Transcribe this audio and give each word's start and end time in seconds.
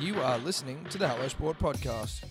You 0.00 0.20
are 0.22 0.38
listening 0.38 0.84
to 0.90 0.98
the 0.98 1.08
Hello 1.08 1.26
Sport 1.26 1.58
Podcast. 1.58 2.22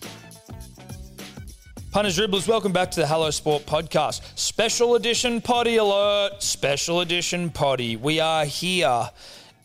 Punters, 1.90 2.18
dribblers, 2.18 2.48
welcome 2.48 2.72
back 2.72 2.90
to 2.92 3.00
the 3.00 3.06
Hello 3.06 3.30
Sport 3.30 3.66
podcast. 3.66 4.22
Special 4.38 4.94
edition 4.94 5.42
potty 5.42 5.76
alert. 5.76 6.42
Special 6.42 7.02
edition 7.02 7.50
potty. 7.50 7.96
We 7.96 8.20
are 8.20 8.46
here 8.46 9.10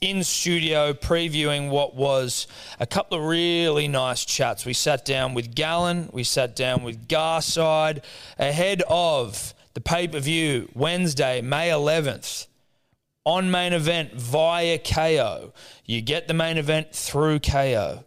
in 0.01 0.21
studio 0.25 0.91
previewing 0.91 1.69
what 1.69 1.95
was 1.95 2.47
a 2.77 2.85
couple 2.85 3.17
of 3.17 3.23
really 3.23 3.87
nice 3.87 4.25
chats. 4.25 4.65
We 4.65 4.73
sat 4.73 5.05
down 5.05 5.33
with 5.33 5.55
Gallen, 5.55 6.09
we 6.11 6.25
sat 6.25 6.57
down 6.57 6.83
with 6.83 7.07
Garside 7.07 8.03
ahead 8.37 8.83
of 8.89 9.53
the 9.75 9.81
pay 9.81 10.09
per 10.09 10.19
view 10.19 10.69
Wednesday, 10.73 11.41
May 11.41 11.69
11th. 11.69 12.47
On 13.25 13.49
main 13.49 13.73
event 13.73 14.13
via 14.13 14.77
Kayo. 14.77 15.53
You 15.85 16.01
get 16.01 16.27
the 16.27 16.33
main 16.33 16.57
event 16.57 16.93
through 16.93 17.39
Kayo. 17.39 18.03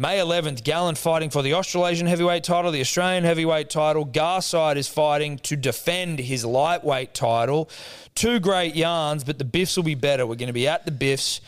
May 0.00 0.18
11th, 0.18 0.62
Gallen 0.62 0.94
fighting 0.94 1.28
for 1.28 1.42
the 1.42 1.54
Australasian 1.54 2.06
heavyweight 2.06 2.44
title, 2.44 2.70
the 2.70 2.80
Australian 2.80 3.24
heavyweight 3.24 3.68
title. 3.68 4.06
Garside 4.06 4.76
is 4.76 4.86
fighting 4.86 5.38
to 5.38 5.56
defend 5.56 6.20
his 6.20 6.44
lightweight 6.44 7.14
title. 7.14 7.68
Two 8.14 8.38
great 8.38 8.76
yarns, 8.76 9.24
but 9.24 9.38
the 9.38 9.44
Biffs 9.44 9.76
will 9.76 9.82
be 9.82 9.96
better. 9.96 10.24
We're 10.24 10.36
going 10.36 10.46
to 10.46 10.52
be 10.52 10.68
at 10.68 10.84
the 10.84 10.92
Biffs. 10.92 11.40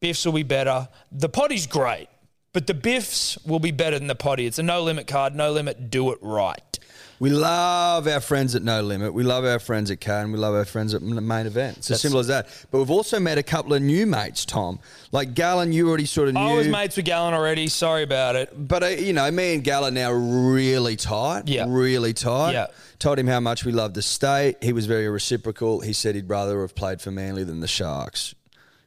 Biffs 0.00 0.26
will 0.26 0.34
be 0.34 0.42
better. 0.42 0.90
The 1.10 1.30
potty's 1.30 1.66
great, 1.66 2.08
but 2.52 2.66
the 2.66 2.74
Biffs 2.74 3.38
will 3.46 3.60
be 3.60 3.70
better 3.70 3.98
than 3.98 4.08
the 4.08 4.14
potty. 4.14 4.44
It's 4.44 4.58
a 4.58 4.62
no 4.62 4.82
limit 4.82 5.06
card, 5.06 5.34
no 5.34 5.52
limit, 5.52 5.88
do 5.88 6.12
it 6.12 6.18
right. 6.20 6.78
We 7.18 7.30
love 7.30 8.06
our 8.06 8.20
friends 8.20 8.54
at 8.54 8.62
No 8.62 8.82
Limit. 8.82 9.14
We 9.14 9.22
love 9.22 9.44
our 9.44 9.58
friends 9.58 9.90
at 9.90 10.00
Car, 10.00 10.20
and 10.22 10.32
we 10.32 10.38
love 10.38 10.54
our 10.54 10.66
friends 10.66 10.92
at 10.92 11.00
Main 11.02 11.46
Event. 11.46 11.78
It's 11.78 11.86
as 11.86 11.88
That's- 11.88 12.02
simple 12.02 12.20
as 12.20 12.26
that. 12.26 12.48
But 12.70 12.78
we've 12.78 12.90
also 12.90 13.18
met 13.18 13.38
a 13.38 13.42
couple 13.42 13.72
of 13.72 13.80
new 13.82 14.06
mates, 14.06 14.44
Tom. 14.44 14.78
Like 15.12 15.34
Gallen, 15.34 15.72
you 15.72 15.88
already 15.88 16.04
sort 16.04 16.28
of 16.28 16.34
knew. 16.34 16.40
I 16.40 16.54
was 16.54 16.68
mates 16.68 16.96
with 16.96 17.06
Gallen 17.06 17.32
already. 17.32 17.68
Sorry 17.68 18.02
about 18.02 18.36
it. 18.36 18.52
But 18.68 18.82
uh, 18.82 18.86
you 18.88 19.12
know, 19.14 19.30
me 19.30 19.54
and 19.54 19.64
Gallen 19.64 19.94
now 19.94 20.12
really 20.12 20.96
tight. 20.96 21.48
Yeah. 21.48 21.64
really 21.68 22.12
tight. 22.12 22.52
Yeah. 22.52 22.66
Told 22.98 23.18
him 23.18 23.26
how 23.26 23.40
much 23.40 23.64
we 23.64 23.72
love 23.72 23.94
the 23.94 24.02
state. 24.02 24.56
He 24.62 24.72
was 24.72 24.86
very 24.86 25.08
reciprocal. 25.08 25.80
He 25.80 25.92
said 25.92 26.14
he'd 26.14 26.28
rather 26.28 26.60
have 26.62 26.74
played 26.74 27.00
for 27.00 27.10
Manly 27.10 27.44
than 27.44 27.60
the 27.60 27.68
Sharks. 27.68 28.34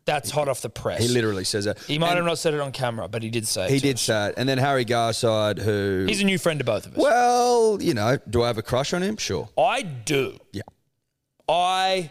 That's 0.10 0.32
hot 0.32 0.48
off 0.48 0.62
the 0.62 0.70
press. 0.72 1.02
He 1.02 1.08
literally 1.08 1.44
says 1.44 1.66
that. 1.66 1.78
He 1.80 2.00
might 2.00 2.10
And 2.10 2.18
have 2.18 2.26
not 2.26 2.40
said 2.40 2.54
it 2.56 2.60
on 2.60 2.72
camera, 2.72 3.08
but 3.08 3.22
he 3.22 3.30
did 3.30 3.46
say 3.48 3.66
it. 3.66 3.72
He 3.72 3.80
to 3.80 3.86
did 3.88 3.96
us. 3.96 4.02
say 4.02 4.30
it. 4.30 4.34
And 4.38 4.50
then 4.50 4.58
Harry 4.58 4.84
Garside, 4.86 5.60
who. 5.60 6.06
He's 6.08 6.22
a 6.22 6.26
new 6.26 6.38
friend 6.40 6.60
to 6.60 6.66
both 6.66 6.88
of 6.88 6.94
us. 6.94 6.98
well, 6.98 7.82
you 7.82 7.94
know, 7.94 8.18
do 8.30 8.42
I 8.44 8.48
have 8.48 8.58
a 8.58 8.64
crush 8.64 8.94
on 8.94 9.04
him? 9.04 9.18
Sure. 9.18 9.48
I 9.58 9.84
do. 9.84 10.38
Yeah. 10.52 10.64
I 11.48 12.10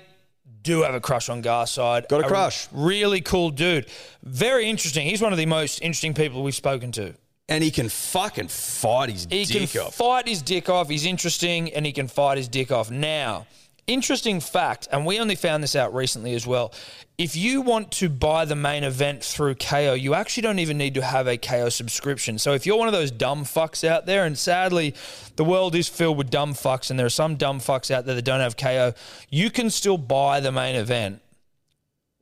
do 0.63 0.83
have 0.83 0.95
a 0.95 1.01
crush 1.01 1.29
on 1.29 1.43
Garside. 1.43 2.09
Got 2.09 2.25
a 2.25 2.29
crush. 2.29 2.69
Really 2.73 3.21
cool 3.21 3.51
dude. 3.51 3.87
Very 4.23 4.69
interesting. 4.69 5.07
He's 5.07 5.23
one 5.23 5.33
of 5.33 5.39
the 5.39 5.47
most 5.47 5.81
interesting 5.81 6.15
people 6.15 6.43
we've 6.43 6.55
spoken 6.55 6.93
to. 6.93 7.15
And 7.49 7.65
he 7.65 7.71
can 7.71 7.89
fucking 7.89 8.49
fight 8.49 9.09
his 9.11 9.27
He 9.31 9.45
dick 9.45 9.71
can 9.71 9.91
fight 9.91 10.29
his 10.29 10.43
dick 10.43 10.69
off. 10.69 10.89
He's 10.89 11.07
interesting 11.07 11.73
and 11.73 11.87
he 11.87 11.93
can 11.93 12.07
fight 12.07 12.37
his 12.37 12.47
dick 12.47 12.71
off. 12.71 12.91
Now, 12.91 13.47
interesting 13.89 14.39
fact, 14.39 14.87
and 14.93 15.05
we 15.05 15.19
only 15.19 15.35
found 15.35 15.65
this 15.65 15.75
out 15.75 15.93
recently 15.93 16.35
as 16.35 16.47
well. 16.47 16.73
If 17.19 17.35
you 17.35 17.63
want 17.63 17.91
to 17.93 18.09
buy 18.09 18.45
the 18.45 18.55
main 18.55 18.85
event 18.85 19.25
through 19.25 19.57
Kayo, 19.57 20.01
you 20.01 20.15
actually 20.15 20.43
don't 20.43 20.61
even 20.61 20.79
need 20.79 20.95
to 20.95 21.03
have 21.03 21.27
a 21.27 21.37
Kayo 21.37 21.73
subscription. 21.73 22.39
So 22.39 22.53
if 22.53 22.65
you're 22.65 22.77
one 22.77 22.87
of 22.87 22.95
those 22.95 23.11
dumb 23.11 23.43
fucks 23.45 23.83
out 23.83 24.07
there, 24.07 24.25
and 24.25 24.39
sadly, 24.39 24.95
the 25.35 25.43
world 25.45 25.75
is 25.75 25.89
filled 25.89 26.17
with 26.17 26.31
dumb 26.31 26.55
fucks, 26.55 26.91
and 26.91 26.99
there 26.99 27.07
are 27.07 27.11
some 27.11 27.35
dumb 27.35 27.59
fucks 27.59 27.91
out 27.91 28.07
there 28.07 28.15
that 28.15 28.25
don't 28.25 28.39
have 28.39 28.57
Kayo, 28.57 28.95
you 29.31 29.51
can 29.51 29.71
still 29.71 29.99
buy 29.99 30.39
the 30.39 30.53
main 30.53 30.77
event 30.77 31.21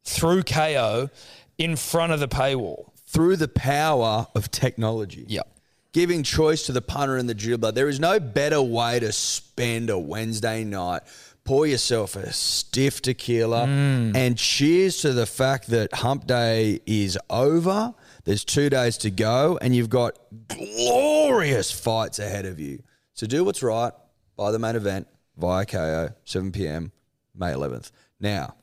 through 0.05 0.45
Kayo 0.45 1.11
in 1.59 1.77
front 1.77 2.13
of 2.13 2.21
the 2.21 2.29
paywall. 2.29 2.93
through 3.07 3.37
the 3.37 3.49
power 3.49 4.27
of 4.35 4.51
technology. 4.51 5.25
Yep. 5.29 5.49
Giving 5.93 6.23
choice 6.23 6.67
to 6.67 6.73
the 6.73 6.83
punter 6.83 7.17
and 7.17 7.29
the 7.29 7.35
dribbler. 7.35 7.73
There 7.73 7.89
is 7.89 7.99
no 7.99 8.21
better 8.21 8.61
way 8.61 9.01
to 9.01 9.13
spend 9.13 9.89
a 9.89 9.99
Wednesday 9.99 10.65
night. 10.65 11.03
Pour 11.47 11.65
yourself 11.65 12.17
a 12.17 12.33
stiff 12.33 13.01
tequila 13.01 13.69
mm. 13.69 14.17
and 14.17 14.37
cheers 14.37 14.97
to 15.03 15.13
the 15.13 15.27
fact 15.27 15.69
that 15.69 15.95
hump 15.95 16.27
day 16.27 16.81
is 16.87 17.17
over. 17.31 17.95
There's 18.25 18.45
two 18.45 18.69
days 18.69 18.99
to 18.99 19.13
go 19.13 19.57
and 19.63 19.75
you've 19.75 19.89
got 19.89 20.19
glorious 20.49 21.71
fights 21.71 22.19
ahead 22.19 22.47
of 22.47 22.59
you. 22.59 22.83
So 23.15 23.29
do 23.29 23.45
what's 23.45 23.63
right. 23.63 23.93
Buy 24.37 24.51
the 24.51 24.59
main 24.59 24.75
event 24.75 25.07
via 25.37 25.65
Kayo, 25.65 26.17
7 26.25 26.51
p.m., 26.51 26.91
May 27.33 27.53
11th. 27.53 27.93
Now, 28.19 28.57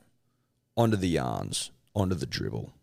onto 0.76 0.98
the 0.98 1.08
yarns, 1.08 1.72
onto 1.96 2.16
the 2.16 2.26
dribble. 2.26 2.74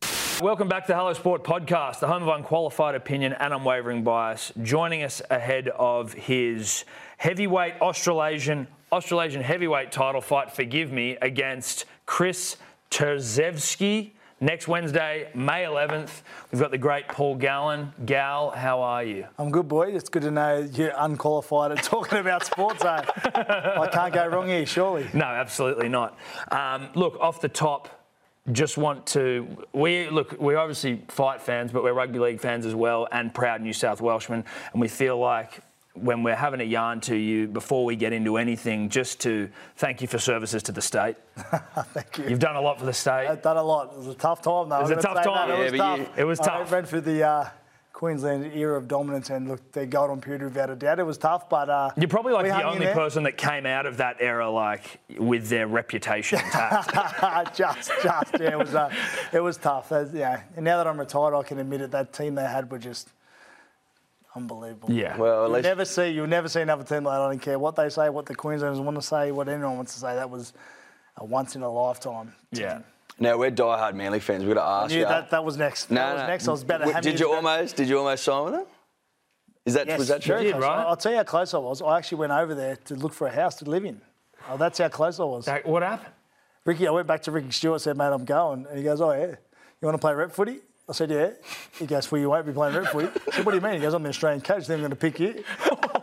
Welcome 0.41 0.69
back 0.69 0.87
to 0.87 0.93
the 0.93 0.97
Hello 0.97 1.13
Sport 1.13 1.45
podcast, 1.45 2.01
the 2.01 2.07
home 2.07 2.23
of 2.23 2.35
unqualified 2.35 2.95
opinion 2.95 3.35
and 3.35 3.53
unwavering 3.53 4.03
bias. 4.03 4.51
Joining 4.63 5.03
us 5.03 5.21
ahead 5.29 5.69
of 5.69 6.15
his 6.15 6.87
heavyweight 7.19 7.75
Australasian 7.83 8.67
Australasian 8.93 9.43
heavyweight 9.43 9.93
title 9.93 10.21
fight, 10.21 10.51
forgive 10.51 10.91
me, 10.91 11.17
against 11.23 11.85
Chris 12.07 12.57
Terzievski 12.91 14.11
next 14.41 14.67
Wednesday, 14.67 15.31
May 15.33 15.63
11th. 15.63 16.23
We've 16.51 16.61
got 16.61 16.73
the 16.73 16.79
great 16.79 17.07
Paul 17.07 17.37
Gallen. 17.37 17.93
Gal, 18.05 18.51
how 18.51 18.81
are 18.81 19.05
you? 19.05 19.27
I'm 19.39 19.51
good, 19.53 19.69
boy. 19.69 19.93
It's 19.95 20.09
good 20.09 20.23
to 20.23 20.33
know 20.33 20.69
you're 20.73 20.93
unqualified 20.97 21.71
at 21.71 21.85
talking 21.85 22.19
about 22.19 22.45
sports. 22.45 22.85
eh? 22.85 23.03
I 23.37 23.89
can't 23.93 24.13
go 24.13 24.27
wrong 24.27 24.49
here, 24.49 24.67
surely. 24.67 25.09
No, 25.15 25.25
absolutely 25.25 25.89
not. 25.89 26.19
Um, 26.51 26.89
look, 26.97 27.17
off 27.21 27.41
the 27.41 27.49
top, 27.49 27.89
just 28.51 28.77
want 28.77 29.07
to 29.07 29.47
we 29.73 30.09
look 30.09 30.41
we're 30.41 30.57
obviously 30.59 31.03
fight 31.09 31.41
fans, 31.43 31.71
but 31.71 31.85
we're 31.85 31.93
rugby 31.93 32.19
league 32.19 32.41
fans 32.41 32.67
as 32.67 32.75
well, 32.75 33.07
and 33.13 33.33
proud 33.33 33.61
New 33.61 33.75
South 33.75 34.01
Welshmen, 34.01 34.45
and 34.73 34.81
we 34.81 34.89
feel 34.89 35.17
like. 35.19 35.61
When 35.95 36.23
we're 36.23 36.37
having 36.37 36.61
a 36.61 36.65
yarn 36.65 37.01
to 37.03 37.17
you 37.17 37.49
before 37.49 37.85
we 37.85 37.97
get 37.97 38.13
into 38.13 38.37
anything, 38.37 38.89
just 38.91 39.21
to 39.23 39.51
thank 39.77 40.01
you 40.01 40.07
for 40.07 40.19
services 40.19 40.63
to 40.65 40.73
the 40.73 40.81
state. 40.81 41.17
Thank 41.37 42.17
you. 42.19 42.29
You've 42.29 42.39
done 42.39 42.55
a 42.55 42.61
lot 42.61 42.79
for 42.79 42.87
the 42.87 42.93
state. 42.93 43.27
I've 43.27 43.43
done 43.43 43.57
a 43.57 43.63
lot. 43.63 43.91
It 43.93 43.99
was 43.99 44.07
a 44.07 44.15
tough 44.15 44.41
time, 44.41 44.69
though. 44.69 44.77
It 44.79 44.83
was 44.83 44.91
I'm 44.93 44.99
a 44.99 45.03
tough 45.03 45.25
time. 45.25 45.49
Yeah, 45.49 45.57
It 45.57 45.71
was 45.73 45.81
tough. 45.81 45.99
you- 45.99 46.07
it 46.17 46.25
was 46.25 46.41
I 46.41 46.45
tough. 46.45 46.71
ran 46.73 46.85
through 46.85 47.01
the 47.01 47.25
uh, 47.25 47.49
Queensland 47.93 48.53
era 48.55 48.79
of 48.79 48.87
dominance, 48.87 49.31
and 49.31 49.49
look, 49.49 49.73
their 49.73 49.85
golden 49.85 50.21
period 50.21 50.43
without 50.45 50.71
a 50.71 50.77
doubt. 50.77 51.01
It 51.01 51.03
was 51.03 51.19
tough, 51.19 51.49
but 51.49 51.69
uh, 51.69 51.91
You're 51.97 52.09
probably 52.09 52.35
like 52.35 52.47
the 52.47 52.63
only 52.63 52.87
person 52.87 53.25
that 53.25 53.37
came 53.37 53.67
out 53.67 53.85
of 53.85 53.97
that 53.97 54.19
era 54.21 54.49
like 54.49 55.01
with 55.19 55.49
their 55.49 55.67
reputation 55.67 56.39
intact. 56.45 57.57
just, 57.57 57.91
just, 58.01 58.35
yeah, 58.39 58.51
it 58.53 58.59
was, 58.59 58.77
uh, 58.77 58.95
it 59.33 59.41
was 59.41 59.57
tough. 59.57 59.89
That's- 59.89 60.15
yeah, 60.15 60.43
and 60.55 60.65
now 60.65 60.77
that 60.77 60.87
I'm 60.87 61.01
retired, 61.01 61.35
I 61.35 61.43
can 61.43 61.59
admit 61.59 61.81
it. 61.81 61.91
That 61.91 62.13
team 62.13 62.37
they 62.37 62.45
had 62.47 62.71
were 62.71 62.79
just 62.79 63.11
unbelievable. 64.37 64.91
yeah. 64.93 65.17
Well, 65.17 65.45
at 65.45 65.47
You'll 65.49 65.51
least 65.57 65.65
never 65.65 65.85
see, 65.85 66.09
you'll 66.11 66.27
never 66.27 66.49
see 66.49 66.61
another 66.61 66.85
team 66.85 67.05
like 67.05 67.17
that. 67.19 67.23
I 67.23 67.29
don't 67.31 67.39
care 67.43 67.59
what 67.59 67.77
they 67.77 67.89
say, 67.89 68.09
what 68.09 68.27
the 68.27 68.35
Queenslanders 68.35 68.81
want 68.81 68.97
to 68.97 69.03
say, 69.03 69.33
what 69.33 69.49
anyone 69.49 69.77
wants 69.77 69.95
to 69.95 70.01
say. 70.01 70.15
That 70.15 70.31
was 70.31 70.53
a 71.17 71.25
once 71.25 71.57
in 71.57 71.63
a 71.63 71.71
lifetime. 71.71 72.33
yeah. 72.53 72.81
Now 73.19 73.37
we're 73.37 73.51
diehard 73.51 73.93
Manly 73.95 74.19
fans. 74.21 74.45
We've 74.47 74.55
got 74.55 74.65
to 74.65 74.85
ask 74.85 74.95
Yeah, 74.95 75.01
you. 75.01 75.05
that, 75.05 75.31
that 75.31 75.45
was 75.45 75.59
next. 75.59 75.91
No, 75.91 75.97
that 75.97 76.15
was 76.15 76.23
next. 76.29 76.49
I 76.49 76.51
was 76.53 76.63
about 76.63 76.79
to 76.79 76.85
W- 76.85 76.95
have 76.95 77.03
Did 77.05 77.21
you 77.21 77.31
almost? 77.31 77.77
Did 77.77 77.87
you 77.89 77.99
almost 77.99 78.25
sign 78.25 78.45
with 78.45 78.55
them? 78.55 78.67
Is 79.67 79.75
that 79.75 79.87
Yes, 79.89 79.99
was 79.99 80.09
that 80.09 80.23
true? 80.23 80.43
did, 80.43 80.55
right? 80.57 80.87
I'll 80.87 80.97
tell 80.97 81.13
you 81.13 81.19
how 81.19 81.25
close 81.25 81.53
I 81.53 81.59
was. 81.59 81.83
I 81.83 81.99
actually 81.99 82.17
went 82.19 82.33
over 82.33 82.55
there 82.55 82.77
to 82.77 82.95
look 82.95 83.13
for 83.13 83.27
a 83.27 83.31
house 83.31 83.57
to 83.57 83.67
live 83.67 83.85
in. 83.85 84.01
Oh, 84.49 84.57
that's 84.57 84.79
how 84.79 84.89
close 84.89 85.21
I 85.21 85.25
was. 85.25 85.45
That- 85.45 85.67
what 85.67 85.83
happened? 85.83 86.15
Ricky, 86.65 86.87
I 86.89 86.91
went 86.93 87.07
back 87.07 87.21
to 87.25 87.31
Ricky 87.31 87.51
Stuart, 87.51 87.81
said, 87.81 87.99
mate, 87.99 88.07
I'm 88.07 88.25
going. 88.25 88.67
And 88.67 88.79
he 88.79 88.83
goes, 88.85 89.03
oh, 89.03 89.13
yeah. 89.13 89.27
You 89.27 89.87
want 89.87 89.95
to 89.97 89.99
play 90.01 90.15
rep 90.15 90.33
footy? 90.33 90.61
I 90.91 90.93
said, 90.93 91.11
yeah. 91.13 91.31
He 91.79 91.87
goes, 91.87 92.11
well, 92.11 92.21
you 92.21 92.29
won't 92.29 92.45
be 92.45 92.53
playing 92.53 92.75
rep 92.75 92.89
footy. 92.91 93.07
I 93.09 93.31
said, 93.37 93.47
what 93.47 93.53
do 93.53 93.59
you 93.59 93.63
mean? 93.63 93.75
He 93.75 93.79
goes, 93.81 93.95
I'm 93.95 94.03
the 94.03 94.09
Australian 94.09 94.41
coach, 94.41 94.67
then 94.67 94.75
I'm 94.79 94.81
going 94.81 94.91
to 94.91 94.97
pick 94.97 95.21
you. 95.21 95.45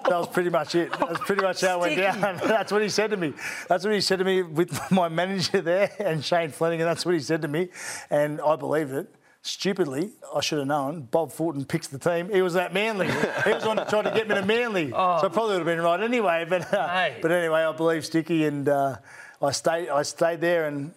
That 0.08 0.18
was 0.18 0.30
pretty 0.30 0.50
much 0.50 0.76
it. 0.76 0.90
That's 0.98 1.20
pretty 1.20 1.42
much 1.42 1.60
how 1.60 1.78
it 1.84 1.98
went 1.98 1.98
down. 1.98 2.38
That's 2.48 2.72
what 2.72 2.82
he 2.82 2.88
said 2.88 3.10
to 3.12 3.18
me. 3.18 3.34
That's 3.68 3.84
what 3.84 3.94
he 3.94 4.00
said 4.00 4.20
to 4.20 4.26
me 4.26 4.44
with 4.44 4.80
my 4.92 5.10
manager 5.10 5.60
there 5.60 5.92
and 6.00 6.24
Shane 6.24 6.52
Fleming, 6.52 6.80
and 6.80 6.88
that's 6.90 7.06
what 7.06 7.14
he 7.16 7.20
said 7.20 7.42
to 7.42 7.50
me. 7.50 7.68
And 8.10 8.40
I 8.40 8.56
believed 8.56 8.94
it. 8.94 9.14
Stupidly, 9.42 10.12
I 10.34 10.40
should 10.42 10.60
have 10.60 10.68
known. 10.68 11.02
Bob 11.02 11.32
Fulton 11.34 11.66
picks 11.66 11.88
the 11.88 12.00
team. 12.00 12.30
He 12.30 12.42
was 12.42 12.56
at 12.56 12.74
Manly. 12.74 13.08
He 13.08 13.52
was 13.52 13.66
on 13.66 13.76
to 13.78 13.86
try 13.86 14.02
to 14.02 14.12
get 14.12 14.28
me 14.30 14.36
to 14.36 14.46
Manly. 14.46 14.92
Oh. 14.96 15.20
So 15.20 15.28
I 15.28 15.30
probably 15.30 15.58
would 15.58 15.68
have 15.68 15.78
been 15.78 15.82
right 15.82 16.02
anyway. 16.02 16.46
But 16.48 16.74
uh, 16.74 16.88
Hey. 16.88 17.18
but 17.22 17.32
anyway, 17.32 17.62
I 17.64 17.72
believe 17.74 18.06
Sticky, 18.06 18.46
and 18.46 18.68
uh, 18.70 18.96
I 19.42 19.52
stayed. 19.52 19.90
I 19.90 20.04
stayed 20.04 20.40
there, 20.42 20.68
and 20.68 20.94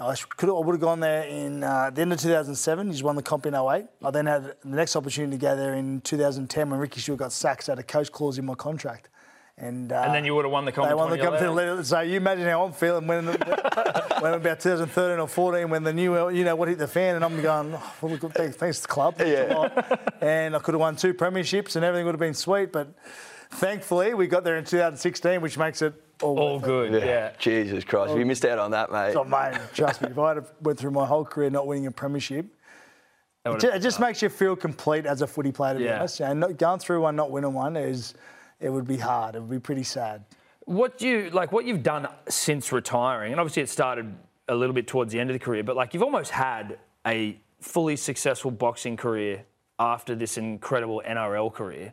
I 0.00 0.14
sh- 0.14 0.26
could. 0.26 0.50
I 0.50 0.52
would 0.52 0.74
have 0.74 0.80
gone 0.80 1.00
there 1.00 1.22
in 1.24 1.64
uh, 1.64 1.90
the 1.90 2.02
end 2.02 2.12
of 2.12 2.20
2007. 2.20 2.88
He's 2.88 3.02
won 3.02 3.16
the 3.16 3.22
comp 3.22 3.46
in 3.46 3.54
08. 3.54 3.86
I 4.04 4.10
then 4.10 4.26
had 4.26 4.44
the 4.44 4.76
next 4.76 4.94
opportunity 4.94 5.38
to 5.38 5.40
go 5.40 5.56
there 5.56 5.74
in 5.74 6.02
2010 6.02 6.70
when 6.70 6.78
Ricky 6.78 7.00
Stuart 7.00 7.16
got 7.16 7.32
sacked. 7.32 7.64
So 7.64 7.72
I 7.72 7.76
had 7.76 7.78
a 7.78 7.82
coach 7.82 8.12
clause 8.12 8.38
in 8.38 8.44
my 8.44 8.54
contract. 8.54 9.08
And, 9.58 9.90
uh, 9.90 10.02
And 10.02 10.14
then 10.14 10.26
you 10.26 10.34
would 10.34 10.44
have 10.44 10.52
won 10.52 10.66
the 10.66 10.72
comp 10.72 10.86
they 10.86 10.94
won 10.94 11.10
the 11.10 11.16
comp. 11.16 11.86
So 11.86 12.00
you 12.00 12.18
imagine 12.18 12.44
how 12.44 12.66
I'm 12.66 12.72
feeling 12.72 13.06
when, 13.06 13.24
when 14.20 14.34
about 14.34 14.60
2013 14.60 15.18
or 15.18 15.26
14 15.26 15.70
when 15.70 15.82
the 15.82 15.94
new 15.94 16.28
you 16.28 16.44
know 16.44 16.54
what 16.54 16.68
hit 16.68 16.76
the 16.76 16.86
fan 16.86 17.16
and 17.16 17.24
I'm 17.24 17.40
going 17.40 17.72
oh, 17.74 17.94
well, 18.02 18.16
good, 18.18 18.34
thanks, 18.34 18.56
thanks 18.56 18.84
club 18.84 19.14
yeah. 19.18 19.96
and 20.20 20.54
I 20.54 20.58
could 20.58 20.74
have 20.74 20.80
won 20.80 20.96
two 20.96 21.14
premierships 21.14 21.74
and 21.74 21.86
everything 21.86 22.04
would 22.04 22.14
have 22.14 22.20
been 22.20 22.34
sweet 22.34 22.70
but 22.70 22.88
thankfully 23.50 24.14
we 24.14 24.26
got 24.26 24.44
there 24.44 24.56
in 24.56 24.64
2016 24.64 25.40
which 25.40 25.56
makes 25.58 25.82
it 25.82 25.94
all, 26.22 26.38
All 26.38 26.58
good, 26.58 27.02
yeah. 27.02 27.32
Jesus 27.38 27.84
Christ, 27.84 28.14
we 28.14 28.24
missed 28.24 28.46
out 28.46 28.58
on 28.58 28.70
that, 28.70 28.90
mate. 28.90 29.14
Oh, 29.14 29.24
mate, 29.24 29.58
trust 29.74 30.00
me, 30.00 30.08
if 30.10 30.18
I 30.18 30.34
had 30.34 30.46
went 30.62 30.78
through 30.78 30.92
my 30.92 31.04
whole 31.04 31.26
career 31.26 31.50
not 31.50 31.66
winning 31.66 31.86
a 31.86 31.90
premiership, 31.90 32.46
It 33.44 33.62
it 33.62 33.80
just 33.80 34.00
makes 34.00 34.22
you 34.22 34.28
feel 34.30 34.56
complete 34.56 35.04
as 35.04 35.20
a 35.20 35.26
footy 35.26 35.52
player, 35.52 35.74
to 35.74 35.78
be 35.78 35.84
Yeah. 35.84 35.98
honest. 35.98 36.18
You 36.20 36.26
know, 36.28 36.32
not, 36.32 36.56
going 36.56 36.78
through 36.80 37.02
one, 37.02 37.16
not 37.16 37.30
winning 37.30 37.52
one 37.52 37.76
is, 37.76 38.14
it 38.60 38.70
would 38.70 38.86
be 38.86 38.96
hard. 38.96 39.34
It 39.36 39.40
would 39.40 39.50
be 39.50 39.58
pretty 39.60 39.82
sad. 39.84 40.24
What 40.64 41.00
you 41.02 41.30
like? 41.30 41.52
What 41.52 41.64
you've 41.66 41.82
done 41.84 42.08
since 42.28 42.72
retiring, 42.72 43.30
and 43.32 43.40
obviously 43.40 43.62
it 43.62 43.68
started 43.68 44.12
a 44.48 44.54
little 44.54 44.74
bit 44.74 44.86
towards 44.88 45.12
the 45.12 45.20
end 45.20 45.28
of 45.30 45.34
the 45.34 45.38
career, 45.44 45.62
but 45.62 45.76
like 45.76 45.92
you've 45.94 46.02
almost 46.02 46.30
had 46.32 46.78
a 47.06 47.38
fully 47.60 47.94
successful 47.96 48.50
boxing 48.50 48.96
career 48.96 49.44
after 49.78 50.14
this 50.16 50.38
incredible 50.38 51.02
NRL 51.06 51.52
career. 51.52 51.92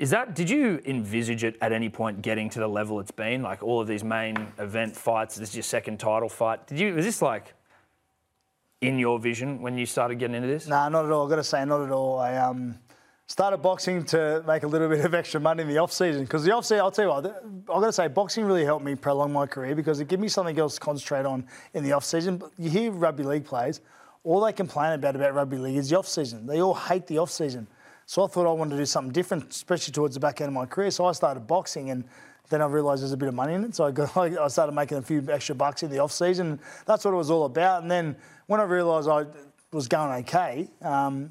Is 0.00 0.08
that? 0.10 0.34
Did 0.34 0.48
you 0.48 0.80
envisage 0.86 1.44
it 1.44 1.58
at 1.60 1.72
any 1.72 1.90
point 1.90 2.22
getting 2.22 2.48
to 2.50 2.58
the 2.58 2.66
level 2.66 3.00
it's 3.00 3.10
been? 3.10 3.42
Like 3.42 3.62
all 3.62 3.82
of 3.82 3.86
these 3.86 4.02
main 4.02 4.48
event 4.56 4.96
fights. 4.96 5.36
This 5.36 5.50
is 5.50 5.56
your 5.56 5.62
second 5.62 6.00
title 6.00 6.30
fight. 6.30 6.66
Did 6.66 6.78
you? 6.78 6.94
Was 6.94 7.04
this 7.04 7.20
like 7.20 7.52
in 8.80 8.98
your 8.98 9.18
vision 9.18 9.60
when 9.60 9.76
you 9.76 9.84
started 9.84 10.18
getting 10.18 10.36
into 10.36 10.48
this? 10.48 10.66
Nah, 10.66 10.88
not 10.88 11.04
at 11.04 11.10
all. 11.10 11.24
I've 11.24 11.28
got 11.28 11.36
to 11.36 11.44
say, 11.44 11.66
not 11.66 11.82
at 11.82 11.90
all. 11.90 12.18
I 12.18 12.34
um, 12.38 12.78
started 13.26 13.58
boxing 13.58 14.02
to 14.06 14.42
make 14.46 14.62
a 14.62 14.66
little 14.66 14.88
bit 14.88 15.04
of 15.04 15.12
extra 15.12 15.38
money 15.38 15.64
in 15.64 15.68
the 15.68 15.76
off 15.76 15.92
season 15.92 16.22
because 16.22 16.44
the 16.44 16.52
off 16.52 16.64
season, 16.64 16.78
I'll 16.78 16.90
tell 16.90 17.04
you 17.04 17.10
what, 17.10 17.26
I've 17.26 17.66
got 17.66 17.86
to 17.88 17.92
say, 17.92 18.08
boxing 18.08 18.46
really 18.46 18.64
helped 18.64 18.86
me 18.86 18.94
prolong 18.94 19.30
my 19.34 19.44
career 19.44 19.74
because 19.74 20.00
it 20.00 20.08
gave 20.08 20.18
me 20.18 20.28
something 20.28 20.58
else 20.58 20.76
to 20.76 20.80
concentrate 20.80 21.26
on 21.26 21.46
in 21.74 21.84
the 21.84 21.92
off 21.92 22.06
season. 22.06 22.42
You 22.58 22.70
hear 22.70 22.90
rugby 22.90 23.22
league 23.22 23.44
players, 23.44 23.82
all 24.24 24.40
they 24.40 24.54
complain 24.54 24.94
about 24.94 25.14
about 25.14 25.34
rugby 25.34 25.58
league 25.58 25.76
is 25.76 25.90
the 25.90 25.98
off 25.98 26.08
season. 26.08 26.46
They 26.46 26.62
all 26.62 26.72
hate 26.72 27.06
the 27.06 27.18
off 27.18 27.30
season. 27.30 27.66
So 28.10 28.24
I 28.24 28.26
thought 28.26 28.44
I 28.44 28.50
wanted 28.50 28.72
to 28.72 28.76
do 28.78 28.86
something 28.86 29.12
different, 29.12 29.52
especially 29.52 29.92
towards 29.92 30.14
the 30.14 30.20
back 30.20 30.40
end 30.40 30.48
of 30.48 30.54
my 30.54 30.66
career. 30.66 30.90
So 30.90 31.04
I 31.04 31.12
started 31.12 31.46
boxing 31.46 31.90
and. 31.90 32.02
Then 32.48 32.60
I 32.60 32.66
realised 32.66 33.02
there's 33.02 33.12
a 33.12 33.16
bit 33.16 33.28
of 33.28 33.34
money 33.34 33.54
in 33.54 33.62
it, 33.62 33.76
so 33.76 33.84
I, 33.84 33.92
got, 33.92 34.16
I 34.16 34.48
started 34.48 34.72
making 34.72 34.98
a 34.98 35.02
few 35.02 35.24
extra 35.30 35.54
bucks 35.54 35.84
in 35.84 35.90
the 35.92 36.00
off 36.00 36.10
season. 36.10 36.58
That's 36.84 37.04
what 37.04 37.14
it 37.14 37.16
was 37.16 37.30
all 37.30 37.44
about. 37.44 37.82
And 37.82 37.88
then 37.88 38.16
when 38.48 38.58
I 38.58 38.64
realised 38.64 39.08
I 39.08 39.26
was 39.70 39.86
going 39.86 40.10
okay, 40.24 40.68
um, 40.82 41.30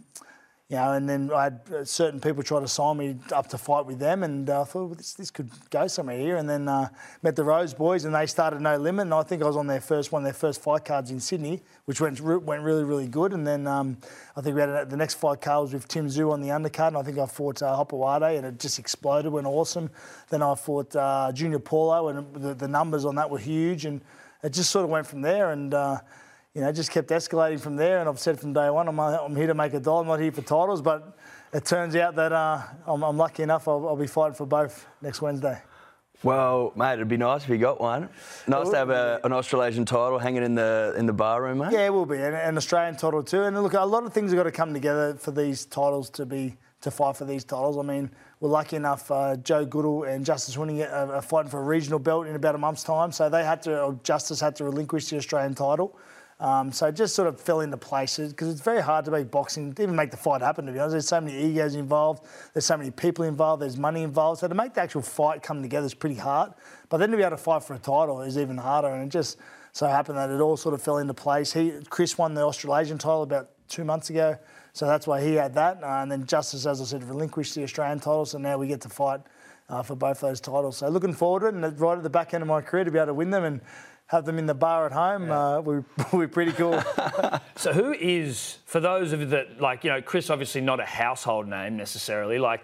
you 0.70 0.76
know, 0.76 0.94
and 0.94 1.10
then 1.10 1.32
I 1.34 1.46
had 1.46 1.62
uh, 1.74 1.84
certain 1.84 2.20
people 2.20 2.44
try 2.44 2.60
to 2.60 2.68
sign 2.68 2.98
me 2.98 3.16
up 3.32 3.48
to 3.50 3.58
fight 3.58 3.88
with 3.88 3.98
them, 3.98 4.22
and 4.22 4.48
uh, 4.48 4.62
I 4.62 4.64
thought 4.66 4.86
well, 4.86 4.96
this, 4.96 5.16
this 5.16 5.32
could 5.32 5.50
go 5.72 5.88
somewhere 5.88 6.20
here. 6.20 6.38
And 6.38 6.48
then 6.48 6.68
uh, 6.68 6.90
met 7.24 7.36
the 7.36 7.44
Rose 7.44 7.74
boys, 7.74 8.06
and 8.06 8.14
they 8.14 8.28
started 8.28 8.62
No 8.62 8.78
Limit, 8.78 9.08
and 9.08 9.14
I 9.16 9.24
think 9.24 9.42
I 9.42 9.48
was 9.48 9.58
on 9.58 9.66
their 9.66 9.82
first 9.82 10.12
one 10.12 10.22
of 10.22 10.26
their 10.26 10.34
first 10.34 10.62
fight 10.62 10.86
cards 10.86 11.10
in 11.10 11.20
Sydney, 11.20 11.64
which 11.86 12.00
went 12.00 12.22
went 12.22 12.62
really 12.62 12.84
really 12.84 13.08
good. 13.08 13.34
And 13.34 13.48
then 13.48 13.66
um, 13.66 13.98
I 14.38 14.42
think 14.42 14.56
we 14.56 14.62
had 14.62 14.92
the 14.92 14.98
next 14.98 15.16
fight 15.16 15.42
card 15.42 15.64
was 15.64 15.74
with 15.74 15.88
Tim 15.88 16.08
Tszyu 16.08 16.32
on 16.32 16.40
the 16.40 16.50
undercard, 16.50 16.90
and 16.90 16.98
I 16.98 17.02
think 17.02 17.18
I 17.18 17.26
fought 17.26 17.64
uh, 17.64 17.84
and 18.26 18.46
it 18.46 18.60
just 18.60 18.78
exploded, 18.78 19.32
went 19.32 19.48
awesome. 19.48 19.90
Then 20.30 20.44
I 20.44 20.54
fought 20.54 20.96
uh, 20.96 21.32
Junior 21.34 21.58
Paulo, 21.58 22.10
and 22.10 22.32
the, 22.36 22.54
the 22.54 22.68
numbers 22.68 23.06
on 23.06 23.16
that 23.16 23.28
were 23.28 23.40
huge, 23.40 23.86
and 23.86 24.02
it 24.44 24.54
just 24.54 24.70
sort 24.70 24.84
of 24.84 24.92
went 24.92 25.08
from 25.08 25.22
there. 25.22 25.50
And 25.50 25.74
uh, 25.74 25.98
you 26.54 26.62
know, 26.62 26.72
just 26.72 26.92
kept 26.92 27.10
escalating 27.10 27.60
from 27.60 27.76
there. 27.76 28.00
And 28.00 28.10
I've 28.10 28.20
said 28.20 28.40
from 28.40 28.54
day 28.54 28.70
one, 28.70 28.88
I'm, 28.88 29.00
I'm 29.00 29.36
here 29.36 29.48
to 29.48 29.54
make 29.54 29.74
a 29.74 29.80
dollar. 29.80 30.02
I'm 30.02 30.08
not 30.08 30.20
here 30.20 30.32
for 30.32 30.42
titles. 30.42 30.82
But 30.82 31.18
it 31.54 31.66
turns 31.66 31.96
out 31.96 32.16
that 32.16 32.32
uh, 32.32 32.62
I'm, 32.88 33.04
I'm 33.04 33.18
lucky 33.18 33.44
enough. 33.44 33.68
I'll, 33.68 33.88
I'll 33.88 33.96
be 33.96 34.08
fighting 34.08 34.36
for 34.36 34.46
both 34.46 34.86
next 35.02 35.22
Wednesday. 35.22 35.62
Well, 36.22 36.74
mate, 36.76 36.94
it'd 36.96 37.08
be 37.08 37.16
nice 37.16 37.44
if 37.44 37.50
you 37.50 37.58
got 37.58 37.80
one. 37.80 38.10
Nice 38.46 38.70
to 38.72 38.76
have 38.76 38.90
a, 38.90 39.22
an 39.24 39.32
Australasian 39.32 39.86
title 39.86 40.20
hanging 40.20 40.44
in 40.44 40.54
the 40.54 40.94
in 40.98 41.06
the 41.06 41.14
bar 41.14 41.42
room, 41.42 41.60
mate. 41.60 41.72
Yeah, 41.72 41.86
it 41.86 41.94
will 41.94 42.06
be, 42.06 42.18
and 42.18 42.36
an 42.36 42.58
Australian 42.58 42.98
title 42.98 43.24
too. 43.24 43.44
And 43.44 43.62
look, 43.64 43.72
a 43.72 43.80
lot 43.80 44.04
of 44.04 44.12
things 44.12 44.32
have 44.32 44.38
got 44.38 44.44
to 44.44 44.52
come 44.52 44.74
together 44.74 45.16
for 45.16 45.32
these 45.32 45.64
titles 45.64 46.10
to 46.12 46.26
be 46.26 46.58
to 46.82 46.92
fight 46.92 47.16
for 47.16 47.24
these 47.24 47.46
titles. 47.46 47.78
I 47.78 47.84
mean, 47.84 48.12
we're 48.42 48.50
lucky 48.50 48.76
enough. 48.76 49.10
Uh, 49.10 49.38
Joe 49.38 49.66
Goodall 49.66 50.04
and 50.04 50.26
Justis 50.26 50.58
Huni 50.58 50.86
are, 50.92 51.16
are 51.16 51.22
fighting 51.22 51.50
for 51.50 51.62
a 51.62 51.64
regional 51.64 52.00
belt 52.00 52.28
in 52.28 52.36
about 52.36 52.56
a 52.56 52.58
month's 52.58 52.84
time, 52.84 53.14
so 53.14 53.30
they 53.30 53.46
had 53.46 53.62
to, 53.64 53.82
or 53.82 53.98
Justice 54.04 54.42
had 54.42 54.58
to 54.58 54.66
relinquish 54.66 55.10
the 55.10 55.16
Australian 55.16 55.56
title. 55.56 55.98
Um, 56.40 56.72
so 56.72 56.88
it 56.88 56.96
just 56.96 57.16
sort 57.16 57.28
of 57.28 57.40
fell 57.40 57.60
into 57.60 57.76
places 57.76 58.32
because 58.32 58.48
it's 58.48 58.62
very 58.62 58.82
hard 58.82 59.04
to 59.06 59.12
make 59.12 59.30
boxing, 59.30 59.74
to 59.74 59.84
even 59.84 59.96
make 59.96 60.10
the 60.10 60.18
fight 60.18 60.42
happen, 60.42 60.66
to 60.66 60.72
be 60.72 60.80
honest. 60.80 60.94
There's 60.94 61.08
so 61.08 61.20
many 61.20 61.38
egos 61.38 61.76
involved, 61.76 62.26
there's 62.54 62.66
so 62.66 62.78
many 62.78 62.92
people 62.92 63.26
involved, 63.26 63.62
there's 63.62 63.76
money 63.76 64.04
involved. 64.04 64.40
So 64.40 64.48
to 64.48 64.56
make 64.56 64.74
the 64.74 64.82
actual 64.82 65.02
fight 65.02 65.44
come 65.44 65.62
together 65.62 65.86
is 65.86 65.94
pretty 65.94 66.16
hard. 66.16 66.54
But 66.88 66.98
then 66.98 67.12
to 67.12 67.18
be 67.18 67.24
able 67.24 67.32
to 67.32 67.44
fight 67.44 67.64
for 67.64 67.74
a 67.74 67.80
title 67.80 68.22
is 68.22 68.38
even 68.38 68.58
harder. 68.58 68.88
And 68.88 69.04
it 69.04 69.10
just 69.10 69.38
so 69.74 69.88
happened 69.88 70.18
that 70.18 70.30
it 70.30 70.40
all 70.40 70.56
sort 70.56 70.74
of 70.74 70.82
fell 70.82 71.00
into 71.00 71.14
place. 71.14 71.52
He, 71.52 71.74
Chris 71.90 72.18
won 72.18 72.34
the 72.34 72.42
Australasian 72.42 72.98
title 72.98 73.24
about 73.24 73.50
two 73.68 73.84
months 73.84 74.10
ago. 74.10 74.38
So 74.72 74.86
that's 74.86 75.06
why 75.06 75.22
he 75.22 75.34
had 75.34 75.54
that. 75.56 75.84
Uh, 75.84 75.88
and 75.88 76.12
then 76.12 76.24
Justis, 76.24 76.66
as 76.66 76.80
I 76.80 76.86
said, 76.86 77.04
relinquished 77.04 77.54
the 77.54 77.64
Australian 77.64 78.00
title. 78.00 78.26
So 78.26 78.38
now 78.38 78.58
we 78.58 78.68
get 78.68 78.80
to 78.82 78.90
fight 78.90 79.20
uh, 79.68 79.84
for 79.84 79.96
both 79.96 80.22
those 80.22 80.40
titles. 80.40 80.78
So 80.78 80.88
looking 80.90 81.14
forward 81.14 81.42
to 81.42 81.48
it. 81.48 81.54
And 81.54 81.80
right 81.80 81.98
at 81.98 82.04
the 82.04 82.10
back 82.10 82.34
end 82.34 82.42
of 82.42 82.48
my 82.48 82.62
career 82.62 82.86
to 82.86 82.92
be 82.92 82.98
able 82.98 83.08
to 83.08 83.14
win 83.14 83.30
them 83.30 83.44
and 83.44 83.62
have 84.10 84.26
them 84.26 84.40
in 84.40 84.48
the 84.48 84.56
bar 84.56 84.88
at 84.88 84.92
home, 84.92 85.30
uh, 85.30 85.62
we 85.62 85.82
be 86.20 86.28
pretty 86.28 86.52
cool. 86.52 86.82
So 87.56 87.74
who 87.74 87.92
is 87.92 88.60
for 88.66 88.80
those 88.80 89.12
of 89.12 89.20
you 89.20 89.26
that 89.28 89.60
like 89.60 89.84
you 89.84 89.90
know 89.90 90.02
Chris 90.02 90.30
obviously 90.30 90.62
not 90.62 90.80
a 90.80 90.86
household 90.86 91.46
name 91.46 91.76
necessarily 91.76 92.40
like 92.40 92.62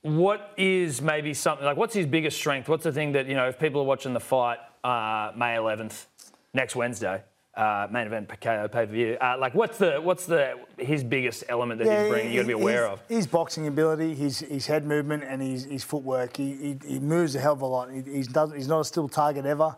what 0.00 0.54
is 0.56 1.02
maybe 1.02 1.34
something 1.34 1.66
like 1.66 1.76
what's 1.76 1.94
his 1.94 2.06
biggest 2.06 2.38
strength 2.38 2.70
what's 2.70 2.84
the 2.84 2.92
thing 2.92 3.12
that 3.12 3.26
you 3.26 3.34
know 3.34 3.48
if 3.48 3.58
people 3.58 3.82
are 3.82 3.84
watching 3.84 4.14
the 4.14 4.20
fight 4.20 4.56
uh, 4.82 5.30
May 5.36 5.56
11th 5.56 6.06
next 6.54 6.74
Wednesday 6.74 7.22
uh, 7.54 7.86
main 7.90 8.06
event 8.06 8.30
Kayo 8.40 8.72
pay 8.72 8.86
per 8.86 8.92
view 8.92 9.18
uh, 9.20 9.36
like 9.38 9.54
what's 9.54 9.76
the 9.76 10.00
what's 10.00 10.24
the 10.24 10.54
his 10.78 11.04
biggest 11.04 11.44
element 11.50 11.78
that 11.80 12.00
he's 12.00 12.10
bringing 12.10 12.32
you 12.32 12.40
got 12.40 12.48
to 12.48 12.56
be 12.56 12.62
aware 12.62 12.86
of 12.86 13.02
His 13.10 13.26
boxing 13.26 13.66
ability, 13.66 14.14
his, 14.14 14.38
his 14.38 14.66
head 14.66 14.86
movement, 14.86 15.22
and 15.22 15.42
his, 15.42 15.64
his 15.64 15.84
footwork. 15.84 16.38
He, 16.38 16.54
he, 16.54 16.78
he 16.86 16.98
moves 16.98 17.34
a 17.34 17.40
hell 17.40 17.52
of 17.52 17.60
a 17.60 17.66
lot. 17.66 17.90
He, 17.92 18.00
he's, 18.00 18.28
does, 18.28 18.54
he's 18.54 18.68
not 18.68 18.80
a 18.80 18.84
still 18.84 19.08
target 19.08 19.44
ever. 19.44 19.76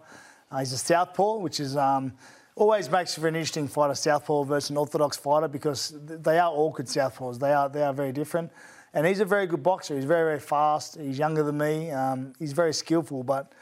Uh, 0.50 0.58
he's 0.58 0.72
a 0.72 0.78
southpaw, 0.78 1.38
which 1.38 1.60
is 1.60 1.76
um, 1.76 2.12
always 2.56 2.90
makes 2.90 3.14
for 3.14 3.28
an 3.28 3.34
interesting 3.36 3.68
fight, 3.68 3.90
a 3.90 3.94
southpaw 3.94 4.44
versus 4.44 4.70
an 4.70 4.76
orthodox 4.76 5.16
fighter, 5.16 5.48
because 5.48 5.94
they 6.02 6.38
are 6.38 6.52
good 6.70 6.86
southpaws. 6.86 7.38
They 7.38 7.52
are 7.52 7.68
they 7.68 7.82
are 7.82 7.92
very 7.92 8.12
different. 8.12 8.50
And 8.94 9.06
he's 9.06 9.20
a 9.20 9.24
very 9.24 9.46
good 9.46 9.62
boxer. 9.62 9.94
He's 9.94 10.04
very 10.04 10.30
very 10.30 10.40
fast. 10.40 10.98
He's 10.98 11.18
younger 11.18 11.42
than 11.42 11.58
me. 11.58 11.90
Um, 11.90 12.32
he's 12.38 12.52
very 12.52 12.72
skillful, 12.72 13.22
but. 13.22 13.52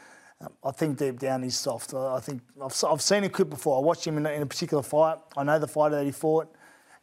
um, 0.41 0.53
I 0.63 0.71
think 0.71 0.97
deep 0.99 1.19
down 1.19 1.43
he's 1.43 1.57
soft. 1.57 1.93
I 1.93 2.19
think 2.19 2.41
I've, 2.61 2.75
I've 2.83 3.01
seen 3.01 3.23
him 3.23 3.31
quit 3.31 3.49
before. 3.49 3.77
I 3.77 3.81
watched 3.81 4.05
him 4.05 4.17
in 4.17 4.25
a, 4.25 4.31
in 4.31 4.41
a 4.41 4.45
particular 4.45 4.83
fight. 4.83 5.17
I 5.35 5.43
know 5.43 5.57
the 5.57 5.67
fighter 5.67 5.95
that 5.95 6.05
he 6.05 6.11
fought. 6.11 6.53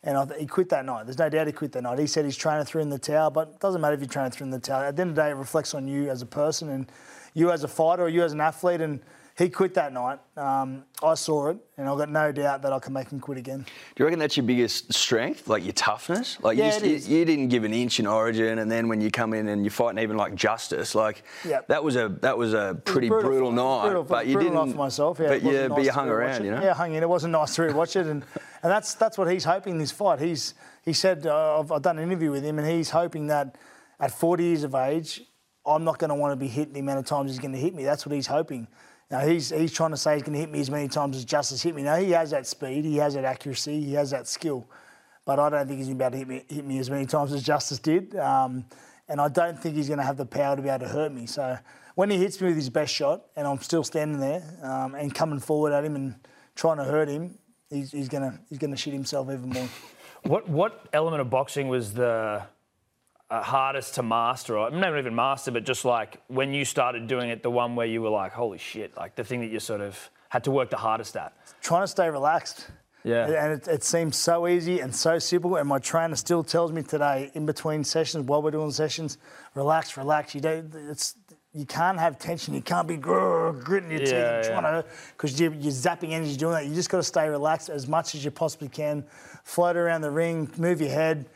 And 0.05 0.29
th- 0.29 0.41
he 0.41 0.47
quit 0.47 0.69
that 0.69 0.85
night. 0.85 1.07
There's 1.07 1.19
no 1.19 1.29
doubt 1.29 1.47
he 1.47 1.53
quit 1.53 1.73
that 1.73 1.83
night. 1.83 1.99
He 1.99 2.07
said 2.07 2.25
his 2.27 2.37
trainer 2.37 2.63
threw 2.63 2.83
in 2.83 2.91
the 2.91 2.99
towel, 2.99 3.31
but 3.31 3.49
it 3.49 3.59
doesn't 3.59 3.81
matter 3.81 3.95
if 3.95 4.01
you're 4.01 4.09
training 4.09 4.33
through 4.33 4.45
in 4.45 4.51
the 4.51 4.61
towel. 4.61 4.83
At 4.83 4.97
the 4.97 5.03
end 5.03 5.11
of 5.11 5.17
the 5.17 5.23
day, 5.23 5.31
it 5.31 5.37
reflects 5.37 5.75
on 5.75 5.89
you 5.89 6.11
as 6.11 6.23
a 6.23 6.27
person 6.27 6.69
and 6.69 6.93
you 7.33 7.51
as 7.51 7.65
a 7.65 7.69
fighter 7.69 8.03
or 8.03 8.09
you 8.09 8.23
as 8.23 8.33
an 8.33 8.41
athlete. 8.41 8.83
And 8.83 9.01
he 9.37 9.49
quit 9.49 9.75
that 9.75 9.93
night. 9.93 10.21
Um, 10.37 10.85
I 11.03 11.15
saw 11.15 11.49
it, 11.49 11.57
and 11.77 11.89
I've 11.89 11.99
got 11.99 12.09
no 12.09 12.31
doubt 12.31 12.63
that 12.63 12.73
I 12.73 12.79
can 12.79 12.93
make 12.93 13.09
him 13.11 13.19
quit 13.19 13.37
again. 13.37 13.61
Do 13.61 13.67
you 13.99 14.05
reckon 14.05 14.21
that's 14.21 14.37
your 14.37 14.47
biggest 14.47 14.93
strength, 14.95 15.49
like 15.49 15.65
your 15.65 15.73
toughness? 15.73 16.39
Like 16.41 16.57
Yeah, 16.57 16.65
you, 16.65 16.69
it 16.69 16.73
just- 16.73 16.85
you- 16.85 16.95
is. 16.95 17.09
you 17.09 17.25
didn't 17.25 17.49
give 17.49 17.65
an 17.65 17.75
inch 17.75 17.99
in 17.99 18.07
Origin, 18.07 18.61
and 18.61 18.71
then 18.71 18.87
when 18.89 19.01
you 19.01 19.11
come 19.11 19.35
in 19.35 19.49
and 19.49 19.65
you're 19.65 19.73
fighting 19.73 20.01
even 20.03 20.17
like 20.17 20.35
Justis, 20.37 20.95
like 20.95 21.25
Yep. 21.45 21.67
that 21.69 21.83
was 21.83 21.97
a 21.97 22.09
that 22.21 22.39
was 22.39 22.55
a 22.55 22.81
pretty 22.85 23.09
brutal 23.09 23.31
brutal, 23.31 23.53
night. 23.53 23.83
Brutal- 23.87 24.05
but 24.05 24.27
you 24.29 24.39
didn't. 24.39 24.55
night 24.55 24.71
for 24.71 24.79
myself. 24.79 25.19
Yeah, 25.21 25.29
but 25.29 25.43
you, 25.43 25.53
nice 25.53 25.69
but 25.71 25.85
you 25.85 25.91
hung 25.91 26.09
around, 26.09 26.43
it. 26.43 26.45
you 26.45 26.51
know. 26.53 26.63
Yeah, 26.63 26.75
hung 26.75 26.95
in. 26.95 27.03
It 27.03 27.09
wasn't 27.09 27.33
nice 27.33 27.57
to 27.57 27.63
rewatch 27.63 27.97
it, 27.97 28.07
and 28.07 28.25
and 28.63 28.71
that's 28.73 28.95
that's 28.95 29.19
what 29.19 29.29
he's 29.31 29.45
hoping 29.45 29.79
this 29.79 29.91
fight. 29.91 30.21
He's 30.21 30.55
he 30.85 30.93
said 30.93 31.27
uh, 31.27 31.59
I've, 31.61 31.73
I've 31.73 31.83
done 31.83 31.99
an 31.99 32.05
interview 32.05 32.31
with 32.31 32.45
him, 32.45 32.59
and 32.61 32.69
he's 32.69 32.91
hoping 32.91 33.27
that 33.29 33.57
at 33.99 34.11
40 34.13 34.45
years 34.45 34.63
of 34.65 34.75
age, 34.75 35.23
I'm 35.67 35.83
not 35.83 35.99
going 35.99 36.11
to 36.11 36.15
want 36.15 36.33
to 36.33 36.37
be 36.37 36.47
hit 36.49 36.73
the 36.75 36.81
amount 36.81 36.99
of 37.01 37.07
times 37.07 37.31
he's 37.31 37.39
going 37.41 37.53
to 37.53 37.59
hit 37.59 37.75
me. 37.75 37.85
That's 37.85 38.05
what 38.07 38.15
he's 38.15 38.27
hoping. 38.27 38.69
Now 39.15 39.21
he's 39.21 39.51
he's 39.51 39.73
trying 39.73 39.93
to 39.93 39.97
say 39.97 40.15
he's 40.15 40.25
going 40.25 40.33
to 40.33 40.41
hit 40.41 40.51
me 40.51 40.59
as 40.59 40.73
many 40.73 40.89
times 40.89 41.17
as 41.17 41.25
Justis 41.25 41.63
hit 41.63 41.73
me. 41.73 41.83
Now 41.85 41.95
he 41.95 42.11
has 42.11 42.33
that 42.33 42.49
speed, 42.49 42.85
he 42.85 42.97
has 42.97 43.15
that 43.15 43.25
accuracy, 43.25 43.81
he 43.81 43.93
has 43.93 44.11
that 44.11 44.27
skill, 44.27 44.69
but 45.25 45.39
I 45.39 45.51
don't 45.51 45.69
think 45.69 45.79
he's 45.79 45.87
going 45.87 45.99
to 45.99 46.03
be 46.03 46.05
able 46.05 46.11
to 46.11 46.19
hit 46.19 46.29
me 46.29 46.45
hit 46.57 46.65
me 46.65 46.79
as 46.81 46.91
many 46.91 47.07
times 47.07 47.33
as 47.33 47.45
Justis 47.45 47.81
did. 47.81 48.17
Um, 48.17 48.65
and 49.09 49.21
I 49.21 49.29
don't 49.29 49.57
think 49.57 49.77
he's 49.77 49.87
going 49.87 50.01
to 50.01 50.05
have 50.05 50.17
the 50.17 50.27
power 50.27 50.57
to 50.57 50.63
be 50.63 50.69
able 50.69 50.87
to 50.87 50.91
hurt 50.91 51.13
me. 51.13 51.27
So 51.27 51.57
when 51.95 52.11
he 52.11 52.17
hits 52.17 52.41
me 52.41 52.49
with 52.49 52.57
his 52.57 52.71
best 52.71 52.93
shot, 52.93 53.27
and 53.37 53.47
I'm 53.47 53.61
still 53.61 53.85
standing 53.85 54.19
there 54.19 54.43
um, 54.65 54.97
and 54.97 55.15
coming 55.15 55.39
forward 55.39 55.73
at 55.73 55.85
him 55.85 55.95
and 55.95 56.17
trying 56.57 56.79
to 56.79 56.85
hurt 56.85 57.09
him, 57.09 57.39
he's, 57.71 57.93
he's 57.93 58.09
going 58.09 58.29
to 58.29 58.37
he's 58.49 58.59
going 58.59 58.73
to 58.73 58.77
shit 58.77 58.95
himself 58.95 59.29
even 59.29 59.49
more. 59.49 59.69
what 60.25 60.49
what 60.49 60.89
element 60.93 61.21
of 61.21 61.31
boxing 61.31 61.69
was 61.69 61.95
the 61.95 62.43
Uh, 63.31 63.43
hardest 63.43 63.95
to 63.95 64.03
master 64.03 64.59
or 64.59 64.71
not 64.71 64.99
even 64.99 65.15
master 65.15 65.51
but 65.51 65.65
just 65.65 65.85
like 65.87 66.21
when 66.29 66.53
you 66.53 66.63
started 66.63 67.07
doing 67.07 67.31
it 67.31 67.43
the 67.43 67.51
one 67.51 67.75
where 67.75 67.87
you 67.87 68.03
were 68.03 68.11
like 68.11 68.33
holy 68.33 68.59
shit 68.59 68.95
like 68.99 69.17
the 69.17 69.25
thing 69.25 69.41
that 69.41 69.51
you 69.51 69.59
sort 69.59 69.81
of 69.81 70.11
had 70.29 70.45
to 70.45 70.51
work 70.51 70.69
the 70.69 70.77
hardest 70.77 71.17
at 71.17 71.33
trying 71.65 71.83
to 71.83 71.89
stay 71.89 72.09
relaxed. 72.09 72.69
Yeah. 73.03 73.27
And 73.27 73.53
it, 73.53 73.69
it 73.69 73.85
seems 73.85 74.17
so 74.17 74.47
easy 74.47 74.81
and 74.81 74.95
so 74.95 75.19
simple. 75.19 75.57
And 75.57 75.69
my 75.69 75.79
trainer 75.79 76.17
still 76.17 76.43
tells 76.43 76.73
me 76.73 76.83
today, 76.83 77.31
in 77.35 77.45
between 77.45 77.85
sessions, 77.85 78.27
while 78.27 78.41
we're 78.43 78.51
doing 78.51 78.71
sessions, 78.71 79.19
relax, 79.55 79.97
relax. 79.97 80.35
You 80.35 80.41
don't. 80.41 80.73
It's 80.75 81.17
you 81.53 81.67
can't 81.67 82.01
have 82.01 82.19
tension. 82.19 82.55
You 82.55 82.63
can't 82.63 82.89
be 82.89 82.97
grrr, 82.97 83.63
gritting 83.63 83.91
your 83.91 84.01
teeth 84.01 84.11
Yeah, 84.11 84.43
trying 84.43 84.63
to 84.63 84.85
because 85.13 85.39
you're, 85.39 85.53
you're 85.53 85.73
zapping 85.73 86.11
energy 86.13 86.37
doing 86.37 86.55
that. 86.55 86.67
You 86.67 86.75
just 86.75 86.91
got 86.91 86.97
to 86.97 87.03
stay 87.05 87.29
relaxed 87.29 87.69
as 87.69 87.87
much 87.87 88.15
as 88.15 88.25
you 88.25 88.31
possibly 88.31 88.69
can. 88.69 89.05
Float 89.45 89.77
around 89.77 90.01
the 90.01 90.11
ring, 90.11 90.51
move 90.57 90.81
your 90.81 90.91
head. 90.91 91.27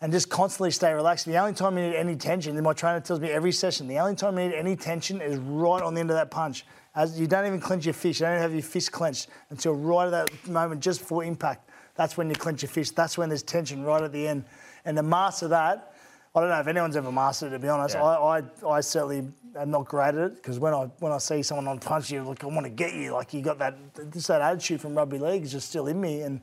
And 0.00 0.12
just 0.12 0.30
constantly 0.30 0.70
stay 0.70 0.92
relaxed. 0.92 1.26
The 1.26 1.36
only 1.38 1.54
time 1.54 1.76
you 1.76 1.90
need 1.90 1.96
any 1.96 2.14
tension, 2.14 2.54
and 2.54 2.64
my 2.64 2.72
trainer 2.72 3.00
tells 3.00 3.18
me 3.18 3.30
every 3.30 3.50
session, 3.50 3.88
the 3.88 3.98
only 3.98 4.14
time 4.14 4.38
you 4.38 4.48
need 4.48 4.54
any 4.54 4.76
tension 4.76 5.20
is 5.20 5.38
right 5.38 5.82
on 5.82 5.94
the 5.94 6.00
end 6.00 6.10
of 6.10 6.16
that 6.16 6.30
punch. 6.30 6.64
As 6.94 7.18
you 7.18 7.26
don't 7.26 7.46
even 7.46 7.60
clench 7.60 7.84
your 7.84 7.94
fist, 7.94 8.20
you 8.20 8.26
don't 8.26 8.34
even 8.34 8.42
have 8.42 8.52
your 8.52 8.62
fist 8.62 8.92
clenched 8.92 9.26
until 9.50 9.74
right 9.74 10.06
at 10.06 10.10
that 10.10 10.48
moment, 10.48 10.80
just 10.80 11.00
before 11.00 11.24
impact. 11.24 11.68
That's 11.96 12.16
when 12.16 12.28
you 12.28 12.36
clench 12.36 12.62
your 12.62 12.68
fist. 12.68 12.94
That's 12.94 13.18
when 13.18 13.28
there's 13.28 13.42
tension 13.42 13.82
right 13.82 14.02
at 14.02 14.12
the 14.12 14.28
end. 14.28 14.44
And 14.84 14.96
to 14.96 15.02
master 15.02 15.48
that, 15.48 15.94
I 16.34 16.40
don't 16.40 16.50
know 16.50 16.60
if 16.60 16.66
anyone's 16.68 16.96
ever 16.96 17.10
mastered 17.10 17.48
it. 17.48 17.56
To 17.56 17.58
be 17.58 17.68
honest, 17.68 17.96
Yeah. 17.96 18.04
I, 18.04 18.38
I, 18.38 18.68
I 18.68 18.80
certainly 18.80 19.26
am 19.56 19.70
not 19.70 19.86
great 19.86 20.08
at 20.08 20.14
it 20.14 20.36
because 20.36 20.60
when 20.60 20.72
I 20.74 20.84
when 21.00 21.10
I 21.10 21.18
see 21.18 21.42
someone 21.42 21.66
on 21.66 21.80
punch 21.80 22.12
you, 22.12 22.22
like 22.22 22.44
I 22.44 22.46
want 22.46 22.64
to 22.64 22.70
get 22.70 22.94
you. 22.94 23.12
Like 23.12 23.34
you 23.34 23.42
got 23.42 23.58
that 23.58 23.76
just 24.12 24.28
that 24.28 24.40
attitude 24.40 24.80
from 24.80 24.94
rugby 24.94 25.18
league 25.18 25.42
is 25.42 25.50
just 25.50 25.68
still 25.68 25.88
in 25.88 26.00
me, 26.00 26.20
and 26.20 26.40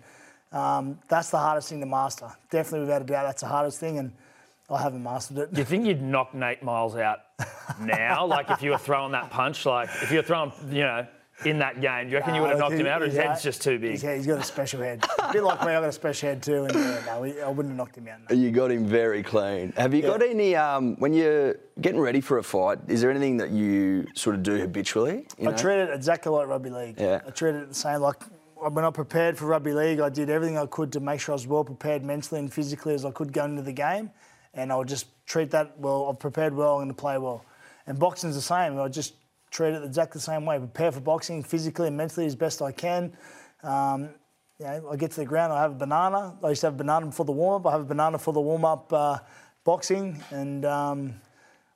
um, 0.51 0.99
that's 1.09 1.29
the 1.31 1.37
hardest 1.37 1.69
thing 1.69 1.79
to 1.81 1.85
master. 1.85 2.29
Definitely 2.49 2.81
without 2.81 3.01
a 3.01 3.05
doubt, 3.05 3.23
that's 3.25 3.41
the 3.41 3.47
hardest 3.47 3.79
thing, 3.79 3.99
and 3.99 4.11
I 4.69 4.81
haven't 4.81 5.03
mastered 5.03 5.37
it. 5.37 5.53
Do 5.53 5.59
you 5.59 5.65
think 5.65 5.85
you'd 5.85 6.01
knock 6.01 6.33
Nate 6.33 6.63
Myles 6.63 6.95
out 6.95 7.19
now? 7.79 8.25
like 8.27 8.49
if 8.49 8.61
you 8.61 8.71
were 8.71 8.77
throwing 8.77 9.11
that 9.11 9.29
punch, 9.29 9.65
like 9.65 9.89
if 10.01 10.11
you 10.11 10.17
were 10.17 10.23
throwing, 10.23 10.51
you 10.69 10.83
know, 10.83 11.05
in 11.43 11.59
that 11.59 11.81
game, 11.81 12.05
do 12.05 12.11
you 12.11 12.17
reckon 12.17 12.33
you 12.33 12.39
would 12.39 12.49
have 12.51 12.59
knocked 12.59 12.75
him 12.75 12.87
out, 12.87 13.01
or 13.01 13.05
his 13.05 13.15
he's- 13.15 13.27
head's 13.27 13.43
just 13.43 13.61
too 13.61 13.77
big? 13.77 13.91
He's, 13.91 14.01
he's 14.01 14.25
got 14.25 14.39
a 14.39 14.43
special 14.43 14.81
head. 14.81 15.03
a 15.19 15.33
bit 15.33 15.43
like 15.43 15.59
me, 15.61 15.73
I've 15.73 15.83
got 15.83 15.89
a 15.89 15.91
special 15.91 16.29
head 16.29 16.41
too, 16.41 16.63
and 16.63 16.73
yeah, 16.73 17.03
no, 17.05 17.23
I 17.23 17.49
wouldn't 17.49 17.71
have 17.71 17.75
knocked 17.75 17.97
him 17.97 18.07
out. 18.07 18.19
no. 18.29 18.35
You 18.35 18.51
got 18.51 18.71
him 18.71 18.85
very 18.85 19.21
clean. 19.21 19.73
Have 19.75 19.93
you 19.93 20.01
got 20.01 20.21
any, 20.23 20.55
um, 20.55 20.95
when 20.95 21.13
you're 21.13 21.55
getting 21.81 21.99
ready 21.99 22.21
for 22.21 22.37
a 22.37 22.43
fight, 22.43 22.79
is 22.87 23.01
there 23.01 23.11
anything 23.11 23.35
that 23.37 23.49
you 23.51 24.07
sort 24.15 24.37
of 24.37 24.43
do 24.43 24.55
habitually? 24.55 25.27
I 25.39 25.43
know? 25.43 25.57
treat 25.57 25.77
it 25.79 25.89
exactly 25.89 26.31
like 26.31 26.47
rugby 26.47 26.69
league. 26.69 26.95
Yeah. 26.97 27.19
I 27.27 27.31
treat 27.31 27.55
it 27.55 27.67
the 27.67 27.75
same. 27.75 27.99
Like 27.99 28.23
when 28.57 28.85
I 28.85 28.89
prepared 28.89 29.37
for 29.37 29.45
rugby 29.45 29.73
league, 29.73 29.99
I 29.99 30.09
did 30.09 30.29
everything 30.29 30.57
I 30.57 30.65
could 30.65 30.91
to 30.93 30.99
make 30.99 31.19
sure 31.19 31.33
I 31.33 31.35
was 31.35 31.47
well 31.47 31.63
prepared 31.63 32.03
mentally 32.03 32.39
and 32.39 32.51
physically 32.51 32.93
as 32.93 33.05
I 33.05 33.11
could 33.11 33.33
going 33.33 33.51
into 33.51 33.63
the 33.63 33.73
game, 33.73 34.11
and 34.53 34.71
I 34.71 34.75
would 34.75 34.87
just 34.87 35.07
treat 35.25 35.51
that 35.51 35.77
well. 35.79 36.07
I've 36.09 36.19
prepared 36.19 36.53
well. 36.53 36.73
I'm 36.73 36.85
going 36.85 36.87
to 36.89 36.93
play 36.93 37.17
well. 37.17 37.43
And 37.87 37.99
boxing's 37.99 38.35
the 38.35 38.41
same. 38.41 38.79
I 38.79 38.87
just 38.87 39.13
treat 39.51 39.73
it 39.73 39.83
exactly 39.83 40.19
the 40.19 40.23
same 40.23 40.45
way. 40.45 40.57
Prepare 40.57 40.91
for 40.91 41.01
boxing 41.01 41.43
physically 41.43 41.87
and 41.87 41.97
mentally 41.97 42.25
as 42.25 42.35
best 42.35 42.61
I 42.61 42.71
can. 42.71 43.15
Um, 43.63 44.09
you 44.59 44.65
know, 44.65 44.89
I 44.91 44.95
get 44.95 45.11
to 45.11 45.17
the 45.17 45.25
ground, 45.25 45.51
I 45.51 45.61
have 45.61 45.71
a 45.71 45.75
banana. 45.75 46.37
I 46.43 46.49
used 46.49 46.61
to 46.61 46.67
have 46.67 46.75
a 46.75 46.77
banana 46.77 47.07
before 47.07 47.25
the 47.25 47.33
warm 47.33 47.61
up. 47.61 47.67
I 47.67 47.71
have 47.71 47.81
a 47.81 47.85
banana 47.85 48.17
for 48.17 48.33
the 48.33 48.41
warm 48.41 48.63
up 48.63 48.91
uh, 48.93 49.17
boxing 49.63 50.21
and 50.31 50.63
um, 50.65 51.15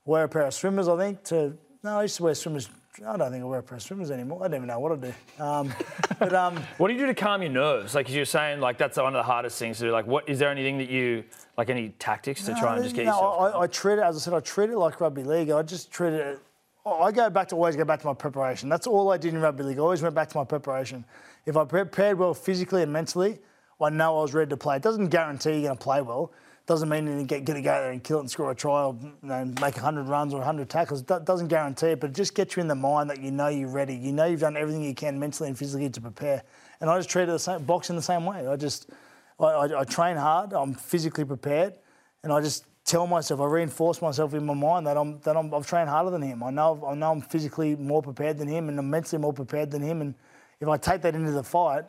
wear 0.05 0.23
a 0.23 0.29
pair 0.29 0.43
of 0.43 0.53
swimmers, 0.53 0.87
I 0.87 0.97
think. 0.97 1.23
To 1.25 1.57
No, 1.83 1.99
I 1.99 2.03
used 2.03 2.17
to 2.17 2.23
wear 2.23 2.35
swimmers. 2.35 2.69
I 3.07 3.17
don't 3.17 3.31
think 3.31 3.43
I 3.43 3.47
wear 3.47 3.59
a 3.59 3.63
pair 3.63 3.77
of 3.77 3.83
swimmers 3.83 4.11
anymore. 4.11 4.39
I 4.43 4.47
don't 4.47 4.55
even 4.57 4.67
know 4.67 4.79
what 4.79 4.91
I 4.91 4.95
do. 4.95 5.43
Um, 5.43 5.73
but 6.19 6.33
um, 6.33 6.57
What 6.77 6.89
do 6.89 6.93
you 6.93 6.99
do 6.99 7.05
to 7.07 7.13
calm 7.13 7.41
your 7.41 7.51
nerves? 7.51 7.95
Like 7.95 8.09
you're 8.09 8.25
saying, 8.25 8.59
like 8.59 8.77
that's 8.77 8.97
one 8.97 9.07
of 9.07 9.13
the 9.13 9.23
hardest 9.23 9.57
things 9.57 9.77
to 9.79 9.85
do. 9.85 9.91
Like, 9.91 10.07
what 10.07 10.27
is 10.27 10.39
there 10.39 10.49
anything 10.49 10.77
that 10.79 10.89
you 10.89 11.23
like? 11.57 11.69
Any 11.69 11.89
tactics 11.99 12.45
to 12.45 12.53
try 12.55 12.75
and 12.75 12.83
just 12.83 12.95
get 12.95 13.05
no, 13.05 13.13
yourself? 13.13 13.55
I, 13.55 13.59
I 13.61 13.67
treat 13.67 13.93
it, 13.93 14.03
as 14.03 14.15
I 14.15 14.19
said, 14.19 14.33
I 14.33 14.39
treat 14.39 14.69
it 14.69 14.77
like 14.77 14.99
rugby 14.99 15.23
league. 15.23 15.49
I 15.51 15.61
just 15.61 15.91
treat 15.91 16.13
it. 16.13 16.39
I 16.85 17.11
go 17.11 17.29
back 17.29 17.47
to 17.49 17.55
always 17.55 17.75
go 17.75 17.85
back 17.85 17.99
to 18.01 18.07
my 18.07 18.13
preparation. 18.13 18.69
That's 18.69 18.87
all 18.87 19.11
I 19.11 19.17
did 19.17 19.33
in 19.33 19.41
rugby 19.41 19.63
league. 19.63 19.77
I 19.77 19.81
always 19.81 20.01
went 20.01 20.15
back 20.15 20.29
to 20.29 20.37
my 20.37 20.43
preparation. 20.43 21.05
If 21.45 21.55
I 21.55 21.65
prepared 21.65 22.17
well 22.17 22.33
physically 22.33 22.81
and 22.83 22.91
mentally, 22.91 23.39
I 23.81 23.89
know 23.89 24.17
I 24.17 24.21
was 24.21 24.33
ready 24.33 24.49
to 24.49 24.57
play. 24.57 24.77
It 24.77 24.81
doesn't 24.81 25.07
guarantee 25.07 25.51
you're 25.51 25.61
going 25.61 25.77
to 25.77 25.83
play 25.83 26.01
well. 26.01 26.31
Doesn't 26.69 26.87
mean 26.87 27.07
you're 27.07 27.25
going 27.25 27.43
to 27.45 27.61
go 27.61 27.81
there 27.81 27.89
and 27.89 28.03
kill 28.03 28.17
it 28.17 28.19
and 28.19 28.29
score 28.29 28.51
a 28.51 28.55
try 28.55 28.83
or 28.83 28.95
you 29.01 29.11
know, 29.23 29.43
make 29.43 29.73
100 29.73 30.03
runs 30.03 30.35
or 30.35 30.37
100 30.37 30.69
tackles. 30.69 31.01
Doesn't 31.01 31.47
guarantee 31.47 31.87
it, 31.87 31.99
but 31.99 32.11
it 32.11 32.15
just 32.15 32.35
gets 32.35 32.55
you 32.55 32.61
in 32.61 32.67
the 32.67 32.75
mind 32.75 33.09
that 33.09 33.19
you 33.19 33.31
know 33.31 33.47
you're 33.47 33.69
ready. 33.69 33.95
You 33.95 34.11
know 34.11 34.25
you've 34.25 34.41
done 34.41 34.55
everything 34.55 34.83
you 34.83 34.93
can 34.93 35.19
mentally 35.19 35.49
and 35.49 35.57
physically 35.57 35.89
to 35.89 35.99
prepare. 35.99 36.43
And 36.79 36.87
I 36.87 36.95
just 36.99 37.09
treat 37.09 37.23
it 37.23 37.31
the 37.31 37.39
same, 37.39 37.63
boxing 37.63 37.95
the 37.95 38.03
same 38.03 38.23
way. 38.23 38.45
I 38.45 38.55
just, 38.55 38.91
I, 39.39 39.45
I, 39.45 39.79
I 39.79 39.83
train 39.83 40.15
hard. 40.15 40.53
I'm 40.53 40.75
physically 40.75 41.25
prepared, 41.25 41.73
and 42.21 42.31
I 42.31 42.39
just 42.39 42.65
tell 42.85 43.07
myself, 43.07 43.41
I 43.41 43.45
reinforce 43.45 43.99
myself 43.99 44.35
in 44.35 44.45
my 44.45 44.53
mind 44.53 44.85
that 44.85 44.95
I'm 44.95 45.19
that 45.21 45.35
I'm, 45.35 45.51
I've 45.51 45.65
trained 45.65 45.89
harder 45.89 46.11
than 46.11 46.21
him. 46.21 46.43
I 46.43 46.51
know 46.51 46.85
I 46.87 46.93
know 46.93 47.09
I'm 47.13 47.21
physically 47.21 47.75
more 47.77 48.03
prepared 48.03 48.37
than 48.37 48.47
him, 48.47 48.69
and 48.69 48.77
I'm 48.77 48.91
mentally 48.91 49.19
more 49.19 49.33
prepared 49.33 49.71
than 49.71 49.81
him. 49.81 50.01
And 50.01 50.13
if 50.59 50.67
I 50.67 50.77
take 50.77 51.01
that 51.01 51.15
into 51.15 51.31
the 51.31 51.43
fight, 51.43 51.85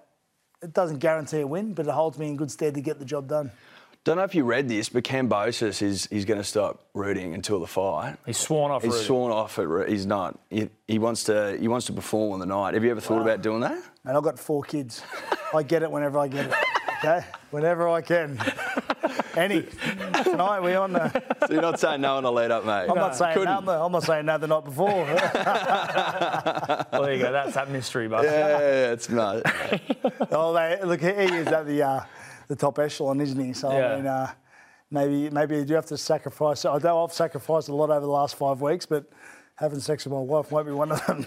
it 0.63 0.73
doesn't 0.73 1.01
guarantee 1.01 1.41
a 1.41 1.47
win, 1.47 1.75
but 1.75 1.87
it 1.87 1.93
holds 1.93 2.19
me 2.19 2.29
in 2.29 2.37
good 2.37 2.51
stead 2.51 2.73
to 2.77 2.81
get 2.81 2.99
the 2.99 3.05
job 3.05 3.29
done. 3.29 3.51
Don't 4.05 4.17
know 4.17 4.23
if 4.25 4.35
you 4.35 4.45
read 4.45 4.67
this, 4.67 4.89
but 4.89 5.05
Kambosos 5.05 5.83
is 5.83 6.09
he's 6.11 6.25
going 6.25 6.41
to 6.41 6.45
stop 6.45 6.87
rooting 6.95 7.35
until 7.35 7.61
the 7.61 7.67
fight. 7.67 8.17
He's 8.25 8.39
sworn 8.39 8.71
off. 8.73 8.83
He's 8.83 8.93
Rudy. 8.95 9.05
sworn 9.05 9.31
off 9.31 9.59
it. 9.59 9.65
ro- 9.67 9.87
He's 9.87 10.07
not. 10.07 10.39
He, 10.49 10.71
he 10.89 10.99
wants 10.99 11.25
to. 11.25 11.59
He 11.61 11.69
wants 11.69 11.85
to 11.87 11.93
perform 11.93 12.33
on 12.33 12.41
the 12.41 12.47
night. 12.47 12.73
Have 12.75 12.83
you 12.83 12.91
ever 12.93 13.01
thought 13.01 13.21
about 13.21 13.43
doing 13.43 13.61
that? 13.61 13.77
And 14.07 14.17
I've 14.17 14.23
got 14.23 14.39
four 14.39 14.63
kids. 14.63 15.03
I 15.55 15.63
get 15.63 15.83
it 15.83 15.91
whenever 15.91 16.19
I 16.19 16.29
get 16.29 16.47
it. 16.47 16.55
Okay, 16.99 17.21
whenever 17.51 17.89
I 17.89 18.01
can. 18.01 18.39
Any 19.37 19.63
tonight 20.25 20.61
we 20.61 20.75
on 20.75 20.93
the. 20.95 21.23
So 21.47 21.55
you're 21.55 21.63
not 21.63 21.81
saying 21.81 22.03
no 22.03 22.17
on 22.17 22.25
a 22.25 22.31
lead 22.31 22.51
up, 22.51 22.65
mate. 22.65 22.87
I'm 22.89 22.95
not 22.95 23.17
saying 23.17 23.35
Couldn't. 23.35 23.65
no. 23.65 23.85
I'm 23.85 23.91
not 23.93 24.03
saying 24.05 24.27
no 24.27 24.39
the 24.39 24.47
night 24.47 24.65
before. 24.65 25.05
Well, 26.93 27.03
there 27.03 27.15
you 27.15 27.23
go. 27.23 27.33
That's 27.33 27.55
that 27.55 27.71
mystery, 27.71 28.09
but 28.09 28.25
Yeah, 28.25 28.31
yeah, 28.49 28.59
yeah, 28.59 28.93
it's 28.93 29.09
not. 29.09 29.43
Oh, 30.31 30.53
they, 30.53 30.79
look, 30.85 31.01
he 31.01 31.07
is 31.09 31.47
at 31.49 31.67
the 31.67 31.83
uh, 31.83 32.01
the 32.51 32.57
top 32.57 32.81
echelon, 32.81 33.21
isn't 33.21 33.43
he? 33.43 33.53
So 33.53 33.71
Yeah. 33.71 33.93
I 33.93 33.97
mean, 33.97 34.07
uh, 34.07 34.33
maybe 34.91 35.31
maybe 35.31 35.57
you 35.57 35.65
do 35.65 35.75
have 35.75 35.87
to 35.87 35.97
sacrifice. 35.97 36.65
I 36.65 36.77
know 36.79 37.05
I've 37.05 37.13
sacrificed 37.13 37.69
a 37.69 37.75
lot 37.75 37.91
over 37.91 38.01
the 38.01 38.13
last 38.13 38.35
five 38.35 38.61
weeks, 38.61 38.85
but 38.87 39.05
having 39.55 39.79
sex 39.79 40.05
with 40.05 40.13
my 40.13 40.19
wife 40.19 40.51
won't 40.51 40.67
be 40.67 40.73
one 40.73 40.91
of 40.91 41.07
them. 41.07 41.25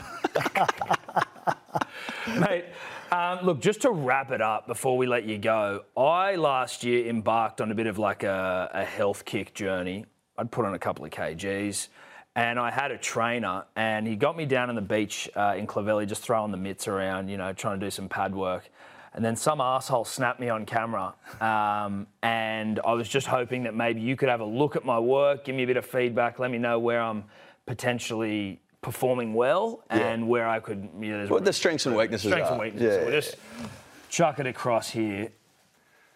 Mate, 2.39 2.65
um, 3.11 3.45
look, 3.45 3.61
just 3.61 3.83
to 3.83 3.91
wrap 3.91 4.31
it 4.31 4.41
up 4.41 4.67
before 4.67 4.97
we 4.97 5.07
let 5.07 5.23
you 5.23 5.37
go, 5.37 5.85
I 5.95 6.35
last 6.35 6.83
year 6.83 7.07
embarked 7.07 7.61
on 7.61 7.71
a 7.71 7.75
bit 7.75 7.87
of 7.87 7.97
like 7.97 8.23
a, 8.23 8.69
a 8.73 8.83
health 8.83 9.23
kick 9.23 9.53
journey. 9.53 10.05
I'd 10.37 10.51
put 10.51 10.65
on 10.65 10.73
a 10.73 10.79
couple 10.79 11.05
of 11.05 11.11
kgs 11.11 11.87
and 12.35 12.59
I 12.59 12.71
had 12.71 12.91
a 12.91 12.97
trainer 12.97 13.65
and 13.75 14.07
he 14.07 14.15
got 14.15 14.35
me 14.35 14.45
down 14.45 14.69
on 14.69 14.75
the 14.75 14.81
beach 14.81 15.29
uh, 15.35 15.53
in 15.55 15.67
Clovelly 15.67 16.05
just 16.05 16.23
throwing 16.23 16.51
the 16.51 16.57
mitts 16.57 16.87
around, 16.87 17.29
you 17.29 17.37
know, 17.37 17.53
trying 17.53 17.79
to 17.79 17.85
do 17.85 17.91
some 17.91 18.09
pad 18.09 18.35
work. 18.35 18.69
And 19.15 19.23
then 19.23 19.35
some 19.35 19.61
asshole 19.61 20.05
snapped 20.05 20.39
me 20.39 20.49
on 20.49 20.65
camera. 20.65 21.13
Um, 21.39 22.07
and 22.23 22.79
I 22.85 22.93
was 22.93 23.07
just 23.07 23.27
hoping 23.27 23.63
that 23.63 23.75
maybe 23.75 24.01
you 24.01 24.15
could 24.15 24.29
have 24.29 24.39
a 24.41 24.45
look 24.45 24.75
at 24.75 24.85
my 24.85 24.97
work, 24.99 25.45
give 25.45 25.55
me 25.55 25.63
a 25.63 25.67
bit 25.67 25.77
of 25.77 25.85
feedback, 25.85 26.39
let 26.39 26.49
me 26.49 26.57
know 26.57 26.79
where 26.79 26.99
I'm 27.01 27.25
potentially 27.67 28.59
performing 28.81 29.33
well 29.33 29.83
and 29.89 30.27
where 30.27 30.47
I 30.47 30.59
could, 30.59 30.89
you 30.99 31.17
know, 31.17 31.27
What 31.27 31.45
the 31.45 31.53
strengths 31.53 31.85
and 31.85 31.95
weaknesses 31.95 32.27
strengths 32.31 32.49
are. 32.49 32.53
and 32.53 32.61
weaknesses. 32.61 32.87
Yeah, 32.93 32.99
so 32.99 33.03
we'll 33.05 33.21
just 33.21 33.35
chuck 34.09 34.39
it 34.39 34.47
across 34.47 34.89
here. 34.89 35.29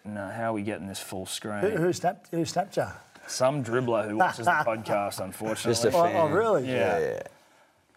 No, 0.04 0.28
how 0.28 0.50
are 0.50 0.52
we 0.54 0.62
getting 0.62 0.86
this 0.88 1.00
full 1.00 1.24
screen? 1.26 1.60
who 1.62 1.92
snapped? 1.92 2.30
Who 2.30 2.44
snapped 2.44 2.76
you? 2.76 2.86
Some 3.26 3.62
dribbler 3.62 4.08
who 4.08 4.16
watches 4.16 4.46
the 4.46 4.50
podcast, 4.66 5.20
unfortunately. 5.20 5.70
Just 5.70 5.84
a 5.84 5.88
Oh, 5.96 6.02
fan. 6.04 6.16
oh, 6.16 6.28
really? 6.28 6.66
yeah. 6.66 6.98
Yeah, 6.98 7.06
yeah. 7.10 7.22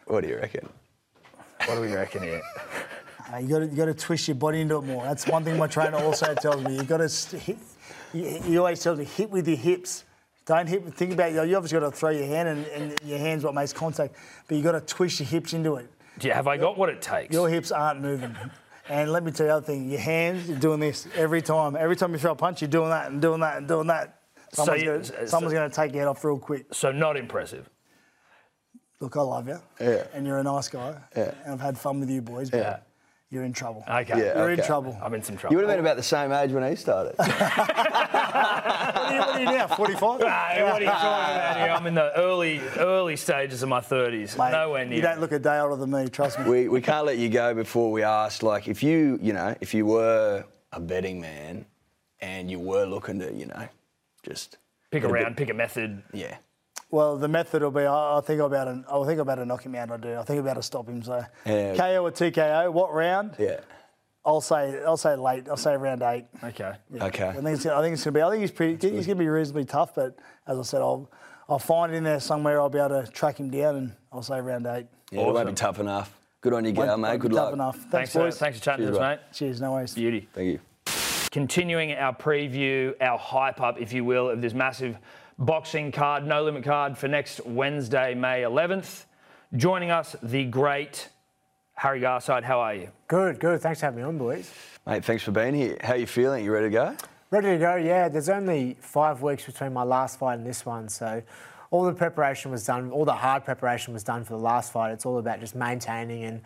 What 0.05 0.22
do 0.22 0.27
you 0.29 0.36
reckon? 0.38 0.70
What 1.65 1.75
do 1.75 1.81
we 1.81 1.93
reckon 1.93 2.22
here? 2.24 2.41
Uh, 3.33 3.38
you 3.38 3.47
got 3.47 3.59
to 3.59 3.65
you 3.67 3.75
got 3.75 3.85
to 3.85 3.93
twist 3.93 4.27
your 4.27 4.35
body 4.35 4.61
into 4.61 4.77
it 4.77 4.81
more. 4.83 5.03
That's 5.03 5.27
one 5.27 5.43
thing 5.43 5.57
my 5.57 5.67
trainer 5.67 5.97
also 5.97 6.33
tells 6.35 6.63
me. 6.63 6.75
You 6.75 6.83
got 6.83 6.97
to 6.97 7.38
hit. 7.38 7.57
He 8.11 8.39
he 8.39 8.57
always 8.57 8.81
tells 8.81 9.00
me 9.00 9.05
hit 9.05 9.29
with 9.29 9.47
your 9.47 9.57
hips. 9.57 10.03
Don't 10.45 10.67
hit. 10.67 10.83
Think 10.95 11.13
about 11.13 11.31
you. 11.31 11.43
You 11.43 11.55
obviously 11.55 11.79
got 11.79 11.89
to 11.91 11.95
throw 11.95 12.09
your 12.09 12.25
hand, 12.25 12.50
and, 12.50 12.65
and 12.67 13.00
your 13.05 13.19
hand's 13.19 13.43
what 13.43 13.53
makes 13.53 13.71
contact. 13.73 14.15
But 14.47 14.57
you 14.57 14.63
got 14.63 14.73
to 14.73 14.81
twist 14.81 15.19
your 15.19 15.27
hips 15.29 15.53
into 15.53 15.75
it. 15.75 15.89
Do 16.19 16.27
you, 16.27 16.33
have 16.33 16.47
I 16.47 16.57
got 16.57 16.77
what 16.77 16.89
it 16.89 17.01
takes? 17.01 17.33
Your 17.33 17.47
hips 17.47 17.71
aren't 17.71 18.01
moving. 18.01 18.35
And 18.89 19.11
let 19.13 19.23
me 19.23 19.31
tell 19.31 19.45
you 19.45 19.51
the 19.51 19.57
other 19.57 19.65
thing, 19.65 19.89
your 19.89 20.00
hands, 20.01 20.50
you're 20.50 20.59
doing 20.59 20.79
this 20.81 21.07
every 21.15 21.41
time. 21.41 21.77
Every 21.77 21.95
time 21.95 22.11
you 22.11 22.17
throw 22.17 22.31
a 22.31 22.35
punch, 22.35 22.61
you're 22.61 22.67
doing 22.69 22.89
that 22.89 23.09
and 23.09 23.21
doing 23.21 23.39
that 23.39 23.57
and 23.57 23.67
doing 23.67 23.88
that. 23.88 24.19
So 24.51 24.65
Someone's, 24.65 24.83
you- 24.83 25.15
gonna, 25.15 25.27
so- 25.27 25.39
gonna 25.39 25.69
take 25.69 25.93
your 25.93 26.01
head 26.01 26.07
off 26.09 26.23
real 26.25 26.38
quick. 26.38 26.65
so 26.73 26.91
not 26.91 27.15
impressive. 27.15 27.69
Look, 29.00 29.15
I 29.15 29.21
love 29.21 29.47
you. 29.47 29.59
Yeah. 29.79 30.03
And 30.13 30.27
you're 30.27 30.39
a 30.39 30.43
nice 30.43 30.67
guy. 30.67 30.95
Yeah. 31.15 31.33
And 31.45 31.53
I've 31.53 31.61
had 31.61 31.77
fun 31.77 32.00
with 32.01 32.09
you 32.09 32.21
boys, 32.21 32.50
but 32.50 32.57
Yeah. 32.57 32.77
You're 33.31 33.43
in 33.43 33.53
trouble. 33.53 33.83
Okay. 33.89 34.19
Yeah. 34.19 34.38
You're 34.38 34.51
in 34.51 34.61
trouble. 34.61 34.95
I'm 35.01 35.13
in 35.15 35.23
some 35.23 35.38
trouble. 35.38 35.53
You 35.53 35.57
would 35.57 35.67
have 35.67 35.75
been 35.75 35.83
about 35.83 35.97
the 35.97 36.03
same 36.03 36.31
age 36.31 36.51
when 36.51 36.69
he 36.69 36.75
started. 36.75 37.15
What 38.31 39.09
are 39.11 39.13
you, 39.13 39.19
what 39.19 39.35
are 39.35 39.39
you 39.39 39.45
now, 39.45 39.67
45? 39.67 40.19
Hey, 40.21 40.25
ah, 40.27 40.71
what 40.71 40.81
are 40.81 40.85
you 40.85 40.91
talking 40.91 41.35
about 41.35 41.57
here? 41.57 41.69
I'm 41.69 41.88
in 41.88 41.95
the 41.95 42.17
early 42.17 42.59
early 42.77 43.15
stages 43.15 43.61
of 43.63 43.69
my 43.69 43.79
30s. 43.81 44.38
Mate, 44.38 44.51
Nowhere 44.51 44.85
near. 44.85 44.95
You 44.95 45.01
don't 45.01 45.19
look 45.19 45.31
a 45.31 45.39
day 45.39 45.59
older 45.59 45.75
than 45.75 45.91
me, 45.91 46.07
trust 46.07 46.39
me. 46.39 46.50
we, 46.50 46.67
we 46.69 46.81
can't 46.81 47.05
let 47.05 47.17
you 47.17 47.27
go 47.29 47.53
before 47.53 47.91
we 47.91 48.03
ask, 48.03 48.41
like, 48.43 48.67
if 48.67 48.81
you, 48.83 49.19
you 49.21 49.33
know, 49.33 49.55
if 49.59 49.73
you 49.73 49.85
were 49.85 50.45
a 50.71 50.79
betting 50.79 51.19
man 51.19 51.65
and 52.21 52.50
you 52.50 52.59
were 52.59 52.85
looking 52.85 53.19
to, 53.19 53.33
you 53.33 53.47
know, 53.47 53.67
just 54.23 54.57
pick 54.91 55.01
get 55.01 55.11
a 55.11 55.13
bit- 55.13 55.35
pick 55.38 55.50
a 55.50 55.53
method. 55.53 56.01
yeah. 56.13 56.38
Well, 56.91 57.17
the 57.17 57.27
method 57.27 57.62
will 57.63 57.71
be 57.71 57.86
I, 57.86 58.17
I 58.17 58.21
think 58.21 58.41
about 58.41 58.65
to 58.65 58.83
I 58.89 58.95
will 58.98 59.05
think 59.05 59.19
about 59.19 59.36
to 59.36 59.45
knock 59.45 59.65
him 59.65 59.75
out. 59.75 59.91
I 59.91 59.98
do. 59.98 60.15
I 60.17 60.24
think 60.24 60.39
about 60.41 60.55
to 60.55 60.63
stop 60.63 60.88
him. 60.88 61.01
So 61.03 61.24
Yeah. 61.45 61.75
KO 61.75 62.05
or 62.05 62.12
TKO. 62.12 62.71
What 62.74 62.93
round? 62.93 63.36
Yeah. 63.39 63.62
I'll 64.25 64.41
say 64.41 64.79
I'll 64.86 64.98
say 64.98 65.15
late. 65.15 65.48
I'll 65.50 65.57
say 65.57 65.75
round 65.77 66.01
eight. 66.03 66.25
Okay. 66.43 66.74
Okay. 67.01 67.27
I 67.27 67.33
think 67.33 67.48
it's, 67.48 67.65
I 67.65 67.81
think 67.81 67.93
it's 67.93 68.03
gonna 68.03 68.13
be. 68.13 68.21
I 68.21 68.29
think 68.29 68.41
he's 68.41 68.51
pretty. 68.51 68.91
He's 68.91 69.07
gonna 69.07 69.17
be 69.17 69.27
reasonably 69.27 69.65
tough. 69.65 69.95
But 69.95 70.15
as 70.48 70.60
I 70.60 70.62
said, 70.63 70.81
I'll 70.81 71.10
I'll 71.50 71.60
find 71.60 71.93
in 71.95 72.03
there 72.03 72.19
somewhere. 72.19 72.60
I'll 72.62 72.69
be 72.69 72.77
able 72.77 73.01
to 73.03 73.12
track 73.12 73.39
him 73.39 73.50
down, 73.50 73.75
and 73.77 73.91
I'll 74.12 74.21
say 74.21 74.39
round 74.39 74.67
eight. 74.67 74.86
Yeah, 75.12 75.21
it 75.21 75.33
won't 75.33 75.48
be 75.48 75.53
tough 75.53 75.79
enough. 75.79 76.15
Good 76.41 76.53
on 76.53 76.65
you, 76.65 76.74
Won't- 76.74 76.88
Gal, 76.88 76.98
won't 76.98 77.01
mate. 77.01 77.12
be 77.13 77.17
Good 77.19 77.31
tough 77.33 77.45
luck. 77.45 77.53
enough. 77.53 77.75
Thanks, 77.77 77.91
Thanks, 77.91 78.13
for, 78.13 78.19
boys. 78.19 78.38
thanks 78.39 78.57
for 78.60 78.63
chatting 78.65 78.86
Cheers, 78.86 78.98
to 78.98 79.01
us, 79.03 79.07
bro. 79.07 79.10
mate. 79.10 79.19
Cheers. 79.33 79.62
No 79.62 79.71
worries. 79.74 79.93
Beauty. 79.93 80.27
Thank 80.33 80.48
you. 80.48 80.60
continuing 81.31 81.93
our 81.93 82.15
preview, 82.15 82.93
our 83.01 83.17
hype 83.17 83.62
up, 83.62 83.79
if 83.79 83.93
you 83.93 84.03
will, 84.05 84.29
of 84.29 84.41
this 84.41 84.53
massive 84.53 84.98
boxing 85.41 85.91
card, 85.91 86.25
no 86.25 86.43
limit 86.43 86.63
card 86.63 86.95
for 86.95 87.07
next 87.07 87.43
Wednesday, 87.45 88.13
May 88.13 88.43
11th. 88.43 89.05
Joining 89.55 89.89
us, 89.89 90.15
the 90.21 90.45
great 90.45 91.10
Harry 91.74 92.00
Garside, 92.00 92.43
how 92.43 92.60
are 92.60 92.75
you? 92.75 92.89
Good, 93.07 93.39
good. 93.39 93.60
Thanks 93.60 93.79
for 93.79 93.88
having 93.88 94.01
me 94.01 94.07
on, 94.07 94.19
boys. 94.19 94.53
Mate, 94.86 95.03
thanks 95.03 95.24
for 95.24 95.31
being 95.31 95.55
here. 95.55 95.77
How 95.81 95.93
are 95.93 95.98
you 95.98 96.05
feeling? 96.05 96.45
You 96.45 96.51
ready 96.53 96.67
to 96.67 96.71
go? 96.71 96.95
Ready 97.31 97.48
to 97.50 97.57
go? 97.57 97.75
Yeah. 97.75 98.07
There's 98.07 98.29
only 98.29 98.77
five 98.79 99.24
weeks 99.24 99.45
between 99.45 99.74
my 99.74 99.81
last 99.81 100.19
fight 100.19 100.36
and 100.36 100.45
this 100.45 100.63
one, 100.63 100.88
so 100.88 101.24
all 101.71 101.86
the 101.86 101.93
preparation 101.93 102.51
was 102.51 102.63
done. 102.63 102.91
All 102.91 103.03
the 103.03 103.13
hard 103.13 103.43
preparation 103.43 103.93
was 103.93 104.03
done 104.03 104.24
for 104.24 104.33
the 104.33 104.43
last 104.43 104.71
fight. 104.71 104.91
It's 104.91 105.07
all 105.07 105.17
about 105.17 105.39
just 105.39 105.55
maintaining 105.55 106.24
and 106.24 106.41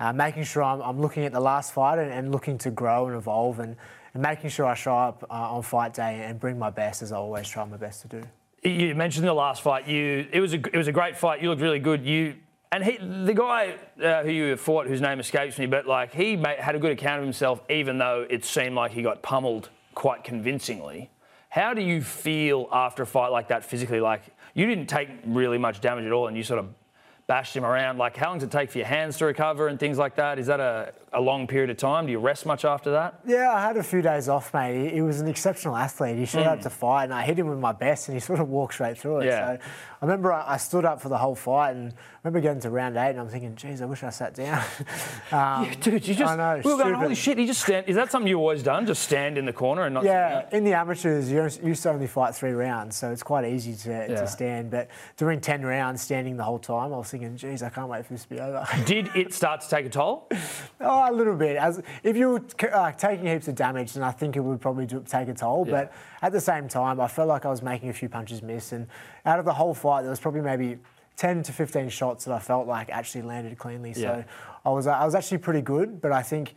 uh, 0.00 0.14
making 0.14 0.44
sure 0.44 0.62
I'm, 0.62 0.80
I'm, 0.80 1.00
looking 1.00 1.24
at 1.24 1.32
the 1.32 1.40
last 1.40 1.74
fight 1.74 1.98
and, 1.98 2.10
and 2.10 2.32
looking 2.32 2.56
to 2.58 2.70
grow 2.70 3.08
and 3.08 3.16
evolve 3.16 3.58
and, 3.58 3.76
and 4.14 4.22
making 4.22 4.48
sure 4.48 4.64
I 4.64 4.74
show 4.74 4.96
up 4.96 5.22
uh, 5.28 5.34
on 5.34 5.62
fight 5.62 5.92
day 5.92 6.22
and 6.24 6.40
bring 6.40 6.58
my 6.58 6.70
best 6.70 7.02
as 7.02 7.12
I 7.12 7.16
always 7.16 7.46
try 7.46 7.64
my 7.64 7.76
best 7.76 8.02
to 8.02 8.08
do. 8.08 8.22
You 8.62 8.94
mentioned 8.94 9.26
the 9.26 9.32
last 9.32 9.62
fight. 9.62 9.86
You 9.86 10.26
it 10.32 10.40
was 10.40 10.52
a 10.52 10.56
it 10.56 10.76
was 10.76 10.88
a 10.88 10.92
great 10.92 11.16
fight. 11.16 11.42
You 11.42 11.50
looked 11.50 11.62
really 11.62 11.78
good. 11.78 12.04
You 12.04 12.36
and 12.70 12.84
he, 12.84 12.98
the 12.98 13.34
guy 13.34 13.76
uh, 14.02 14.22
who 14.22 14.30
you 14.30 14.56
fought, 14.56 14.86
whose 14.86 15.00
name 15.00 15.20
escapes 15.20 15.58
me, 15.58 15.66
but 15.66 15.86
like 15.86 16.12
he 16.12 16.36
made, 16.36 16.58
had 16.58 16.74
a 16.74 16.78
good 16.78 16.92
account 16.92 17.18
of 17.20 17.24
himself, 17.24 17.62
even 17.70 17.98
though 17.98 18.26
it 18.28 18.44
seemed 18.44 18.74
like 18.74 18.90
he 18.90 19.02
got 19.02 19.22
pummeled 19.22 19.70
quite 19.94 20.22
convincingly. 20.22 21.10
How 21.48 21.72
do 21.72 21.80
you 21.80 22.02
feel 22.02 22.68
after 22.70 23.04
a 23.04 23.06
fight 23.06 23.28
like 23.28 23.48
that 23.48 23.64
physically? 23.64 24.00
Like 24.00 24.22
you 24.54 24.66
didn't 24.66 24.86
take 24.86 25.08
really 25.24 25.56
much 25.56 25.80
damage 25.80 26.04
at 26.04 26.12
all, 26.12 26.26
and 26.26 26.36
you 26.36 26.42
sort 26.42 26.58
of 26.58 26.68
bashed 27.26 27.54
him 27.54 27.64
around. 27.64 27.98
Like, 27.98 28.16
how 28.16 28.30
long 28.30 28.38
does 28.38 28.48
it 28.48 28.50
take 28.50 28.70
for 28.70 28.78
your 28.78 28.86
hands 28.86 29.18
to 29.18 29.26
recover 29.26 29.68
and 29.68 29.78
things 29.78 29.98
like 29.98 30.16
that? 30.16 30.38
Is 30.38 30.46
that 30.46 30.60
a, 30.60 30.92
a 31.12 31.20
long 31.20 31.46
period 31.46 31.70
of 31.70 31.76
time? 31.76 32.06
Do 32.06 32.12
you 32.12 32.18
rest 32.18 32.46
much 32.46 32.64
after 32.64 32.90
that? 32.92 33.20
Yeah, 33.26 33.52
I 33.52 33.60
had 33.60 33.76
a 33.76 33.82
few 33.82 34.02
days 34.02 34.28
off, 34.28 34.52
mate. 34.52 34.88
He, 34.88 34.94
he 34.96 35.00
was 35.00 35.20
an 35.20 35.28
exceptional 35.28 35.76
athlete. 35.76 36.18
He 36.18 36.26
showed 36.26 36.44
mm. 36.44 36.52
up 36.52 36.60
to 36.62 36.70
fight, 36.70 37.04
and 37.04 37.14
I 37.14 37.22
hit 37.22 37.38
him 37.38 37.48
with 37.48 37.58
my 37.58 37.72
best, 37.72 38.08
and 38.08 38.16
he 38.16 38.20
sort 38.28 38.40
of 38.40 38.48
walked 38.48 38.74
straight 38.74 38.98
through 38.98 39.20
it. 39.20 39.26
Yeah. 39.26 39.56
So 39.56 39.62
I 40.00 40.04
remember 40.04 40.32
I, 40.32 40.54
I, 40.54 40.56
stood 40.58 40.84
up 40.84 41.00
for 41.00 41.08
the 41.08 41.18
whole 41.18 41.34
fight, 41.34 41.76
and 41.76 41.92
I 41.92 41.94
remember 42.24 42.40
getting 42.40 42.60
to 42.62 42.70
round 42.70 42.96
eight, 42.96 43.10
and 43.10 43.20
I'm 43.20 43.28
thinking, 43.28 43.56
geez, 43.56 43.82
I 43.82 43.86
wish 43.86 44.02
I 44.02 44.10
sat 44.10 44.34
down. 44.34 44.58
um, 45.32 45.64
yeah, 45.64 45.74
dude, 45.80 46.06
you 46.06 46.14
just, 46.14 46.32
I 46.32 46.36
know, 46.36 46.62
we 46.64 46.72
were 46.72 46.78
going, 46.78 46.94
holy 46.94 47.14
shit, 47.14 47.38
he 47.38 47.46
just 47.46 47.62
stand. 47.62 47.88
Is 47.88 47.96
that 47.96 48.10
something 48.10 48.28
you've 48.28 48.40
always 48.40 48.62
done? 48.62 48.86
Just 48.86 49.02
stand 49.02 49.38
in 49.38 49.44
the 49.44 49.52
corner 49.52 49.84
and 49.84 49.94
not 49.94 50.04
Yeah, 50.04 50.46
in 50.52 50.64
the 50.64 50.74
amateurs, 50.74 51.30
you 51.30 51.42
used 51.42 51.82
to 51.82 51.90
only 51.90 52.06
fight 52.06 52.34
three 52.34 52.52
rounds, 52.52 52.96
so 52.96 53.10
it's 53.10 53.22
quite 53.22 53.44
easy 53.44 53.74
to, 53.74 53.90
yeah. 53.90 54.06
to 54.20 54.26
stand. 54.26 54.70
But 54.70 54.88
doing 55.16 55.40
10 55.40 55.62
rounds, 55.62 56.02
standing 56.02 56.36
the 56.36 56.44
whole 56.44 56.58
time, 56.58 56.92
I 56.92 56.98
was 56.98 57.10
thinking, 57.10 57.36
geez, 57.36 57.62
I 57.62 57.70
can't 57.70 57.88
wait 57.88 58.04
for 58.06 58.12
this 58.12 58.22
to 58.22 58.28
be 58.28 58.40
over. 58.40 58.66
Did 58.84 59.10
it 59.16 59.32
start 59.32 59.62
to 59.62 59.68
take 59.68 59.86
a 59.86 59.90
toll? 59.90 60.28
oh, 60.80 60.97
a 61.06 61.12
little 61.12 61.36
bit. 61.36 61.56
As 61.56 61.82
If 62.02 62.16
you 62.16 62.30
were 62.30 62.42
uh, 62.72 62.92
taking 62.92 63.26
heaps 63.26 63.48
of 63.48 63.54
damage, 63.54 63.92
then 63.92 64.02
I 64.02 64.10
think 64.10 64.36
it 64.36 64.40
would 64.40 64.60
probably 64.60 64.86
do, 64.86 65.02
take 65.06 65.28
a 65.28 65.34
toll. 65.34 65.64
Yeah. 65.66 65.72
But 65.72 65.92
at 66.22 66.32
the 66.32 66.40
same 66.40 66.68
time, 66.68 67.00
I 67.00 67.08
felt 67.08 67.28
like 67.28 67.44
I 67.44 67.50
was 67.50 67.62
making 67.62 67.88
a 67.88 67.92
few 67.92 68.08
punches 68.08 68.42
miss. 68.42 68.72
And 68.72 68.86
out 69.24 69.38
of 69.38 69.44
the 69.44 69.54
whole 69.54 69.74
fight, 69.74 70.02
there 70.02 70.10
was 70.10 70.20
probably 70.20 70.40
maybe 70.40 70.78
10 71.16 71.42
to 71.44 71.52
15 71.52 71.88
shots 71.88 72.24
that 72.24 72.34
I 72.34 72.38
felt 72.38 72.66
like 72.66 72.90
actually 72.90 73.22
landed 73.22 73.58
cleanly. 73.58 73.90
Yeah. 73.90 73.94
So 73.96 74.24
I 74.64 74.70
was, 74.70 74.86
I 74.86 75.04
was 75.04 75.14
actually 75.14 75.38
pretty 75.38 75.62
good, 75.62 76.00
but 76.00 76.12
I 76.12 76.22
think 76.22 76.54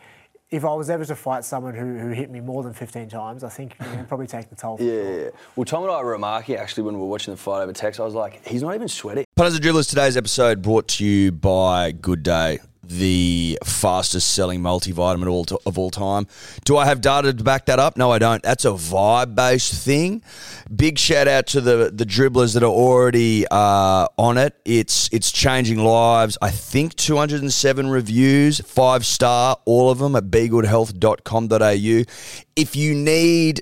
if 0.52 0.66
I 0.66 0.74
was 0.74 0.90
ever 0.90 1.06
to 1.06 1.16
fight 1.16 1.46
someone 1.46 1.74
who, 1.74 1.98
who 1.98 2.10
hit 2.10 2.30
me 2.30 2.42
more 2.42 2.62
than 2.62 2.74
15 2.74 3.08
times, 3.08 3.44
I 3.44 3.50
think 3.50 3.76
it 3.80 3.98
would 3.98 4.08
probably 4.10 4.28
take 4.28 4.50
the 4.50 4.56
toll. 4.56 4.78
Yeah, 4.82 4.94
yeah, 4.94 5.30
Well, 5.56 5.64
Tom 5.64 5.84
and 5.84 5.92
I 5.92 6.04
were 6.04 6.12
remarking 6.12 6.58
actually 6.58 6.84
when 6.84 6.96
we 6.96 7.02
were 7.02 7.08
watching 7.08 7.34
the 7.34 7.40
fight 7.40 7.64
over 7.64 7.72
text. 7.72 8.02
I 8.02 8.04
was 8.04 8.14
like, 8.14 8.46
he's 8.46 8.62
not 8.62 8.76
even 8.76 8.90
sweating. 8.90 9.24
Punters 9.38 9.56
and 9.56 9.64
Dribblers, 9.64 9.88
today's 9.88 10.18
episode 10.18 10.62
brought 10.62 10.90
to 10.90 11.06
you 11.06 11.32
by 11.32 11.94
Good 11.94 12.22
Day 12.22 12.60
the 12.84 13.58
fastest 13.64 14.34
selling 14.34 14.60
multivitamin 14.60 15.22
of 15.22 15.30
all, 15.30 15.46
to, 15.46 15.60
of 15.66 15.80
all 15.80 15.90
time. 15.90 16.28
Do 16.66 16.76
I 16.76 16.84
have 16.84 17.00
data 17.00 17.32
to 17.32 17.44
back 17.44 17.68
that 17.68 17.80
up? 17.80 17.96
No, 17.96 18.12
I 18.12 18.20
don't. 18.20 18.44
That's 18.44 18.66
a 18.66 18.72
vibe 18.72 19.34
based 19.34 19.74
thing. 19.74 20.22
Big 20.76 21.00
shout 21.00 21.30
out 21.30 21.48
to 21.48 21.62
the 21.62 21.92
the 21.94 22.06
dribblers 22.06 22.56
that 22.56 22.64
are 22.64 22.66
already 22.66 23.46
uh, 23.50 24.08
on 24.18 24.38
it. 24.38 24.60
It's 24.66 25.08
it's 25.14 25.32
changing 25.32 25.80
lives. 25.80 26.38
I 26.42 26.50
think 26.50 26.96
207 26.96 27.90
reviews, 27.90 28.60
five 28.60 29.06
star, 29.06 29.56
all 29.64 29.90
of 29.90 30.00
them 30.00 30.18
at 30.18 30.26
begoodhealth.com.au. 30.26 32.14
If 32.58 32.76
you 32.76 32.96
need 32.96 33.62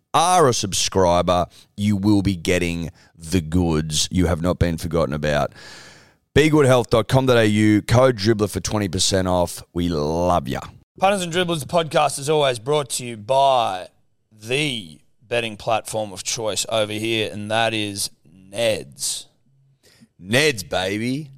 are 0.13 0.47
a 0.47 0.53
subscriber, 0.53 1.47
you 1.77 1.95
will 1.95 2.21
be 2.21 2.35
getting 2.35 2.91
the 3.15 3.41
goods. 3.41 4.07
You 4.11 4.25
have 4.27 4.41
not 4.41 4.59
been 4.59 4.77
forgotten 4.77 5.13
about. 5.13 5.53
BeGoodHealth.com.au, 6.35 7.81
code 7.93 8.17
dribbler 8.17 8.49
for 8.49 8.61
20% 8.61 9.27
off. 9.27 9.63
We 9.73 9.89
love 9.89 10.47
you. 10.47 10.59
Punters 10.99 11.23
and 11.23 11.33
Dribblers, 11.33 11.59
the 11.59 11.65
podcast 11.65 12.19
is 12.19 12.29
always 12.29 12.59
brought 12.59 12.89
to 12.91 13.05
you 13.05 13.17
by 13.17 13.89
the 14.31 14.99
betting 15.21 15.57
platform 15.57 16.13
of 16.13 16.23
choice 16.23 16.65
over 16.69 16.93
here, 16.93 17.29
and 17.31 17.49
that 17.51 17.73
is 17.73 18.11
Neds. 18.29 19.25
Neds, 20.21 20.67
baby. 20.67 21.29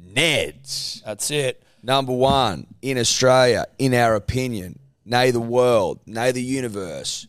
Neds. 0.00 1.02
That's 1.04 1.30
it. 1.30 1.62
Number 1.82 2.12
one 2.12 2.66
in 2.82 2.98
Australia, 2.98 3.66
in 3.78 3.94
our 3.94 4.14
opinion. 4.14 4.78
Nay, 5.04 5.30
the 5.30 5.40
world, 5.40 6.00
nay, 6.06 6.32
the 6.32 6.42
universe, 6.42 7.28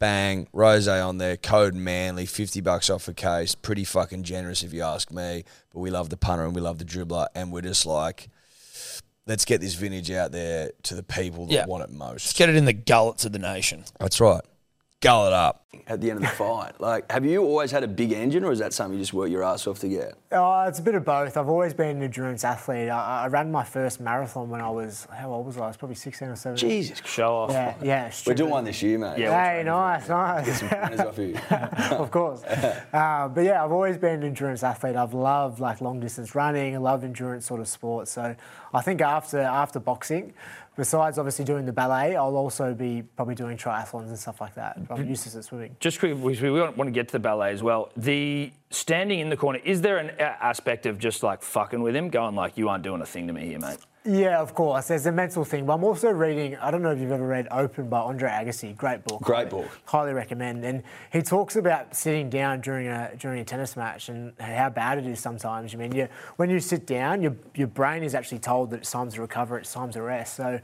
bang, 0.00 0.48
rose 0.52 0.88
on 0.88 1.18
there, 1.18 1.36
code 1.36 1.74
manly, 1.74 2.26
50 2.26 2.60
bucks 2.62 2.90
off 2.90 3.06
a 3.06 3.14
case. 3.14 3.54
Pretty 3.54 3.84
fucking 3.84 4.24
generous 4.24 4.64
if 4.64 4.72
you 4.72 4.82
ask 4.82 5.12
me. 5.12 5.44
But 5.72 5.78
we 5.78 5.90
love 5.90 6.10
the 6.10 6.16
punter 6.16 6.44
and 6.44 6.54
we 6.54 6.60
love 6.60 6.78
the 6.78 6.84
dribbler. 6.84 7.28
And 7.36 7.52
we're 7.52 7.60
just 7.60 7.86
like, 7.86 8.28
let's 9.26 9.44
get 9.44 9.60
this 9.60 9.74
vintage 9.74 10.10
out 10.10 10.32
there 10.32 10.72
to 10.84 10.96
the 10.96 11.04
people 11.04 11.46
that 11.46 11.52
yeah. 11.52 11.66
want 11.66 11.84
it 11.84 11.90
most. 11.90 12.26
Let's 12.26 12.32
get 12.32 12.48
it 12.48 12.56
in 12.56 12.64
the 12.64 12.72
gullets 12.72 13.24
of 13.24 13.30
the 13.30 13.38
nation. 13.38 13.84
That's 14.00 14.20
right. 14.20 14.42
Gull 15.00 15.28
it 15.28 15.32
up. 15.32 15.64
at 15.86 16.00
the 16.00 16.10
end 16.10 16.18
of 16.18 16.22
the 16.22 16.36
fight? 16.36 16.78
Like, 16.78 17.10
have 17.10 17.24
you 17.24 17.42
always 17.42 17.70
had 17.70 17.82
a 17.82 17.88
big 17.88 18.12
engine, 18.12 18.44
or 18.44 18.52
is 18.52 18.58
that 18.58 18.74
something 18.74 18.98
you 18.98 19.02
just 19.02 19.14
work 19.14 19.30
your 19.30 19.42
ass 19.42 19.66
off 19.66 19.78
to 19.78 19.88
get? 19.88 20.12
Oh, 20.30 20.64
it's 20.64 20.78
a 20.78 20.82
bit 20.82 20.94
of 20.94 21.06
both. 21.06 21.38
I've 21.38 21.48
always 21.48 21.72
been 21.72 21.96
an 21.96 22.02
endurance 22.02 22.44
athlete. 22.44 22.90
I, 22.90 23.24
I 23.24 23.26
ran 23.28 23.50
my 23.50 23.64
first 23.64 23.98
marathon 23.98 24.50
when 24.50 24.60
I 24.60 24.68
was, 24.68 25.08
how 25.10 25.32
old 25.32 25.46
was 25.46 25.56
I? 25.56 25.64
I 25.64 25.66
was 25.68 25.78
probably 25.78 25.94
16 25.94 26.28
or 26.28 26.36
17. 26.36 26.68
Jesus, 26.68 27.00
Show 27.06 27.34
off. 27.34 27.50
Yeah, 27.50 27.74
yeah. 27.82 28.12
we're 28.26 28.34
doing 28.34 28.50
one 28.50 28.64
this 28.64 28.82
year, 28.82 28.98
mate. 28.98 29.18
Yeah. 29.18 29.42
Hey, 29.42 29.62
nice, 29.64 30.06
nice. 30.06 30.60
Some 30.60 30.68
pointers 30.68 31.00
off 31.00 31.18
you. 31.18 31.38
of 31.96 32.10
course. 32.10 32.42
Uh, 32.44 33.28
but 33.28 33.40
yeah, 33.40 33.64
I've 33.64 33.72
always 33.72 33.96
been 33.96 34.16
an 34.16 34.24
endurance 34.24 34.62
athlete. 34.62 34.96
I've 34.96 35.14
loved 35.14 35.60
like 35.60 35.80
long 35.80 35.98
distance 35.98 36.34
running. 36.34 36.74
I 36.74 36.78
love 36.78 37.04
endurance 37.04 37.46
sort 37.46 37.60
of 37.60 37.68
sports. 37.68 38.12
So 38.12 38.36
I 38.74 38.82
think 38.82 39.00
after 39.00 39.40
after 39.40 39.80
boxing, 39.80 40.34
besides 40.76 41.18
obviously 41.18 41.44
doing 41.44 41.66
the 41.66 41.72
ballet, 41.72 42.16
I'll 42.16 42.36
also 42.36 42.74
be 42.74 43.02
probably 43.16 43.34
doing 43.34 43.56
triathlons 43.56 44.08
and 44.08 44.18
stuff 44.18 44.40
like 44.40 44.54
that. 44.54 44.78
I'm 44.88 45.08
useless 45.08 45.36
at 45.36 45.44
swimming. 45.44 45.76
Just 45.80 45.98
quickly, 45.98 46.20
we 46.20 46.50
want 46.50 46.76
to 46.76 46.90
get 46.90 47.08
to 47.08 47.12
the 47.12 47.18
ballet 47.18 47.52
as 47.52 47.62
well. 47.62 47.90
The 47.96 48.52
standing 48.70 49.20
in 49.20 49.28
the 49.28 49.36
corner, 49.36 49.60
is 49.64 49.82
there 49.82 49.98
an 49.98 50.10
aspect 50.18 50.86
of 50.86 50.98
just 50.98 51.22
like 51.22 51.42
fucking 51.42 51.82
with 51.82 51.94
him, 51.94 52.08
going 52.08 52.34
like, 52.34 52.56
you 52.56 52.68
aren't 52.68 52.84
doing 52.84 53.00
a 53.02 53.06
thing 53.06 53.26
to 53.26 53.32
me 53.32 53.46
here, 53.46 53.58
mate? 53.58 53.78
Yeah, 54.04 54.40
of 54.40 54.54
course. 54.54 54.88
There's 54.88 55.04
a 55.04 55.12
mental 55.12 55.44
thing, 55.44 55.66
but 55.66 55.74
I'm 55.74 55.84
also 55.84 56.08
reading. 56.08 56.56
I 56.56 56.70
don't 56.70 56.80
know 56.80 56.90
if 56.90 56.98
you've 56.98 57.12
ever 57.12 57.26
read 57.26 57.46
Open 57.50 57.90
by 57.90 58.00
Andre 58.00 58.30
Agassi. 58.30 58.74
Great 58.74 59.04
book. 59.04 59.20
Great 59.20 59.50
book. 59.50 59.68
Highly 59.84 60.14
recommend. 60.14 60.64
And 60.64 60.82
he 61.12 61.20
talks 61.20 61.54
about 61.54 61.94
sitting 61.94 62.30
down 62.30 62.62
during 62.62 62.86
a 62.86 63.12
during 63.18 63.40
a 63.40 63.44
tennis 63.44 63.76
match 63.76 64.08
and 64.08 64.32
how 64.40 64.70
bad 64.70 64.96
it 64.96 65.06
is 65.06 65.20
sometimes. 65.20 65.74
I 65.74 65.76
mean, 65.76 65.92
you, 65.92 66.08
when 66.36 66.48
you 66.48 66.60
sit 66.60 66.86
down, 66.86 67.20
your 67.20 67.36
your 67.54 67.68
brain 67.68 68.02
is 68.02 68.14
actually 68.14 68.38
told 68.38 68.70
that 68.70 68.78
it's 68.78 68.90
time 68.90 69.10
to 69.10 69.20
recover, 69.20 69.58
it's 69.58 69.72
time 69.72 69.90
to 69.92 70.00
rest. 70.00 70.34
So, 70.34 70.58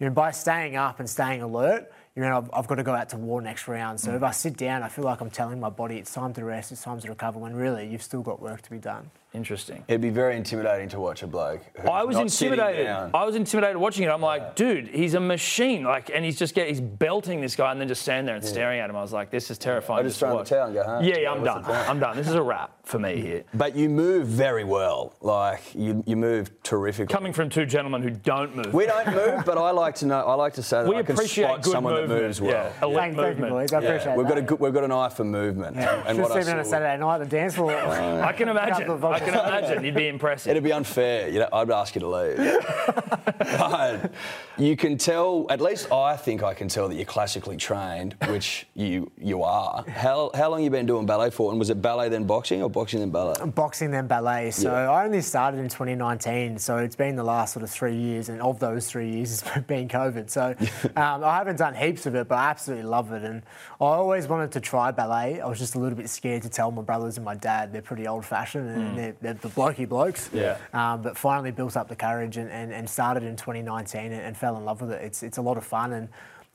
you 0.00 0.06
know, 0.06 0.12
by 0.12 0.32
staying 0.32 0.74
up 0.74 0.98
and 0.98 1.08
staying 1.08 1.42
alert. 1.42 1.92
You 2.16 2.22
know, 2.22 2.38
I've, 2.38 2.50
I've 2.52 2.66
got 2.66 2.74
to 2.74 2.82
go 2.82 2.92
out 2.92 3.08
to 3.10 3.16
war 3.16 3.40
next 3.40 3.68
round. 3.68 4.00
So 4.00 4.16
if 4.16 4.22
I 4.24 4.32
sit 4.32 4.56
down, 4.56 4.82
I 4.82 4.88
feel 4.88 5.04
like 5.04 5.20
I'm 5.20 5.30
telling 5.30 5.60
my 5.60 5.70
body 5.70 5.96
it's 5.96 6.12
time 6.12 6.34
to 6.34 6.44
rest, 6.44 6.72
it's 6.72 6.82
time 6.82 6.98
to 7.00 7.08
recover. 7.08 7.38
When 7.38 7.54
really, 7.54 7.86
you've 7.86 8.02
still 8.02 8.20
got 8.20 8.42
work 8.42 8.62
to 8.62 8.70
be 8.70 8.78
done. 8.78 9.12
Interesting. 9.32 9.84
It'd 9.86 10.00
be 10.00 10.10
very 10.10 10.36
intimidating 10.36 10.88
to 10.88 10.98
watch 10.98 11.22
a 11.22 11.26
bloke. 11.28 11.60
I 11.88 12.02
was 12.02 12.16
intimidated. 12.16 12.84
down. 12.84 13.10
I 13.14 13.24
was 13.24 13.36
intimidated 13.36 13.76
watching 13.76 14.02
it. 14.04 14.08
I'm 14.08 14.20
like, 14.20 14.56
dude, 14.56 14.88
he's 14.88 15.14
a 15.14 15.20
machine. 15.20 15.84
Like, 15.84 16.10
and 16.12 16.24
he's 16.24 16.36
just 16.36 16.52
get, 16.54 16.68
he's 16.68 16.80
belting 16.80 17.40
this 17.40 17.54
guy 17.54 17.70
and 17.70 17.80
then 17.80 17.86
just 17.86 18.02
standing 18.02 18.26
there 18.26 18.34
and 18.34 18.44
staring 18.44 18.80
at 18.80 18.90
him. 18.90 18.96
I 18.96 19.02
was 19.02 19.12
like, 19.12 19.30
this 19.30 19.50
is 19.50 19.56
terrifying. 19.56 20.00
I 20.00 20.08
just 20.08 20.18
to 20.18 20.26
throw 20.26 20.38
the 20.38 20.44
towel 20.44 20.66
and 20.66 20.74
go 20.74 20.82
home. 20.82 21.04
Yeah, 21.04 21.18
yeah, 21.18 21.30
I'm 21.30 21.44
done. 21.44 21.64
I'm 21.64 22.00
done. 22.00 22.16
This 22.16 22.26
is 22.26 22.34
a 22.34 22.42
wrap 22.42 22.79
for 22.90 22.98
me 22.98 23.20
here. 23.20 23.44
But 23.54 23.76
you 23.76 23.88
move 23.88 24.26
very 24.26 24.64
well. 24.64 25.14
Like 25.20 25.74
you, 25.74 26.02
you 26.06 26.16
move 26.16 26.50
terrifically. 26.62 27.12
Coming 27.12 27.32
from 27.32 27.48
two 27.48 27.64
gentlemen 27.64 28.02
who 28.02 28.10
don't 28.10 28.54
move. 28.56 28.74
we 28.74 28.86
don't 28.86 29.06
move, 29.14 29.44
but 29.46 29.56
I 29.56 29.70
like 29.70 29.94
to 29.96 30.06
know. 30.06 30.18
I 30.20 30.34
like 30.34 30.54
to 30.54 30.62
say 30.62 30.82
that 30.82 30.88
We 30.88 30.96
I 30.96 31.02
can 31.02 31.14
appreciate 31.14 31.44
spot 31.46 31.62
good 31.62 31.72
someone 31.72 31.94
movement. 31.94 32.20
that 32.20 32.26
moves 32.26 32.40
well. 32.40 32.50
Yeah, 32.50 32.72
elite 32.84 32.96
Thank, 32.96 33.16
thank 33.16 33.16
you, 33.16 33.22
movement. 33.22 33.52
boys. 33.52 33.72
I 33.72 33.80
Yeah, 33.80 33.88
appreciate 33.88 34.16
we've 34.16 34.26
that. 34.26 34.34
got 34.34 34.38
a 34.38 34.42
good, 34.42 34.60
we've 34.60 34.74
got 34.74 34.84
an 34.84 34.92
eye 34.92 35.08
for 35.08 35.24
movement. 35.24 35.76
And 35.76 35.86
Should 36.16 36.18
what 36.22 36.32
I 36.32 36.34
have 36.34 36.44
seen 36.44 36.52
me 36.54 36.58
on 36.60 36.66
a 36.66 36.68
Saturday 36.68 36.96
night 36.98 37.18
the 37.18 37.26
dance 37.26 37.54
floor. 37.54 37.70
I 37.76 38.32
can 38.32 38.48
imagine. 38.48 38.90
I 39.04 39.18
can 39.20 39.28
imagine. 39.34 39.84
You'd 39.84 39.94
be 39.94 40.08
impressive. 40.08 40.50
It'd 40.50 40.64
be 40.64 40.72
unfair. 40.72 41.28
You 41.28 41.40
know, 41.40 41.48
I'd 41.52 41.70
ask 41.70 41.94
you 41.94 42.00
to 42.00 42.08
leave. 42.08 42.38
but 43.38 44.12
you 44.58 44.76
can 44.76 44.98
tell, 44.98 45.46
at 45.50 45.60
least 45.60 45.90
I 45.92 46.16
think 46.16 46.42
I 46.42 46.54
can 46.54 46.68
tell 46.68 46.88
that 46.88 46.94
you're 46.96 47.04
classically 47.04 47.56
trained, 47.56 48.16
which 48.28 48.66
you 48.74 49.10
you 49.18 49.42
are. 49.42 49.84
How, 49.88 50.30
how 50.34 50.50
long 50.50 50.62
you 50.62 50.70
been 50.70 50.86
doing 50.86 51.06
ballet 51.06 51.30
for? 51.30 51.50
And 51.50 51.58
was 51.58 51.70
it 51.70 51.80
ballet 51.80 52.08
then 52.08 52.24
boxing 52.24 52.62
or 52.62 52.68
boxing 52.70 52.79
then 52.88 53.10
ballet? 53.10 53.34
boxing 53.54 53.90
then 53.90 54.06
ballet. 54.06 54.50
So 54.50 54.70
Yeah. 54.70 54.90
I 54.90 55.04
only 55.04 55.20
started 55.20 55.58
in 55.60 55.68
2019. 55.68 56.58
So 56.58 56.78
it's 56.78 56.96
been 56.96 57.16
the 57.16 57.22
last 57.24 57.52
sort 57.52 57.62
of 57.62 57.70
three 57.70 57.96
years, 57.96 58.28
and 58.28 58.40
of 58.40 58.58
those 58.58 58.86
three 58.86 59.10
years, 59.10 59.42
it's 59.54 59.66
been 59.66 59.88
COVID. 59.88 60.30
So 60.30 60.54
um, 60.96 61.24
I 61.24 61.36
haven't 61.36 61.56
done 61.56 61.74
heaps 61.74 62.06
of 62.06 62.14
it, 62.14 62.28
but 62.28 62.38
I 62.38 62.50
absolutely 62.50 62.86
love 62.86 63.12
it. 63.12 63.22
And 63.22 63.42
I 63.80 63.84
always 63.84 64.26
wanted 64.26 64.52
to 64.52 64.60
try 64.60 64.90
ballet. 64.90 65.40
I 65.40 65.46
was 65.46 65.58
just 65.58 65.74
a 65.74 65.78
little 65.78 65.96
bit 65.96 66.08
scared 66.08 66.42
to 66.42 66.48
tell 66.48 66.70
my 66.70 66.82
brothers 66.82 67.16
and 67.16 67.24
my 67.24 67.34
dad. 67.34 67.72
They're 67.72 67.82
pretty 67.82 68.06
old-fashioned 68.06 68.68
and 68.68 68.98
they're, 68.98 69.16
they're 69.20 69.34
the 69.34 69.48
blokey 69.48 69.88
blokes. 69.88 70.30
Yeah. 70.32 70.56
Um, 70.72 71.02
but 71.02 71.16
finally 71.16 71.50
built 71.50 71.76
up 71.76 71.88
the 71.88 71.96
courage 71.96 72.36
and, 72.36 72.50
and, 72.50 72.72
and 72.72 72.88
started 72.88 73.22
in 73.22 73.36
2019 73.36 74.00
and, 74.00 74.14
and 74.14 74.36
fell 74.36 74.56
in 74.56 74.64
love 74.64 74.80
with 74.80 74.92
it. 74.92 75.02
It's 75.02 75.22
it's 75.22 75.38
a 75.38 75.42
lot 75.42 75.56
of 75.56 75.64
fun 75.64 75.92
and. 75.92 76.08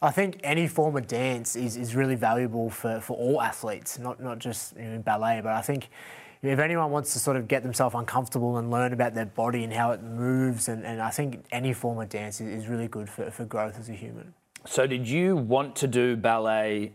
I 0.06 0.12
think 0.12 0.40
any 0.44 0.68
form 0.68 0.96
of 0.96 1.08
dance 1.08 1.56
is, 1.56 1.76
is 1.76 1.96
really 1.96 2.16
valuable 2.16 2.70
for, 2.70 3.00
for 3.02 3.18
all 3.18 3.42
athletes, 3.42 4.00
not 4.00 4.22
not 4.22 4.40
just 4.40 4.78
you 4.78 4.84
know, 4.84 5.00
ballet. 5.00 5.42
But 5.42 5.54
I 5.54 5.62
think 5.62 5.90
if 6.44 6.60
anyone 6.60 6.92
wants 6.92 7.14
to 7.14 7.20
sort 7.20 7.38
of 7.38 7.48
get 7.48 7.64
themselves 7.64 7.96
uncomfortable 7.96 8.58
and 8.58 8.70
learn 8.70 8.94
about 8.94 9.16
their 9.16 9.26
body 9.26 9.64
and 9.64 9.74
how 9.74 9.92
it 9.92 10.04
moves, 10.04 10.68
and, 10.70 10.86
and 10.86 11.02
I 11.02 11.10
think 11.10 11.44
any 11.52 11.74
form 11.74 12.00
of 12.00 12.10
dance 12.10 12.40
is, 12.40 12.64
is 12.64 12.68
really 12.70 12.88
good 12.88 13.10
for, 13.10 13.32
for 13.32 13.46
growth 13.46 13.80
as 13.80 13.90
a 13.90 13.94
human. 13.94 14.34
So, 14.66 14.88
did 14.88 15.08
you 15.08 15.36
want 15.36 15.76
to 15.78 15.88
do 15.88 16.16
ballet 16.16 16.94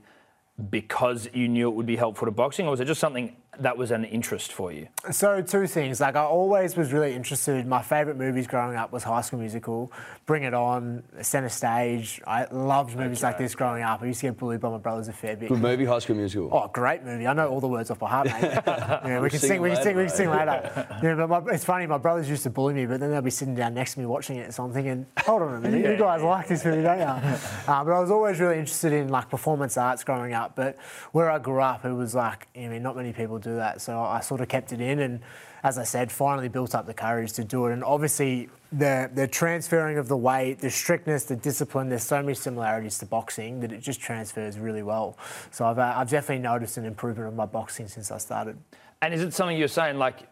because 0.70 1.29
you 1.33 1.49
knew 1.49 1.68
it 1.68 1.75
would 1.75 1.87
be 1.87 1.96
helpful 1.96 2.27
to 2.27 2.33
boxing, 2.33 2.66
or 2.66 2.70
was 2.70 2.81
it 2.81 2.85
just 2.85 3.01
something 3.01 3.35
that 3.58 3.76
was 3.76 3.90
an 3.90 4.04
interest 4.04 4.52
for 4.52 4.72
you? 4.72 4.88
So 5.10 5.42
two 5.42 5.66
things. 5.66 6.00
Like 6.00 6.16
I 6.16 6.22
always 6.22 6.76
was 6.76 6.92
really 6.92 7.14
interested. 7.14 7.66
My 7.66 7.82
favourite 7.82 8.18
movies 8.18 8.46
growing 8.46 8.76
up 8.76 8.92
was 8.92 9.02
High 9.04 9.20
School 9.20 9.40
Musical, 9.40 9.92
Bring 10.26 10.44
It 10.44 10.54
On, 10.54 11.02
Centre 11.20 11.48
Stage. 11.48 12.20
I 12.26 12.46
loved 12.50 12.96
movies 12.96 13.22
like 13.22 13.38
this 13.38 13.54
growing 13.54 13.82
up. 13.82 14.02
I 14.02 14.06
used 14.06 14.20
to 14.20 14.26
get 14.26 14.38
bullied 14.38 14.60
by 14.60 14.70
my 14.70 14.78
brothers 14.78 15.08
a 15.08 15.12
fair 15.12 15.36
bit. 15.36 15.48
Good 15.48 15.60
movie, 15.60 15.84
High 15.84 15.98
School 15.98 16.16
Musical. 16.16 16.50
Oh, 16.52 16.68
great 16.72 17.04
movie! 17.04 17.26
I 17.26 17.32
know 17.34 17.48
all 17.48 17.60
the 17.60 17.68
words 17.68 17.90
off 17.90 17.98
by 17.98 18.08
heart, 18.08 18.26
mate. 18.26 18.42
yeah, 18.66 19.20
we 19.20 19.30
can 19.30 19.38
sing 19.38 19.50
sing. 19.50 19.62
We 19.62 19.70
can 19.70 19.82
sing. 19.82 19.96
We 19.96 20.04
can 20.04 20.14
sing 20.14 20.30
later. 20.30 20.88
Yeah, 21.02 21.14
but 21.14 21.28
my, 21.28 21.52
it's 21.52 21.64
funny. 21.64 21.86
My 21.86 21.98
brothers 21.98 22.28
used 22.28 22.42
to 22.44 22.50
bully 22.50 22.74
me, 22.74 22.86
but 22.86 23.00
then 23.00 23.10
they'll 23.10 23.22
be 23.22 23.30
sitting 23.30 23.54
down 23.54 23.74
next 23.74 23.94
to 23.94 24.00
me 24.00 24.06
watching 24.06 24.36
it. 24.36 24.52
So 24.54 24.64
I'm 24.64 24.72
thinking, 24.72 25.06
hold 25.18 25.42
on 25.42 25.54
a 25.54 25.60
minute, 25.60 25.90
you 25.92 25.96
guys 25.96 26.22
like 26.22 26.48
this 26.48 26.64
movie, 26.64 26.82
don't 26.82 26.98
you? 26.98 27.04
Uh, 27.04 27.84
but 27.84 27.92
I 27.92 28.00
was 28.00 28.10
always 28.10 28.40
really 28.40 28.58
interested 28.58 28.92
in 28.92 29.08
like 29.08 29.28
performance 29.28 29.76
arts 29.76 30.04
growing 30.04 30.32
up. 30.32 30.56
But 30.56 30.78
where 31.12 31.30
I 31.30 31.38
grew 31.38 31.60
up, 31.60 31.84
it 31.84 31.92
was 31.92 32.14
like, 32.14 32.48
I 32.56 32.68
mean, 32.68 32.82
not 32.82 32.96
many 32.96 33.12
people 33.12 33.38
do 33.40 33.57
that. 33.57 33.81
So 33.81 34.00
I 34.00 34.20
sort 34.20 34.40
of 34.40 34.48
kept 34.48 34.72
it 34.72 34.81
in, 34.81 34.98
and 35.00 35.20
as 35.62 35.79
I 35.79 35.85
said, 35.85 36.11
finally 36.11 36.48
built 36.48 36.74
up 36.74 36.87
the 36.87 36.94
courage 36.94 37.33
to 37.35 37.44
do 37.44 37.66
it. 37.66 37.72
And 37.72 37.85
obviously, 37.85 38.48
the 38.72 39.11
the 39.12 39.26
transferring 39.26 39.98
of 39.98 40.09
the 40.09 40.16
weight, 40.16 40.61
the 40.61 40.70
strictness, 40.70 41.24
the 41.24 41.37
discipline. 41.37 41.88
There's 41.88 42.05
so 42.05 42.22
many 42.22 42.35
similarities 42.35 42.98
to 42.98 43.07
boxing 43.07 43.61
that 43.61 43.72
it 43.72 43.81
just 43.81 44.00
transfers 44.00 44.59
really 44.59 44.83
well. 44.83 45.18
So 45.50 45.66
I've 45.66 45.79
uh, 45.79 45.94
I've 45.96 46.11
definitely 46.11 46.42
noticed 46.42 46.76
an 46.76 46.85
improvement 46.85 47.29
of 47.29 47.35
my 47.35 47.46
boxing 47.46 47.88
since 47.88 48.11
I 48.11 48.18
started. 48.18 48.59
And 49.03 49.14
is 49.14 49.22
it 49.22 49.35
something 49.35 49.57
you're 49.57 49.68
saying 49.68 49.96
like 49.96 50.29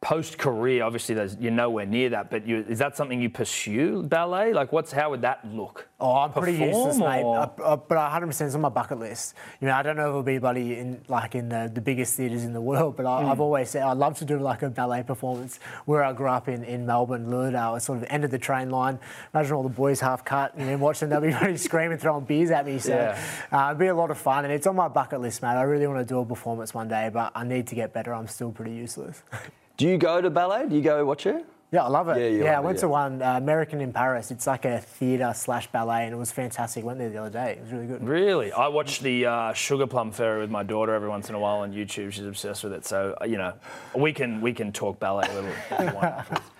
post 0.00 0.38
career? 0.38 0.84
Obviously, 0.84 1.14
there's, 1.14 1.36
you're 1.38 1.50
nowhere 1.52 1.84
near 1.86 2.10
that, 2.10 2.30
but 2.30 2.46
you, 2.46 2.64
is 2.68 2.78
that 2.78 2.96
something 2.96 3.20
you 3.20 3.28
pursue 3.28 4.02
ballet? 4.04 4.52
Like, 4.52 4.72
what's 4.72 4.92
how 4.92 5.10
would 5.10 5.22
that 5.22 5.44
look? 5.52 5.88
Oh, 6.00 6.12
I'm 6.18 6.32
pretty 6.32 6.56
Perform, 6.58 6.86
useless, 6.88 6.98
mate. 6.98 7.22
or- 7.24 7.36
Uh, 7.38 7.48
uh, 7.62 7.76
but 7.76 7.98
100% 7.98 8.46
is 8.46 8.54
on 8.54 8.60
my 8.60 8.68
bucket 8.68 9.00
list. 9.00 9.34
You 9.60 9.66
know, 9.66 9.74
I 9.74 9.82
don't 9.82 9.96
know 9.96 10.04
if 10.04 10.08
it'll 10.10 10.22
be 10.22 10.38
bloody 10.38 10.78
in 10.78 11.02
like 11.08 11.34
in 11.34 11.48
the, 11.48 11.68
the 11.74 11.80
biggest 11.80 12.16
theatres 12.16 12.44
in 12.44 12.52
the 12.52 12.60
world, 12.60 12.96
but 12.96 13.04
I, 13.06 13.22
Hmm. 13.22 13.30
I've 13.30 13.40
always 13.40 13.70
said 13.70 13.82
I'd 13.82 13.96
love 13.96 14.16
to 14.18 14.24
do 14.24 14.38
like 14.38 14.62
a 14.62 14.70
ballet 14.70 15.02
performance 15.02 15.58
where 15.86 16.04
I 16.04 16.12
grew 16.12 16.28
up 16.28 16.48
in, 16.48 16.62
in 16.62 16.86
Melbourne, 16.86 17.26
Lilydale. 17.26 17.76
It's 17.76 17.86
sort 17.86 17.98
of 17.98 18.04
end 18.08 18.24
of 18.24 18.30
the 18.30 18.38
train 18.38 18.70
line. 18.70 19.00
Imagine 19.34 19.54
all 19.54 19.64
the 19.64 19.68
boys 19.68 19.98
half 20.00 20.24
cut 20.24 20.54
and 20.54 20.68
then 20.68 20.78
watching 20.78 21.08
them, 21.08 21.24
everybody 21.24 21.56
screaming, 21.68 21.98
throwing 21.98 22.24
beers 22.24 22.52
at 22.52 22.64
me. 22.64 22.78
So 22.78 22.94
Yeah. 22.94 23.20
uh, 23.50 23.66
it'd 23.70 23.78
be 23.80 23.88
a 23.88 23.94
lot 23.94 24.12
of 24.12 24.18
fun, 24.18 24.44
and 24.44 24.54
it's 24.54 24.68
on 24.68 24.76
my 24.76 24.86
bucket 24.86 25.20
list, 25.20 25.42
mate. 25.42 25.48
I 25.48 25.62
really 25.62 25.88
want 25.88 25.98
to 25.98 26.04
do 26.04 26.20
a 26.20 26.24
performance 26.24 26.72
one 26.72 26.86
day, 26.86 27.10
but 27.12 27.32
I 27.34 27.42
need 27.42 27.66
to 27.66 27.74
get 27.74 27.92
better. 27.92 28.14
I'm 28.14 28.28
still 28.28 28.52
pretty 28.52 28.72
useless. 28.74 29.24
Do 29.78 29.86
you 29.86 29.96
go 29.96 30.20
to 30.20 30.28
ballet? 30.28 30.68
Do 30.68 30.74
you 30.74 30.82
go 30.82 31.04
watch 31.04 31.24
it? 31.24 31.46
Yeah, 31.70 31.84
I 31.84 31.88
love 31.88 32.08
it. 32.08 32.18
Yeah, 32.18 32.26
you 32.26 32.44
Yeah, 32.44 32.52
I 32.52 32.54
love 32.56 32.64
it, 32.64 32.66
went 32.66 32.76
yeah. 32.78 32.80
to 32.80 32.88
one 32.88 33.22
uh, 33.22 33.36
American 33.36 33.80
in 33.80 33.92
Paris. 33.92 34.32
It's 34.32 34.46
like 34.46 34.64
a 34.64 34.80
theatre 34.80 35.32
slash 35.36 35.68
ballet, 35.68 36.04
and 36.04 36.12
it 36.12 36.16
was 36.16 36.32
fantastic. 36.32 36.84
Went 36.84 36.98
there 36.98 37.10
the 37.10 37.18
other 37.18 37.30
day. 37.30 37.52
It 37.52 37.62
was 37.62 37.72
really 37.72 37.86
good. 37.86 38.02
Really, 38.02 38.50
I 38.50 38.66
watch 38.66 38.98
the 39.00 39.26
uh, 39.26 39.52
Sugar 39.52 39.86
Plum 39.86 40.10
Fairy 40.10 40.40
with 40.40 40.50
my 40.50 40.64
daughter 40.64 40.94
every 40.94 41.08
once 41.08 41.28
in 41.28 41.36
a 41.36 41.38
while 41.38 41.58
on 41.58 41.72
YouTube. 41.72 42.12
She's 42.12 42.24
obsessed 42.24 42.64
with 42.64 42.72
it, 42.72 42.84
so 42.84 43.16
uh, 43.20 43.24
you 43.24 43.38
know, 43.38 43.52
we 43.94 44.12
can 44.12 44.40
we 44.40 44.52
can 44.52 44.72
talk 44.72 44.98
ballet 44.98 45.28
a 45.30 45.34
little 45.34 45.50
if 45.50 45.70
you 45.70 45.94
want. 45.94 46.04
afterwards. 46.04 46.44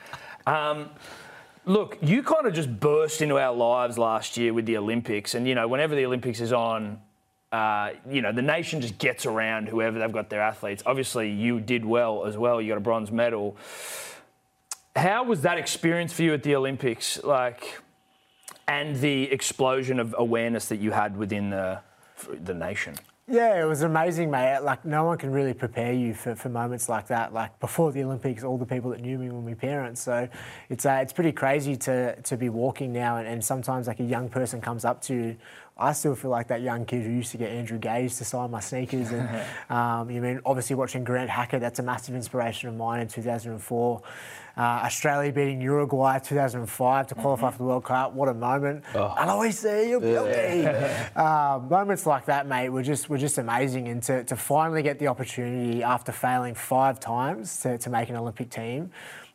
Um, 0.46 0.88
look, 1.66 1.98
you 2.00 2.22
kind 2.22 2.46
of 2.46 2.54
just 2.54 2.81
burst 2.81 3.20
into 3.20 3.38
our 3.38 3.54
lives 3.54 3.98
last 3.98 4.38
year 4.38 4.54
with 4.54 4.64
the 4.64 4.78
Olympics, 4.78 5.35
and 5.35 5.46
you 5.46 5.54
know, 5.54 5.68
whenever 5.68 5.94
the 5.94 6.07
Olympics 6.07 6.40
is 6.40 6.52
on. 6.54 7.00
Uh, 7.50 7.90
you 8.11 8.20
know, 8.20 8.30
the 8.32 8.42
nation 8.42 8.80
just 8.80 8.98
gets 8.98 9.24
around 9.24 9.68
whoever 9.68 9.98
they've 9.98 10.12
got 10.12 10.28
their 10.28 10.42
athletes. 10.42 10.82
Obviously, 10.84 11.30
you 11.30 11.61
did 11.61 11.84
well 11.84 12.26
as 12.26 12.37
well. 12.37 12.61
You 12.61 12.68
got 12.68 12.78
a 12.78 12.80
bronze 12.80 13.11
medal. 13.11 13.56
How 14.94 15.24
was 15.24 15.42
that 15.42 15.58
experience 15.58 16.12
for 16.12 16.22
you 16.22 16.34
at 16.34 16.42
the 16.42 16.54
Olympics? 16.56 17.22
Like, 17.24 17.80
and 18.66 18.96
the 18.96 19.32
explosion 19.32 19.98
of 19.98 20.14
awareness 20.18 20.68
that 20.68 20.76
you 20.76 20.90
had 20.90 21.16
within 21.16 21.50
the 21.50 21.80
the 22.28 22.54
nation. 22.54 22.94
Yeah, 23.31 23.61
it 23.61 23.67
was 23.67 23.83
amazing, 23.83 24.31
mate. 24.31 24.61
Like 24.61 24.87
no 24.87 25.05
one 25.05 25.19
can 25.19 25.31
really 25.33 25.53
prepare 25.53 25.93
you 25.93 26.14
for, 26.14 26.35
for 26.35 26.49
moments 26.49 26.88
like 26.88 27.09
that. 27.09 27.35
Like 27.35 27.61
before 27.61 27.93
the 27.93 28.03
Olympics, 28.03 28.43
all 28.43 28.57
the 28.57 28.64
people 28.64 28.91
that 28.93 29.01
knew 29.01 29.19
me 29.19 29.29
were 29.29 29.43
my 29.43 29.53
parents. 29.53 30.01
So 30.01 30.29
it's 30.71 30.87
uh, 30.87 31.01
it's 31.03 31.12
pretty 31.12 31.33
crazy 31.33 31.77
to 31.77 32.19
to 32.23 32.37
be 32.38 32.49
walking 32.49 32.91
now, 32.91 33.19
and, 33.19 33.29
and 33.29 33.45
sometimes 33.45 33.87
like 33.87 34.01
a 34.01 34.05
young 34.05 34.31
person 34.31 34.62
comes 34.62 34.87
up 34.87 35.03
to 35.03 35.14
you 35.14 35.37
I 35.79 35.93
still 35.93 36.17
feel 36.17 36.33
like 36.33 36.49
that 36.49 36.61
young 36.61 36.85
kid 36.85 37.05
who 37.05 37.11
used 37.11 37.31
to 37.31 37.38
get 37.38 37.51
Andrew 37.51 37.79
Gaze 37.79 38.19
to 38.19 38.25
sign 38.25 38.51
my 38.51 38.59
sneakers. 38.59 39.12
And 39.12 39.29
um, 39.71 40.11
you 40.11 40.21
mean 40.21 40.41
obviously 40.45 40.75
watching 40.75 41.05
Grant 41.05 41.31
Hackett, 41.31 41.61
that's 41.61 41.79
a 41.79 41.85
massive 41.85 42.17
inspiration 42.17 42.69
of 42.69 42.75
mine 42.75 43.01
in 43.01 43.09
2004. 43.09 44.03
Uh, 44.59 44.83
Australia 44.83 45.33
beating 45.33 45.61
Uruguay 45.61 46.18
2005 46.18 47.07
to 47.07 47.14
qualify 47.14 47.53
for 47.53 47.59
the 47.59 47.64
World 47.64 47.85
Cup. 47.85 48.12
What 48.12 48.29
a 48.29 48.35
moment! 48.35 48.83
I'll 49.16 49.31
always 49.31 49.57
see 49.57 49.88
you 49.88 50.01
guilty. 50.01 50.66
um, 51.16 51.68
moments 51.68 52.07
like 52.07 52.25
that, 52.25 52.49
mate, 52.49 52.71
were 52.71 52.83
just 52.83 53.09
were 53.09 53.18
just 53.18 53.38
amazing. 53.38 53.87
And 53.87 54.03
to, 54.03 54.25
to 54.25 54.35
finally 54.35 54.83
get 54.83 54.99
the 54.99 55.07
opportunity 55.07 55.85
after 55.85 56.11
failing 56.11 56.57
five 56.57 56.99
times 56.99 57.61
to, 57.61 57.79
to 57.79 57.88
make 57.88 58.09
an 58.09 58.16
Olympic 58.16 58.51
team. 58.51 58.90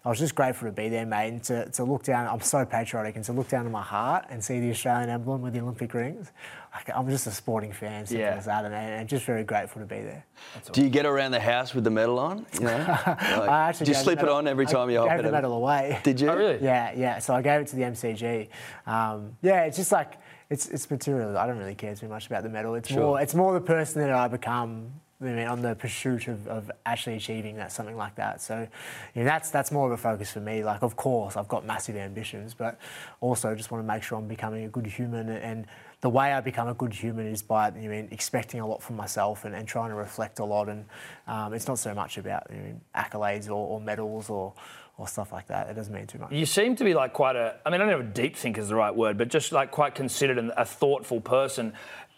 I 0.06 0.10
was 0.10 0.20
just 0.20 0.36
grateful 0.36 0.68
to 0.68 0.74
be 0.74 0.90
there, 0.90 1.06
mate, 1.06 1.30
and 1.30 1.44
to, 1.44 1.70
to 1.70 1.86
look 1.86 2.04
down. 2.04 2.28
I'm 2.28 2.42
so 2.42 2.66
patriotic, 2.66 3.16
and 3.16 3.24
to 3.24 3.32
look 3.32 3.48
down 3.48 3.64
to 3.64 3.70
my 3.70 3.82
heart 3.82 4.26
and 4.30 4.44
see 4.44 4.60
the 4.60 4.70
Australian 4.72 5.10
emblem 5.10 5.42
with 5.42 5.54
the 5.54 5.62
Olympic 5.62 5.94
rings. 5.94 6.34
Like, 6.74 6.90
I'm 6.96 7.08
just 7.08 7.28
a 7.28 7.32
sporting 7.32 7.72
fan, 7.72 8.06
simple 8.08 8.26
Yeah. 8.26 8.36
as 8.36 8.46
that, 8.46 8.66
and, 8.66 8.74
and 8.74 9.08
just 9.08 9.26
very 9.26 9.44
grateful 9.44 9.80
to 9.82 9.86
be 9.86 10.02
there. 10.02 10.26
Do 10.72 10.82
you 10.82 10.90
get 10.90 11.06
around 11.06 11.32
the 11.32 11.40
house 11.40 11.76
with 11.76 11.84
the 11.84 11.92
medal 11.92 12.18
on? 12.18 12.46
You 12.54 12.62
know, 12.62 12.78
Like, 13.08 13.20
I 13.20 13.70
actually 13.70 13.86
do 13.86 13.92
you 13.92 13.96
gave 13.96 14.04
the 14.06 14.12
slip 14.12 14.24
it 14.24 14.30
on 14.30 14.48
every 14.48 14.66
time 14.66 14.90
you 14.90 14.98
I 15.00 15.08
hop 15.08 15.18
gave 15.18 15.26
the 15.26 15.32
medal 15.32 15.54
away. 15.54 16.00
Did 16.04 16.20
you? 16.20 16.30
Oh, 16.30 16.36
really? 16.36 16.64
Yeah, 16.64 16.92
yeah. 16.96 17.20
So 17.20 17.36
I 17.36 17.42
gave 17.44 17.62
it 17.62 17.68
to 17.68 17.76
the 17.76 17.84
MCG. 17.84 18.50
Um, 18.88 19.38
yeah, 19.44 19.66
it's 19.66 19.78
just 19.78 19.92
like 19.92 20.18
it's 20.50 20.68
it's 20.70 20.90
material. 20.90 21.38
I 21.38 21.46
don't 21.46 21.60
really 21.60 21.76
care 21.76 21.96
too 21.96 22.08
much 22.08 22.26
about 22.26 22.42
the 22.44 22.50
medal. 22.50 22.74
It's 22.76 22.92
more 22.92 23.22
it's 23.22 23.36
more 23.36 23.54
the 23.54 23.62
person 23.62 24.02
that 24.02 24.12
I 24.12 24.28
become. 24.28 24.94
I 25.24 25.36
mean, 25.36 25.48
on 25.48 25.62
the 25.62 25.76
pursuit 25.76 26.28
of, 26.28 26.48
of 26.48 26.70
actually 26.86 27.16
achieving 27.16 27.56
that 27.58 27.72
something 27.72 27.96
like 27.96 28.16
that. 28.16 28.42
So, 28.42 28.68
you 29.16 29.22
know, 29.22 29.26
that's 29.26 29.50
that's 29.50 29.72
more 29.72 29.88
of 29.88 29.94
a 29.94 29.98
focus 29.98 30.32
for 30.32 30.40
me. 30.40 30.64
Like, 30.64 30.84
of 30.84 30.96
course, 30.96 31.38
I've 31.38 31.48
got 31.48 31.66
massive 31.66 31.96
ambitions, 31.96 32.54
but 32.54 32.80
also 33.22 33.56
just 33.56 33.72
want 33.72 33.84
to 33.84 33.88
make 33.88 34.04
sure 34.04 34.18
I'm 34.18 34.28
becoming 34.28 34.66
a 34.66 34.70
good 34.70 34.86
human. 34.86 35.30
And 35.30 35.66
the 36.02 36.10
way 36.10 36.34
I 36.34 36.42
become 36.42 36.68
a 36.68 36.74
good 36.74 36.94
human 36.94 37.28
is 37.28 37.42
by 37.42 37.72
you 37.78 37.90
know, 37.90 38.08
expecting 38.12 38.60
a 38.60 38.68
lot 38.68 38.84
from 38.84 38.98
myself 38.98 39.46
and, 39.46 39.56
and 39.56 39.68
trying 39.68 39.90
to 39.90 39.96
reflect 39.96 40.40
a 40.40 40.46
lot. 40.46 40.68
And 40.68 40.86
um, 41.28 41.54
it's 41.54 41.68
not 41.68 41.80
so 41.80 41.94
much 41.94 42.18
about 42.18 42.48
you 42.50 42.58
know, 42.58 42.82
accolades 42.96 43.48
or, 43.48 43.54
or 43.54 43.80
medals 43.80 44.30
or 44.30 44.54
or 44.98 45.08
stuff 45.08 45.32
like 45.32 45.48
that. 45.48 45.70
It 45.70 45.74
doesn't 45.74 45.94
mean 45.94 46.06
too 46.06 46.20
much. 46.20 46.32
You 46.32 46.46
seem 46.46 46.76
to 46.76 46.84
be 46.84 46.94
like 46.94 47.14
quite 47.14 47.36
a, 47.36 47.56
I 47.66 47.72
mean, 47.72 47.82
I 47.82 47.86
don't 47.86 48.00
know 48.00 48.08
if 48.08 48.14
deep 48.14 48.36
thinker 48.36 48.62
is 48.62 48.70
the 48.70 48.76
right 48.76 48.96
word, 48.96 49.18
but 49.18 49.28
just 49.28 49.52
like 49.52 49.72
quite 49.72 49.96
considered 49.96 50.38
and 50.38 50.52
a 50.56 50.66
thoughtful 50.66 51.20
person. 51.20 51.74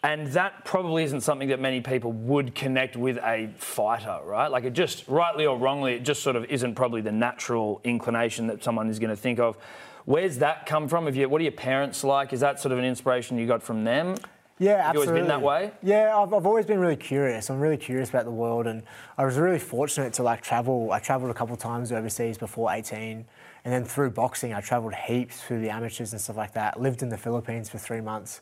And 0.06 0.28
that 0.28 0.64
probably 0.64 1.02
isn't 1.02 1.22
something 1.22 1.48
that 1.48 1.58
many 1.58 1.80
people 1.80 2.12
would 2.12 2.54
connect 2.54 2.94
with 2.96 3.18
a 3.18 3.50
fighter, 3.56 4.20
right? 4.24 4.46
Like 4.46 4.62
it 4.62 4.72
just, 4.72 5.08
rightly 5.08 5.46
or 5.46 5.58
wrongly, 5.58 5.94
it 5.94 6.04
just 6.04 6.22
sort 6.22 6.36
of 6.36 6.44
isn't 6.44 6.76
probably 6.76 7.00
the 7.00 7.10
natural 7.10 7.80
inclination 7.82 8.46
that 8.46 8.62
someone 8.62 8.88
is 8.88 9.00
going 9.00 9.10
to 9.10 9.16
think 9.16 9.40
of. 9.40 9.58
Where's 10.04 10.38
that 10.38 10.64
come 10.64 10.86
from? 10.86 11.06
Have 11.06 11.16
you, 11.16 11.28
what 11.28 11.40
are 11.40 11.42
your 11.42 11.50
parents 11.50 12.04
like? 12.04 12.32
Is 12.32 12.38
that 12.38 12.60
sort 12.60 12.70
of 12.70 12.78
an 12.78 12.84
inspiration 12.84 13.36
you 13.36 13.48
got 13.48 13.64
from 13.64 13.82
them? 13.82 14.14
Yeah, 14.60 14.76
Have 14.76 14.90
absolutely. 14.90 15.08
always 15.08 15.20
been 15.22 15.28
that 15.28 15.42
way? 15.42 15.72
Yeah, 15.82 16.16
I've, 16.16 16.32
I've 16.32 16.46
always 16.46 16.66
been 16.66 16.78
really 16.78 16.94
curious. 16.94 17.50
I'm 17.50 17.58
really 17.58 17.76
curious 17.76 18.08
about 18.08 18.26
the 18.26 18.30
world, 18.30 18.68
and 18.68 18.84
I 19.18 19.24
was 19.24 19.36
really 19.36 19.58
fortunate 19.58 20.12
to 20.14 20.22
like 20.22 20.40
travel. 20.40 20.92
I 20.92 21.00
travelled 21.00 21.32
a 21.32 21.34
couple 21.34 21.52
of 21.54 21.60
times 21.60 21.90
overseas 21.90 22.38
before 22.38 22.70
18, 22.70 23.24
and 23.64 23.74
then 23.74 23.84
through 23.84 24.10
boxing, 24.10 24.54
I 24.54 24.60
travelled 24.60 24.94
heaps 24.94 25.42
through 25.42 25.62
the 25.62 25.68
amateurs 25.68 26.12
and 26.12 26.20
stuff 26.20 26.36
like 26.36 26.52
that. 26.54 26.80
Lived 26.80 27.02
in 27.02 27.08
the 27.08 27.18
Philippines 27.18 27.68
for 27.68 27.78
three 27.78 28.00
months. 28.00 28.40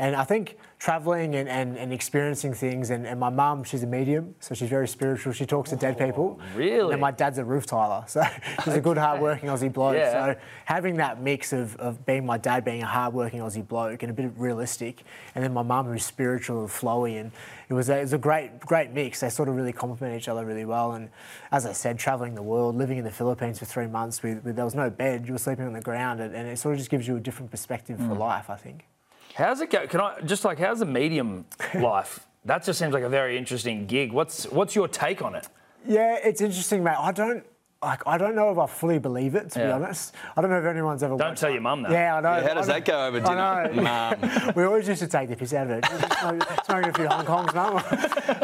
And 0.00 0.16
I 0.16 0.24
think 0.24 0.56
traveling 0.78 1.34
and, 1.34 1.46
and, 1.46 1.76
and 1.76 1.92
experiencing 1.92 2.54
things, 2.54 2.88
and, 2.88 3.06
and 3.06 3.20
my 3.20 3.28
mum, 3.28 3.62
she's 3.64 3.82
a 3.82 3.86
medium, 3.86 4.34
so 4.40 4.54
she's 4.54 4.70
very 4.70 4.88
spiritual. 4.88 5.34
She 5.34 5.44
talks 5.44 5.68
to 5.70 5.76
dead 5.76 5.96
oh, 6.00 6.06
people. 6.06 6.40
really? 6.56 6.92
And 6.92 7.02
my 7.02 7.10
dad's 7.10 7.36
a 7.36 7.44
roof 7.44 7.66
tiler, 7.66 8.04
so 8.08 8.22
he's 8.64 8.76
a 8.76 8.80
good, 8.80 8.96
hard-working 8.96 9.50
Aussie 9.50 9.70
bloke. 9.70 9.96
Yeah. 9.96 10.12
So 10.12 10.40
having 10.64 10.96
that 10.96 11.20
mix 11.20 11.52
of, 11.52 11.76
of 11.76 12.06
being 12.06 12.24
my 12.24 12.38
dad 12.38 12.64
being 12.64 12.82
a 12.82 12.86
hard-working 12.86 13.40
Aussie 13.40 13.66
bloke 13.66 14.02
and 14.02 14.10
a 14.10 14.14
bit 14.14 14.24
of 14.24 14.40
realistic, 14.40 15.02
and 15.34 15.44
then 15.44 15.52
my 15.52 15.62
mum 15.62 15.84
who's 15.84 16.06
spiritual 16.06 16.60
and 16.60 16.70
flowy, 16.70 17.20
and 17.20 17.30
it 17.68 17.74
was 17.74 17.90
a, 17.90 17.98
it 17.98 18.02
was 18.02 18.14
a 18.14 18.18
great 18.18 18.58
great 18.58 18.92
mix. 18.92 19.20
They 19.20 19.28
sort 19.28 19.50
of 19.50 19.56
really 19.56 19.74
complement 19.74 20.18
each 20.18 20.28
other 20.28 20.46
really 20.46 20.64
well. 20.64 20.92
And 20.92 21.10
as 21.52 21.66
I 21.66 21.72
said, 21.72 21.98
traveling 21.98 22.34
the 22.34 22.42
world, 22.42 22.74
living 22.74 22.96
in 22.96 23.04
the 23.04 23.10
Philippines 23.10 23.58
for 23.58 23.66
three 23.66 23.86
months 23.86 24.22
with, 24.22 24.42
with 24.44 24.56
there 24.56 24.64
was 24.64 24.74
no 24.74 24.88
bed, 24.88 25.26
you 25.26 25.34
were 25.34 25.38
sleeping 25.38 25.66
on 25.66 25.74
the 25.74 25.82
ground, 25.82 26.20
and, 26.20 26.34
and 26.34 26.48
it 26.48 26.58
sort 26.58 26.72
of 26.72 26.78
just 26.78 26.90
gives 26.90 27.06
you 27.06 27.16
a 27.16 27.20
different 27.20 27.50
perspective 27.50 27.98
for 27.98 28.14
mm. 28.14 28.18
life. 28.18 28.48
I 28.48 28.56
think. 28.56 28.86
How's 29.34 29.60
it 29.60 29.70
go? 29.70 29.86
Can 29.86 30.00
I, 30.00 30.20
just 30.20 30.44
like, 30.44 30.58
how's 30.58 30.80
the 30.80 30.86
medium 30.86 31.46
life? 31.74 32.26
That 32.44 32.64
just 32.64 32.78
seems 32.78 32.92
like 32.92 33.02
a 33.02 33.08
very 33.08 33.36
interesting 33.36 33.86
gig. 33.86 34.12
What's, 34.12 34.44
what's 34.46 34.74
your 34.74 34.88
take 34.88 35.22
on 35.22 35.34
it? 35.34 35.48
Yeah, 35.86 36.16
it's 36.22 36.40
interesting, 36.40 36.82
mate. 36.84 36.96
I 36.98 37.12
don't. 37.12 37.44
Like, 37.82 38.06
I 38.06 38.18
don't 38.18 38.34
know 38.34 38.50
if 38.50 38.58
I 38.58 38.66
fully 38.66 38.98
believe 38.98 39.34
it, 39.34 39.50
to 39.52 39.58
be 39.58 39.64
honest. 39.64 40.14
I 40.36 40.42
don't 40.42 40.50
know 40.50 40.58
if 40.58 40.66
anyone's 40.66 41.02
ever. 41.02 41.16
Don't 41.16 41.36
tell 41.36 41.48
it. 41.48 41.54
your 41.54 41.62
mum 41.62 41.82
that. 41.84 41.92
Yeah, 41.92 42.16
I 42.16 42.20
know. 42.20 42.36
Yeah, 42.36 42.48
how 42.48 42.54
does 42.54 42.68
I 42.68 42.74
that 42.74 42.84
go 42.84 43.06
over 43.06 43.20
dinner? 43.20 43.40
I 43.40 43.68
know. 43.70 43.82
Mum. 43.82 44.52
we 44.56 44.64
always 44.64 44.86
used 44.86 45.00
to 45.00 45.08
take 45.08 45.30
the 45.30 45.36
piss 45.36 45.54
out 45.54 45.70
of 45.70 45.78
it. 45.78 45.84
Just 45.84 46.66
Smoking 46.66 46.90
a 46.90 46.92
few 46.92 47.06
Hong 47.08 47.24
Kongs, 47.24 47.54
mum. 47.54 47.76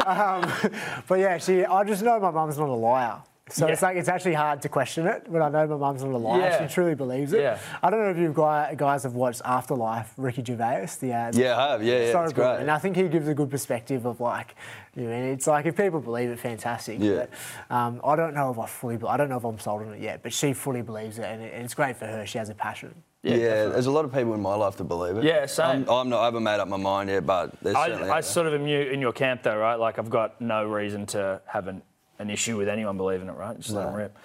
um, 0.07 1.01
but 1.07 1.19
yeah, 1.19 1.37
she. 1.37 1.63
I 1.65 1.83
just 1.83 2.01
know 2.01 2.19
my 2.19 2.31
mum's 2.31 2.57
not 2.57 2.67
a 2.69 2.73
liar. 2.73 3.17
So 3.49 3.67
it's 3.67 3.81
like 3.81 3.97
it's 3.97 4.09
actually 4.09 4.33
hard 4.33 4.61
to 4.63 4.69
question 4.69 5.07
it, 5.07 5.25
but 5.29 5.41
I 5.41 5.49
know 5.49 5.67
my 5.67 5.77
mum's 5.77 6.03
not 6.03 6.13
a 6.13 6.17
liar. 6.17 6.41
Yeah. 6.41 6.67
She 6.67 6.73
truly 6.73 6.95
believes 6.95 7.33
it. 7.33 7.41
Yeah. 7.41 7.59
I 7.81 7.89
don't 7.89 8.01
know 8.01 8.09
if 8.09 8.17
you 8.17 8.33
guys 8.33 8.75
guys 8.77 9.03
have 9.03 9.13
watched 9.13 9.41
Afterlife, 9.45 10.13
Ricky 10.17 10.43
Gervais. 10.43 10.87
The 10.99 11.13
uh, 11.13 11.31
Yeah, 11.33 11.57
I 11.57 11.71
have. 11.71 11.83
Yeah, 11.83 12.05
yeah, 12.05 12.11
so 12.11 12.21
it's 12.23 12.33
good. 12.33 12.41
great. 12.41 12.59
And 12.61 12.71
I 12.71 12.77
think 12.77 12.95
he 12.95 13.07
gives 13.07 13.27
a 13.27 13.33
good 13.33 13.49
perspective 13.49 14.05
of 14.05 14.19
like, 14.19 14.55
you 14.95 15.03
know, 15.03 15.11
it's 15.11 15.47
like 15.47 15.65
if 15.65 15.77
people 15.77 16.01
believe 16.01 16.29
it, 16.29 16.39
fantastic. 16.39 16.99
Yeah. 16.99 17.25
But 17.69 17.75
um, 17.75 18.01
I 18.03 18.15
don't 18.15 18.33
know 18.33 18.51
if 18.51 18.59
I 18.59 18.65
fully, 18.65 18.99
I 19.07 19.17
don't 19.17 19.29
know 19.29 19.37
if 19.37 19.43
I'm 19.43 19.59
sold 19.59 19.83
on 19.83 19.93
it 19.93 20.01
yet. 20.01 20.23
But 20.23 20.33
she 20.33 20.53
fully 20.53 20.81
believes 20.81 21.17
it, 21.19 21.25
and 21.25 21.41
it's 21.41 21.73
great 21.73 21.95
for 21.97 22.05
her. 22.05 22.25
She 22.25 22.37
has 22.37 22.49
a 22.49 22.55
passion. 22.55 22.93
Yeah, 23.23 23.65
there's 23.65 23.87
a 23.87 23.91
lot 23.91 24.05
of 24.05 24.13
people 24.13 24.33
in 24.35 24.41
my 24.41 24.55
life 24.55 24.77
that 24.77 24.85
believe 24.85 25.17
it. 25.17 25.23
Yeah, 25.23 25.45
same. 25.47 25.83
I'm, 25.83 25.89
I'm 25.89 26.09
not. 26.09 26.21
I 26.21 26.25
haven't 26.25 26.43
made 26.43 26.59
up 26.59 26.67
my 26.67 26.77
mind 26.77 27.09
yet, 27.09 27.25
but 27.25 27.51
there's 27.61 27.75
certainly. 27.75 28.09
I, 28.09 28.17
I 28.17 28.21
sort 28.21 28.47
of 28.47 28.53
am 28.53 28.67
you 28.67 28.79
in 28.79 29.01
your 29.01 29.11
camp 29.11 29.43
though, 29.43 29.57
right? 29.57 29.75
Like 29.75 29.99
I've 29.99 30.09
got 30.09 30.39
no 30.39 30.65
reason 30.65 31.05
to 31.07 31.41
have 31.45 31.67
an, 31.67 31.81
an 32.19 32.29
issue 32.29 32.57
with 32.57 32.67
anyone 32.67 32.97
believing 32.97 33.27
it, 33.29 33.33
right? 33.35 33.57
Just 33.57 33.71
let 33.71 33.81
No. 33.83 33.87
them 33.87 33.95
rip. 33.95 34.17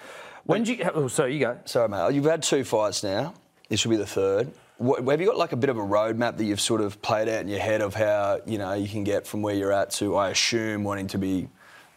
When 0.45 0.63
do 0.63 0.73
you? 0.73 0.89
Oh, 0.93 1.07
so 1.07 1.25
you 1.25 1.39
go. 1.39 1.57
Sorry, 1.65 1.87
mate. 1.87 2.13
You've 2.13 2.25
had 2.25 2.43
two 2.43 2.63
fights 2.63 3.03
now. 3.03 3.33
This 3.69 3.85
will 3.85 3.91
be 3.91 3.97
the 3.97 4.05
third. 4.05 4.51
What, 4.77 5.07
have 5.07 5.21
you 5.21 5.27
got 5.27 5.37
like 5.37 5.53
a 5.53 5.57
bit 5.57 5.69
of 5.69 5.77
a 5.77 5.81
roadmap 5.81 6.37
that 6.37 6.43
you've 6.43 6.59
sort 6.59 6.81
of 6.81 7.01
played 7.01 7.29
out 7.29 7.41
in 7.41 7.47
your 7.47 7.59
head 7.59 7.81
of 7.81 7.93
how 7.93 8.41
you 8.45 8.57
know 8.57 8.73
you 8.73 8.89
can 8.89 9.03
get 9.03 9.25
from 9.25 9.41
where 9.41 9.55
you're 9.55 9.71
at 9.71 9.91
to, 9.91 10.15
I 10.17 10.29
assume, 10.31 10.83
wanting 10.83 11.07
to 11.07 11.17
be 11.17 11.47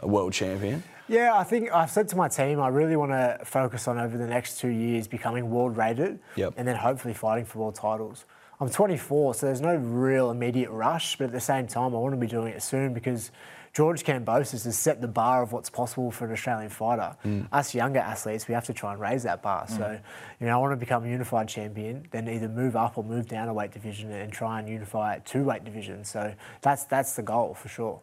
a 0.00 0.06
world 0.06 0.32
champion? 0.32 0.84
Yeah, 1.08 1.34
I 1.36 1.44
think 1.44 1.72
I've 1.72 1.90
said 1.90 2.08
to 2.08 2.16
my 2.16 2.28
team, 2.28 2.60
I 2.60 2.68
really 2.68 2.96
want 2.96 3.12
to 3.12 3.38
focus 3.44 3.88
on 3.88 3.98
over 3.98 4.18
the 4.18 4.26
next 4.26 4.58
two 4.60 4.68
years 4.68 5.06
becoming 5.08 5.50
world 5.50 5.76
rated, 5.76 6.18
Yep. 6.36 6.54
and 6.56 6.66
then 6.68 6.76
hopefully 6.76 7.14
fighting 7.14 7.44
for 7.44 7.60
world 7.60 7.76
titles. 7.76 8.24
I'm 8.60 8.68
24, 8.70 9.34
so 9.34 9.46
there's 9.46 9.60
no 9.60 9.74
real 9.76 10.30
immediate 10.30 10.70
rush, 10.70 11.16
but 11.16 11.24
at 11.24 11.32
the 11.32 11.40
same 11.40 11.66
time, 11.66 11.94
I 11.94 11.98
want 11.98 12.12
to 12.14 12.20
be 12.20 12.26
doing 12.26 12.52
it 12.52 12.62
soon 12.62 12.92
because 12.92 13.30
George 13.76 14.04
Kambosos 14.04 14.64
has 14.64 14.78
set 14.78 15.02
the 15.02 15.06
bar 15.08 15.42
of 15.42 15.52
what's 15.52 15.68
possible 15.68 16.10
for 16.10 16.24
an 16.24 16.32
Australian 16.32 16.70
fighter. 16.70 17.14
Hmm. 17.22 17.42
Us 17.52 17.74
younger 17.74 17.98
athletes, 17.98 18.48
we 18.48 18.54
have 18.54 18.64
to 18.64 18.72
try 18.72 18.92
and 18.92 18.98
raise 19.02 19.22
that 19.24 19.42
bar. 19.42 19.66
Hmm. 19.68 19.76
So, 19.76 20.00
you 20.40 20.46
know, 20.46 20.54
I 20.54 20.56
want 20.56 20.72
to 20.72 20.78
become 20.78 21.04
a 21.04 21.08
unified 21.08 21.46
champion, 21.46 22.06
then 22.10 22.26
either 22.26 22.48
move 22.48 22.74
up 22.74 22.96
or 22.96 23.04
move 23.04 23.28
down 23.28 23.48
a 23.48 23.52
weight 23.52 23.72
division 23.72 24.10
and 24.12 24.32
try 24.32 24.60
and 24.60 24.66
unify 24.66 25.18
two 25.18 25.44
weight 25.44 25.62
divisions. 25.64 26.08
So 26.08 26.32
that's 26.62 26.84
that's 26.84 27.16
the 27.16 27.22
goal 27.22 27.52
for 27.52 27.68
sure. 27.68 28.00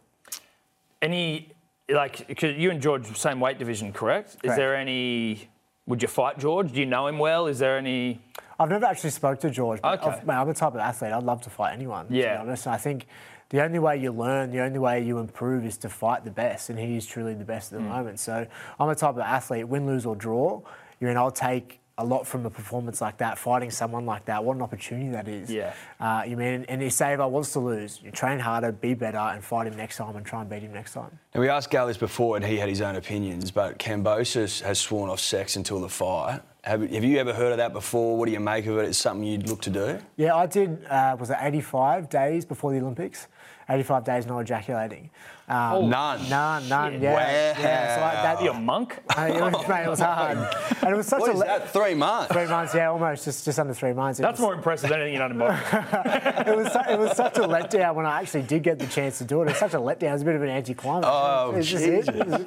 Any 1.02 1.50
like 1.88 2.24
'cause 2.38 2.54
you 2.56 2.70
and 2.70 2.80
George 2.80 3.04
same 3.18 3.40
weight 3.40 3.58
division, 3.58 3.92
correct? 3.92 4.40
correct? 4.42 4.44
Is 4.46 4.54
there 4.56 4.76
any? 4.76 5.48
Would 5.88 6.02
you 6.02 6.08
fight 6.08 6.38
George? 6.38 6.70
Do 6.72 6.78
you 6.78 6.86
know 6.86 7.08
him 7.08 7.18
well? 7.18 7.48
Is 7.48 7.58
there 7.58 7.78
any? 7.78 8.20
I've 8.60 8.68
never 8.70 8.86
actually 8.86 9.10
spoke 9.10 9.40
to 9.40 9.50
George, 9.50 9.82
but 9.82 10.00
Okay. 10.00 10.08
I've- 10.18 10.24
mate, 10.24 10.34
I'm 10.36 10.46
the 10.46 10.54
type 10.54 10.72
of 10.74 10.78
athlete 10.78 11.12
I'd 11.12 11.24
love 11.24 11.40
to 11.40 11.50
fight 11.50 11.72
anyone. 11.72 12.06
To 12.06 12.14
Yeah. 12.14 12.36
be 12.36 12.42
honest, 12.42 12.66
and 12.66 12.74
I 12.76 12.78
think 12.78 13.06
the 13.54 13.62
only 13.62 13.78
way 13.78 13.96
you 13.96 14.10
learn, 14.10 14.50
the 14.50 14.58
only 14.58 14.80
way 14.80 15.00
you 15.00 15.18
improve 15.18 15.64
is 15.64 15.76
to 15.76 15.88
fight 15.88 16.24
the 16.24 16.30
best, 16.32 16.70
and 16.70 16.76
he 16.76 16.96
is 16.96 17.06
truly 17.06 17.34
the 17.34 17.44
best 17.44 17.72
at 17.72 17.78
the 17.78 17.84
moment. 17.84 18.18
So 18.18 18.44
I'm 18.80 18.88
the 18.88 18.96
type 18.96 19.14
of 19.14 19.20
athlete, 19.20 19.68
win, 19.68 19.86
lose 19.86 20.04
or 20.04 20.16
draw. 20.16 20.60
You 20.98 21.14
know, 21.14 21.22
I'll 21.22 21.30
take 21.30 21.78
a 21.96 22.04
lot 22.04 22.26
from 22.26 22.44
a 22.46 22.50
performance 22.50 23.00
like 23.00 23.18
that, 23.18 23.38
fighting 23.38 23.70
someone 23.70 24.06
like 24.06 24.24
that. 24.24 24.42
What 24.42 24.56
an 24.56 24.62
opportunity 24.62 25.10
that 25.10 25.28
is. 25.28 25.52
Yeah. 25.52 25.72
Uh, 26.00 26.24
you 26.26 26.36
mean, 26.36 26.64
and 26.68 26.82
if 26.82 26.94
say 26.94 27.14
if 27.14 27.20
I 27.20 27.26
was 27.26 27.52
to 27.52 27.60
lose, 27.60 28.00
you 28.02 28.10
train 28.10 28.40
harder, 28.40 28.72
be 28.72 28.94
better, 28.94 29.18
and 29.18 29.44
fight 29.44 29.68
him 29.68 29.76
next 29.76 29.98
time, 29.98 30.16
and 30.16 30.26
try 30.26 30.40
and 30.40 30.50
beat 30.50 30.62
him 30.62 30.72
next 30.72 30.92
time. 30.92 31.16
And 31.32 31.40
we 31.40 31.48
asked 31.48 31.70
Gal 31.70 31.86
this 31.86 31.96
before, 31.96 32.34
and 32.34 32.44
he 32.44 32.56
had 32.56 32.68
his 32.68 32.80
own 32.80 32.96
opinions. 32.96 33.52
But 33.52 33.78
Kambosos 33.78 34.62
has 34.62 34.80
sworn 34.80 35.10
off 35.10 35.20
sex 35.20 35.54
until 35.54 35.80
the 35.80 35.88
fight. 35.88 36.40
Have, 36.64 36.80
have 36.80 37.04
you 37.04 37.18
ever 37.18 37.34
heard 37.34 37.52
of 37.52 37.58
that 37.58 37.74
before? 37.74 38.16
What 38.16 38.24
do 38.24 38.32
you 38.32 38.40
make 38.40 38.64
of 38.64 38.78
it? 38.78 38.86
It's 38.86 38.96
something 38.96 39.22
you'd 39.26 39.50
look 39.50 39.60
to 39.62 39.70
do? 39.70 39.98
Yeah, 40.16 40.34
I 40.34 40.46
did. 40.46 40.82
Uh, 40.86 41.14
was 41.20 41.28
it 41.28 41.36
85 41.38 42.08
days 42.08 42.46
before 42.46 42.72
the 42.72 42.78
Olympics? 42.78 43.28
85 43.68 44.04
days 44.04 44.26
not 44.26 44.38
ejaculating. 44.38 45.10
Um, 45.46 45.90
None. 45.90 46.28
None, 46.30 46.68
none. 46.68 46.92
Shit. 46.92 47.02
Yeah, 47.02 47.12
Wow. 47.12 47.18
yeah. 47.60 47.94
So 47.96 48.00
like 48.00 48.12
that, 48.38 48.42
You 48.44 48.50
a 48.50 48.54
monk? 48.54 48.98
Uh, 49.16 49.26
it, 49.26 49.40
was, 49.40 49.68
mate, 49.68 49.84
it 49.84 49.88
was 49.88 50.00
hard, 50.00 50.38
and 50.82 50.90
it 50.92 50.96
was 50.96 51.06
such 51.06 51.20
What 51.20 51.30
a 51.30 51.32
is 51.34 51.38
le- 51.38 51.44
that? 51.44 51.70
Three 51.72 51.94
months? 51.94 52.32
three 52.32 52.46
months. 52.46 52.74
Yeah, 52.74 52.90
almost 52.90 53.24
just 53.24 53.44
just 53.44 53.58
under 53.60 53.72
three 53.74 53.92
months. 53.92 54.18
It 54.18 54.22
That's 54.22 54.40
was, 54.40 54.40
more 54.40 54.54
impressive 54.54 54.90
than 54.90 55.00
anything 55.00 55.20
you've 55.20 55.38
done 55.38 55.40
in. 55.40 55.40
It 56.48 56.56
was 56.56 56.72
su- 56.72 56.92
it 56.92 56.98
was 56.98 57.16
such 57.16 57.36
a 57.38 57.42
letdown 57.42 57.94
when 57.94 58.06
I 58.06 58.20
actually 58.20 58.42
did 58.42 58.62
get 58.64 58.78
the 58.80 58.86
chance 58.88 59.18
to 59.18 59.24
do 59.24 59.40
it. 59.42 59.44
It 59.44 59.48
was 59.50 59.58
such 59.58 59.74
a 59.74 59.78
letdown. 59.78 60.10
It 60.10 60.12
was 60.14 60.22
a 60.22 60.24
bit 60.24 60.34
of 60.34 60.42
an 60.42 60.48
anticlimax. 60.48 61.06
Oh, 61.08 61.50
It 61.52 61.56
was 61.58 61.70
just 61.70 61.84
it. 61.84 62.06
Jesus. 62.06 62.40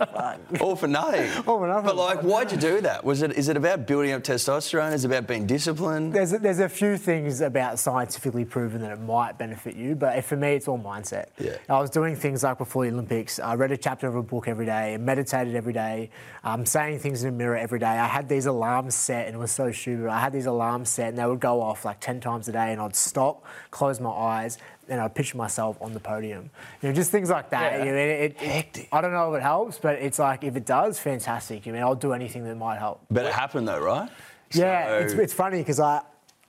It. 0.52 0.62
All 0.62 0.76
for 0.76 0.88
nothing. 0.88 1.32
All 1.48 1.60
for 1.60 1.68
nothing. 1.68 1.86
But 1.86 1.96
like, 1.96 2.20
why'd 2.22 2.52
you 2.52 2.58
do 2.58 2.82
that? 2.82 3.04
Was 3.06 3.22
it? 3.22 3.32
Is 3.34 3.48
it 3.48 3.56
about 3.58 3.86
building 3.86 3.98
building 3.98 4.14
up 4.14 4.24
testosterone? 4.24 4.94
Is 4.94 5.06
it 5.06 5.08
about 5.08 5.26
being 5.26 5.48
disciplined? 5.48 6.14
There's 6.14 6.34
a, 6.34 6.38
there's 6.38 6.60
a 6.60 6.70
few 6.70 6.98
things 6.98 7.42
about 7.42 7.80
scientifically 7.80 8.46
proven 8.46 8.82
that 8.82 8.92
it 8.92 9.00
might 9.02 9.38
benefit 9.40 9.76
you, 9.76 9.96
but 9.96 10.24
for 10.26 10.36
me, 10.36 10.54
it's 10.54 10.68
all 10.68 10.78
mindset. 10.78 11.28
Yeah. 11.40 11.58
I 11.70 11.80
was 11.80 11.90
doing 11.90 12.16
things 12.16 12.44
like 12.44 12.58
before 12.60 12.86
the 12.88 12.94
Olympics. 12.94 13.40
I 13.40 13.56
read 13.56 13.72
a 13.72 13.78
chapter 13.78 14.08
of 14.08 14.16
a 14.16 14.24
book 14.24 14.48
every 14.48 14.66
day, 14.66 14.98
meditated 14.98 15.56
every 15.56 15.74
day, 15.74 16.10
um, 16.44 16.66
saying 16.66 17.00
things 17.00 17.24
in 17.24 17.30
a 17.30 17.32
mirror 17.32 17.58
every 17.58 17.80
day. 17.80 17.86
I 17.86 18.08
had 18.08 18.30
these 18.30 18.46
alarms 18.46 18.96
set, 18.96 19.28
and 19.28 19.36
it 19.36 19.40
was 19.40 19.52
so 19.52 19.72
stupid. 19.72 20.08
I 20.08 20.20
had 20.20 20.34
these 20.34 20.46
alarms 20.46 20.90
set, 20.90 21.10
and 21.10 21.18
they 21.18 21.26
would 21.26 21.40
go 21.40 21.62
off 21.62 21.86
like 21.86 22.00
ten 22.00 22.20
times 22.20 22.48
a 22.48 22.52
day, 22.52 22.72
and 22.72 22.82
I'd 22.82 22.96
stop, 22.96 23.44
close 23.72 24.00
my 24.00 24.10
eyes, 24.10 24.58
and 24.88 25.02
I'd 25.02 25.14
picture 25.16 25.38
myself 25.38 25.78
on 25.82 25.94
the 25.94 26.00
podium. 26.00 26.50
You 26.82 26.90
know, 26.90 26.96
just 26.96 27.12
things 27.12 27.30
like 27.30 27.50
that. 27.50 27.74
Yeah. 27.74 27.84
You 27.84 27.92
know, 27.92 27.98
it, 27.98 28.10
it, 28.10 28.38
Hectic. 28.38 28.88
I 28.92 29.02
don't 29.02 29.12
know 29.12 29.34
if 29.34 29.40
it 29.40 29.44
helps, 29.44 29.78
but 29.78 29.96
it's 29.96 30.20
like 30.20 30.44
if 30.44 30.56
it 30.56 30.66
does, 30.66 31.00
fantastic. 31.00 31.68
I 31.68 31.72
mean, 31.72 31.82
I'll 31.84 31.96
do 31.96 32.14
anything 32.14 32.44
that 32.46 32.56
might 32.56 32.80
help. 32.80 33.02
But 33.12 33.26
it 33.26 33.34
happened 33.34 33.68
though, 33.68 33.80
right? 33.82 34.10
Yeah, 34.54 34.88
So- 34.88 34.98
it's, 35.00 35.14
it's 35.14 35.34
funny 35.34 35.58
because 35.60 35.80
I, 35.80 36.02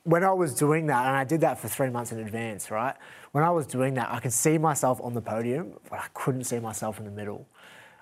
when 0.05 0.25
I 0.25 0.33
was 0.33 0.55
doing 0.55 0.87
that, 0.87 1.07
and 1.07 1.17
I 1.17 1.25
did 1.25 1.41
that 1.43 1.59
for 1.59 1.69
three 1.69 1.91
months 1.91 2.13
in 2.13 2.21
advance, 2.21 2.71
right? 2.71 2.95
When 3.39 3.47
I 3.47 3.51
was 3.51 3.69
doing 3.69 3.95
that, 3.95 4.11
I 4.11 4.19
could 4.19 4.33
see 4.33 4.59
myself 4.59 5.01
on 5.01 5.15
the 5.15 5.21
podium, 5.21 5.75
but 5.89 6.01
I 6.01 6.07
couldn't 6.13 6.43
see 6.43 6.59
myself 6.59 6.99
in 6.99 7.05
the 7.05 7.13
middle. 7.13 7.47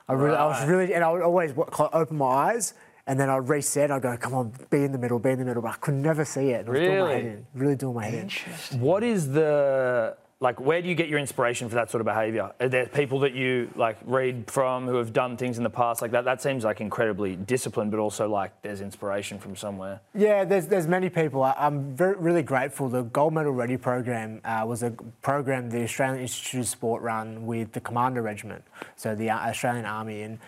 I, 0.08 0.14
really, 0.14 0.34
I 0.34 0.46
was 0.46 0.66
really, 0.66 0.94
and 0.94 1.04
I 1.04 1.12
would 1.12 1.20
always 1.20 1.52
open 1.92 2.16
my 2.16 2.24
eyes, 2.24 2.72
and 3.06 3.20
then 3.20 3.28
I'd 3.28 3.46
reset. 3.46 3.90
I'd 3.90 4.00
go, 4.00 4.16
"Come 4.16 4.32
on, 4.32 4.52
be 4.70 4.82
in 4.82 4.92
the 4.92 4.98
middle, 4.98 5.18
be 5.18 5.28
in 5.32 5.38
the 5.38 5.44
middle," 5.44 5.60
but 5.60 5.72
I 5.72 5.76
could 5.76 5.92
never 5.92 6.24
see 6.24 6.52
it. 6.52 6.60
And 6.60 6.68
I 6.68 6.72
was 6.72 6.80
doing 6.80 7.00
my 7.00 7.12
head 7.12 7.24
Really? 7.24 7.36
in, 7.36 7.46
really 7.52 7.76
doing 7.76 7.94
my 7.94 8.04
head 8.06 8.32
in. 8.72 8.80
What 8.80 9.02
is 9.02 9.30
the 9.30 10.16
like? 10.40 10.60
Where 10.60 10.82
do 10.82 10.88
you 10.88 10.94
get 10.94 11.08
your 11.08 11.18
inspiration 11.18 11.68
for 11.68 11.74
that 11.76 11.90
sort 11.90 12.00
of 12.00 12.06
behaviour? 12.06 12.52
Are 12.60 12.68
there 12.68 12.86
people 12.86 13.20
that 13.20 13.34
you 13.34 13.70
like 13.74 13.98
read 14.04 14.50
from 14.50 14.86
who 14.86 14.96
have 14.96 15.12
done 15.12 15.36
things 15.36 15.58
in 15.58 15.64
the 15.64 15.70
past 15.70 16.02
like 16.02 16.10
that? 16.12 16.24
That 16.24 16.42
seems 16.42 16.64
like 16.64 16.80
incredibly 16.80 17.36
disciplined, 17.36 17.90
but 17.90 18.00
also 18.00 18.28
like 18.28 18.60
there's 18.62 18.80
inspiration 18.80 19.38
from 19.38 19.56
somewhere. 19.56 20.00
Yeah, 20.14 20.44
there's, 20.44 20.66
there's 20.66 20.86
many 20.86 21.08
people. 21.08 21.42
I, 21.42 21.54
I'm 21.58 21.94
very, 21.96 22.16
really 22.16 22.42
grateful. 22.42 22.88
The 22.88 23.02
Gold 23.02 23.34
Medal 23.34 23.52
Ready 23.52 23.76
program 23.76 24.40
uh, 24.44 24.64
was 24.66 24.82
a 24.82 24.90
program 25.22 25.70
the 25.70 25.82
Australian 25.82 26.20
Institute 26.20 26.60
of 26.60 26.68
Sport 26.68 27.02
run 27.02 27.46
with 27.46 27.72
the 27.72 27.80
Commando 27.80 28.20
Regiment, 28.20 28.62
so 28.96 29.14
the 29.14 29.30
uh, 29.30 29.38
Australian 29.38 29.86
Army. 29.86 30.22
And 30.22 30.38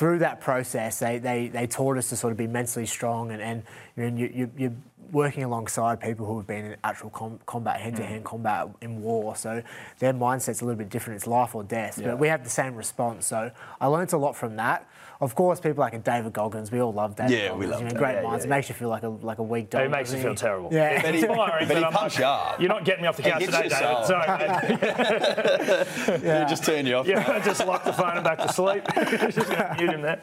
through 0.00 0.18
that 0.18 0.40
process, 0.40 0.98
they, 0.98 1.18
they, 1.18 1.48
they 1.48 1.66
taught 1.66 1.98
us 1.98 2.08
to 2.08 2.16
sort 2.16 2.30
of 2.30 2.38
be 2.38 2.46
mentally 2.46 2.86
strong 2.86 3.32
and, 3.32 3.42
and 3.42 3.62
you 3.98 4.10
know, 4.10 4.16
you, 4.16 4.32
you, 4.34 4.50
you're 4.56 4.72
working 5.12 5.44
alongside 5.44 6.00
people 6.00 6.24
who 6.24 6.38
have 6.38 6.46
been 6.46 6.64
in 6.64 6.76
actual 6.82 7.10
com- 7.10 7.38
combat, 7.44 7.78
hand-to-hand 7.82 8.22
mm. 8.22 8.24
combat 8.24 8.66
in 8.80 9.02
war. 9.02 9.36
So 9.36 9.62
their 9.98 10.14
mindset's 10.14 10.62
a 10.62 10.64
little 10.64 10.78
bit 10.78 10.88
different. 10.88 11.18
It's 11.18 11.26
life 11.26 11.54
or 11.54 11.64
death. 11.64 11.98
Yeah. 11.98 12.06
But 12.06 12.18
we 12.18 12.28
have 12.28 12.44
the 12.44 12.48
same 12.48 12.76
response. 12.76 13.26
So 13.26 13.50
I 13.78 13.88
learnt 13.88 14.14
a 14.14 14.16
lot 14.16 14.36
from 14.36 14.56
that. 14.56 14.88
Of 15.20 15.34
course, 15.34 15.60
people 15.60 15.80
like 15.82 16.02
David 16.02 16.32
Goggins, 16.32 16.72
we 16.72 16.80
all 16.80 16.94
love 16.94 17.14
David 17.14 17.32
Yeah, 17.32 17.52
we 17.52 17.66
love 17.66 17.82
you 17.82 17.88
know, 17.90 17.94
Great 17.94 18.14
Yeah, 18.14 18.22
minds. 18.22 18.44
yeah, 18.44 18.48
It 18.48 18.56
makes 18.56 18.68
you 18.70 18.74
feel 18.74 18.88
like 18.88 19.02
a 19.02 19.08
like 19.10 19.36
a 19.38 19.42
weak 19.42 19.68
dog. 19.68 19.82
It 19.82 19.90
makes 19.90 20.12
you 20.14 20.18
feel 20.20 20.34
terrible. 20.34 20.70
Yeah. 20.72 21.02
But 21.02 21.14
he, 21.14 21.20
Inspiring, 21.24 21.68
but 21.68 21.76
he 21.76 21.84
I'm 21.84 21.92
punched 21.92 22.18
not- 22.20 22.24
you 22.24 22.52
up. 22.54 22.60
You're 22.60 22.68
not 22.70 22.84
getting 22.86 23.02
me 23.02 23.08
off 23.08 23.16
the 23.18 23.22
couch 23.24 23.44
today, 23.44 23.68
David. 23.68 23.72
soul. 23.72 24.04
Sorry, 24.04 24.38
mate. 24.38 25.86
He 26.40 26.48
just 26.48 26.64
turned 26.64 26.88
you 26.88 26.94
off. 26.96 27.06
Yeah, 27.06 27.24
I 27.36 27.40
just 27.40 27.66
locked 27.66 27.84
the 27.84 27.92
phone 27.92 28.16
and 28.16 28.24
back 28.24 28.38
to 28.38 28.52
sleep. 28.52 28.82
just 28.94 29.48
gonna 29.50 29.74
mute 29.78 29.90
him 29.90 30.02
there. 30.02 30.20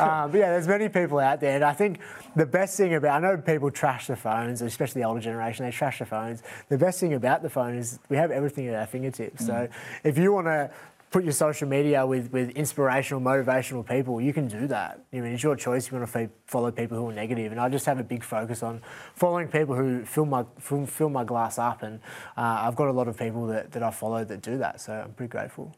Um, 0.00 0.30
but 0.30 0.38
yeah, 0.38 0.50
there's 0.50 0.68
many 0.68 0.88
people 0.88 1.18
out 1.18 1.40
there, 1.40 1.56
and 1.56 1.64
I 1.64 1.72
think 1.74 2.00
the 2.34 2.46
best 2.46 2.76
thing 2.76 2.94
about 2.94 3.22
I 3.22 3.26
know 3.26 3.36
people 3.36 3.70
trash 3.70 4.06
the 4.06 4.16
phones, 4.16 4.62
especially 4.62 5.02
the 5.02 5.08
older 5.08 5.20
generation. 5.20 5.64
They 5.66 5.72
trash 5.72 5.98
the 5.98 6.06
phones. 6.06 6.42
The 6.68 6.78
best 6.78 7.00
thing 7.00 7.14
about 7.14 7.42
the 7.42 7.50
phone 7.50 7.74
is 7.76 7.98
we 8.08 8.16
have 8.16 8.30
everything 8.30 8.68
at 8.68 8.74
our 8.74 8.86
fingertips. 8.86 9.44
So 9.46 9.68
if 10.04 10.16
you 10.16 10.32
want 10.32 10.46
to 10.46 10.70
put 11.10 11.24
your 11.24 11.32
social 11.32 11.68
media 11.68 12.06
with, 12.06 12.30
with 12.32 12.50
inspirational, 12.50 13.20
motivational 13.20 13.86
people, 13.86 14.20
you 14.20 14.32
can 14.32 14.46
do 14.46 14.66
that. 14.66 15.00
I 15.12 15.16
mean, 15.20 15.32
it's 15.32 15.42
your 15.42 15.56
choice. 15.56 15.90
You 15.90 15.98
want 15.98 16.12
to 16.12 16.18
f- 16.20 16.30
follow 16.46 16.70
people 16.70 16.98
who 16.98 17.08
are 17.08 17.12
negative, 17.12 17.50
and 17.52 17.60
I 17.60 17.68
just 17.68 17.86
have 17.86 17.98
a 17.98 18.04
big 18.04 18.22
focus 18.22 18.62
on 18.62 18.82
following 19.14 19.48
people 19.48 19.74
who 19.74 20.04
fill 20.04 20.26
my 20.26 20.44
fill, 20.58 20.86
fill 20.86 21.08
my 21.08 21.24
glass 21.24 21.58
up, 21.58 21.82
and 21.82 22.00
uh, 22.36 22.58
I've 22.60 22.76
got 22.76 22.88
a 22.88 22.92
lot 22.92 23.08
of 23.08 23.16
people 23.16 23.46
that, 23.46 23.72
that 23.72 23.82
I 23.82 23.90
follow 23.90 24.24
that 24.24 24.42
do 24.42 24.58
that. 24.58 24.80
So 24.80 24.92
I'm 24.92 25.12
pretty 25.12 25.30
grateful. 25.30 25.74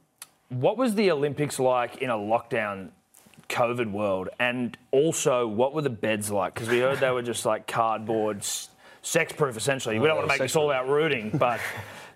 What 0.49 0.77
was 0.77 0.97
the 0.97 1.12
Olympics 1.12 1.61
like 1.61 1.99
in 1.99 2.11
a 2.11 2.16
lockdown 2.16 2.90
COVID 3.49 3.93
world? 3.93 4.31
And 4.40 4.77
also, 4.90 5.47
what 5.47 5.75
were 5.75 5.83
the 5.83 5.90
beds 5.90 6.31
like? 6.31 6.55
Because 6.55 6.69
we 6.69 6.81
heard 6.81 6.99
they 6.99 7.11
were 7.11 7.23
just 7.23 7.47
like 7.47 7.69
cardboard, 7.69 8.45
sex 9.03 9.33
proof 9.33 9.57
essentially. 9.57 10.01
We 10.01 10.09
don't 10.09 10.16
want 10.16 10.29
to 10.29 10.33
make 10.33 10.40
this 10.40 10.57
all 10.57 10.71
about 10.71 10.88
rooting, 10.88 11.31
but 11.38 11.61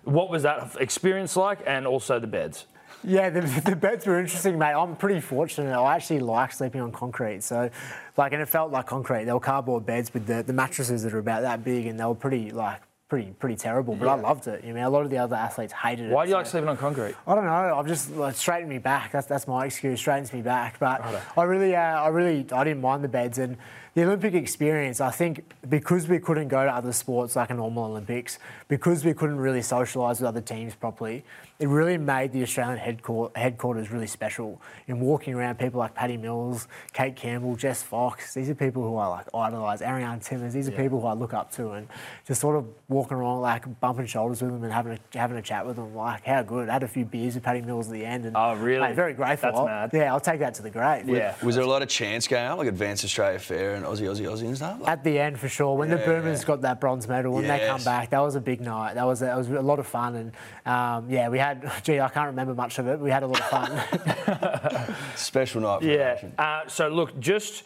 what 0.03 0.29
was 0.29 0.43
that 0.43 0.75
experience 0.81 1.37
like? 1.37 1.59
And 1.65 1.87
also 1.87 2.19
the 2.19 2.27
beds. 2.27 2.67
Yeah, 3.05 3.29
the, 3.29 3.41
the 3.41 3.75
beds 3.75 4.05
were 4.05 4.19
interesting, 4.19 4.57
mate. 4.57 4.73
I'm 4.73 4.95
pretty 4.95 5.21
fortunate. 5.21 5.77
I 5.77 5.95
actually 5.95 6.19
like 6.19 6.51
sleeping 6.51 6.81
on 6.81 6.91
concrete. 6.91 7.43
So, 7.43 7.69
like, 8.17 8.33
and 8.33 8.41
it 8.41 8.49
felt 8.49 8.71
like 8.71 8.87
concrete. 8.87 9.25
They 9.25 9.33
were 9.33 9.39
cardboard 9.39 9.85
beds 9.85 10.13
with 10.13 10.25
the, 10.25 10.41
the 10.43 10.53
mattresses 10.53 11.03
that 11.03 11.13
are 11.13 11.19
about 11.19 11.41
that 11.43 11.63
big, 11.63 11.85
and 11.85 11.99
they 11.99 12.05
were 12.05 12.15
pretty, 12.15 12.51
like, 12.51 12.81
pretty, 13.07 13.31
pretty 13.39 13.55
terrible. 13.55 13.95
But 13.95 14.07
I 14.07 14.15
loved 14.15 14.47
it. 14.47 14.63
You 14.63 14.73
know, 14.73 14.87
a 14.87 14.89
lot 14.89 15.03
of 15.03 15.11
the 15.11 15.19
other 15.19 15.35
athletes 15.35 15.71
hated 15.71 16.07
it. 16.07 16.11
Why 16.11 16.25
do 16.25 16.31
you 16.31 16.35
like 16.35 16.47
sleeping 16.47 16.67
on 16.67 16.77
concrete? 16.77 17.15
I 17.27 17.35
don't 17.35 17.45
know. 17.45 17.75
I've 17.77 17.87
just 17.87 18.11
like, 18.11 18.35
straightened 18.35 18.69
me 18.69 18.79
back. 18.79 19.11
That's 19.11 19.27
that's 19.27 19.47
my 19.47 19.65
excuse. 19.65 19.99
Straightens 19.99 20.33
me 20.33 20.41
back. 20.41 20.79
But 20.79 21.05
I 21.37 21.43
really, 21.43 21.75
uh, 21.75 21.79
I 21.79 22.07
really, 22.07 22.47
I 22.51 22.63
didn't 22.63 22.81
mind 22.81 23.03
the 23.03 23.07
beds 23.07 23.37
and 23.37 23.57
the 23.93 24.03
Olympic 24.03 24.33
experience. 24.33 24.99
I 24.99 25.11
think 25.11 25.43
because 25.69 26.07
we 26.07 26.17
couldn't 26.17 26.47
go 26.47 26.65
to 26.65 26.71
other 26.73 26.91
sports 26.91 27.35
like 27.35 27.51
a 27.51 27.53
normal 27.53 27.85
Olympics, 27.85 28.39
because 28.67 29.05
we 29.05 29.13
couldn't 29.13 29.37
really 29.37 29.61
socialise 29.61 30.19
with 30.19 30.23
other 30.23 30.41
teams 30.41 30.73
properly, 30.73 31.23
it 31.57 31.69
really 31.69 31.97
made 31.97 32.33
the 32.33 32.43
Australian 32.43 32.77
headquarters, 32.77 33.31
headquarters 33.37 33.89
really 33.89 34.07
special. 34.07 34.61
In 34.87 34.99
walking 34.99 35.33
around, 35.33 35.57
people 35.57 35.79
like 35.79 35.93
Patty 35.95 36.17
Mills, 36.17 36.67
Kate 36.91 37.15
Campbell, 37.15 37.55
Jess 37.55 37.81
Fox. 37.81 38.33
These 38.33 38.49
are 38.49 38.55
people 38.55 38.83
who 38.83 38.97
I 38.97 39.07
like 39.07 39.27
idolise. 39.33 39.81
Ariarne 39.81 40.19
Titmus. 40.19 40.51
These 40.51 40.67
are 40.67 40.73
people 40.73 40.99
who 40.99 41.07
I 41.07 41.13
look 41.13 41.33
up 41.33 41.51
to, 41.53 41.71
and 41.71 41.87
just 42.27 42.41
sort 42.41 42.57
of 42.57 42.65
walking 42.89 43.15
around 43.15 43.39
like 43.41 43.79
bumping 43.79 44.05
shoulders 44.05 44.41
with 44.41 44.51
them 44.51 44.63
and 44.65 44.73
having 44.73 44.93
a, 44.93 45.17
having 45.17 45.37
a 45.37 45.41
chat 45.41 45.65
with 45.65 45.77
them. 45.77 45.95
Like 45.95 46.25
how 46.25 46.41
good. 46.43 46.67
I 46.67 46.73
had 46.73 46.83
a 46.83 46.87
few 46.89 47.05
beers 47.05 47.35
with 47.35 47.43
Patty 47.43 47.61
Mills 47.61 47.87
at 47.87 47.93
the 47.93 48.03
end. 48.05 48.25
And, 48.25 48.35
Oh, 48.35 48.55
really? 48.55 48.81
mate, 48.87 48.95
very 48.95 49.13
grateful. 49.13 49.47
That's 49.51 49.59
I'll- 49.59 49.65
mad. 49.65 49.91
Yeah, 49.93 50.11
I'll 50.13 50.19
take 50.19 50.41
that 50.41 50.55
to 50.55 50.61
the 50.61 50.69
grave. 50.69 51.07
Yeah. 51.07 51.35
Was 51.41 51.55
there 51.55 51.63
a 51.63 51.67
lot 51.67 51.81
of 51.81 51.87
chance 51.87 52.27
going 52.27 52.45
on, 52.45 52.57
like 52.57 52.67
Advanced 52.67 53.05
Australia 53.05 53.39
Fair 53.39 53.75
and 53.75 53.85
Aussie, 53.85 54.01
Aussie, 54.09 54.25
Aussie 54.29 54.41
and 54.47 54.57
stuff? 54.57 54.81
Like, 54.81 54.89
At 54.89 55.03
the 55.05 55.17
end, 55.19 55.39
for 55.39 55.47
sure. 55.47 55.77
When 55.77 55.89
the 55.89 55.97
Yeah. 55.99 56.05
Boomers 56.05 56.43
got 56.43 56.61
that 56.61 56.81
bronze 56.81 57.07
medal, 57.07 57.31
when 57.33 57.47
they 57.47 57.65
come 57.65 57.81
back, 57.83 58.09
that 58.09 58.19
was 58.19 58.35
a 58.35 58.41
big 58.41 58.59
night. 58.59 58.95
That 58.95 59.05
was 59.05 59.21
that 59.21 59.37
was 59.37 59.49
a 59.49 59.61
lot 59.61 59.79
of 59.79 59.87
fun, 59.87 60.15
and 60.15 60.31
um, 60.65 61.09
yeah, 61.09 61.29
we 61.29 61.37
had. 61.39 61.44
Gee, 61.83 61.99
I 61.99 62.09
can't 62.09 62.27
remember 62.27 62.53
much 62.53 62.79
of 62.79 62.87
it. 62.87 62.99
We 62.99 63.11
had 63.11 63.23
a 63.23 63.27
lot 63.27 63.39
of 63.39 63.47
fun. 63.47 64.95
special 65.15 65.61
night 65.61 65.81
for 65.81 65.85
Yeah. 65.85 66.19
Uh, 66.37 66.67
so 66.67 66.87
look, 66.89 67.19
just 67.19 67.63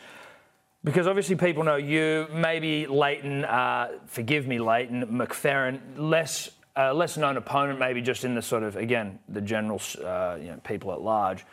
because 0.83 1.07
obviously 1.07 1.35
people 1.35 1.63
know 1.63 1.75
you, 1.75 2.27
maybe 2.33 2.87
Leighton, 2.87 3.45
uh, 3.45 3.89
forgive 4.07 4.47
me, 4.47 4.59
Leighton 4.59 5.05
McFerrin, 5.07 5.79
less 5.97 6.51
uh, 6.77 6.93
less 6.93 7.17
known 7.17 7.35
opponent, 7.35 7.77
maybe 7.79 8.01
just 8.01 8.23
in 8.23 8.35
the 8.35 8.41
sort 8.41 8.63
of 8.63 8.75
again 8.75 9.19
the 9.27 9.41
general 9.41 9.81
uh, 10.03 10.37
you 10.39 10.47
know, 10.47 10.59
people 10.63 10.91
at 10.91 11.01
large. 11.01 11.45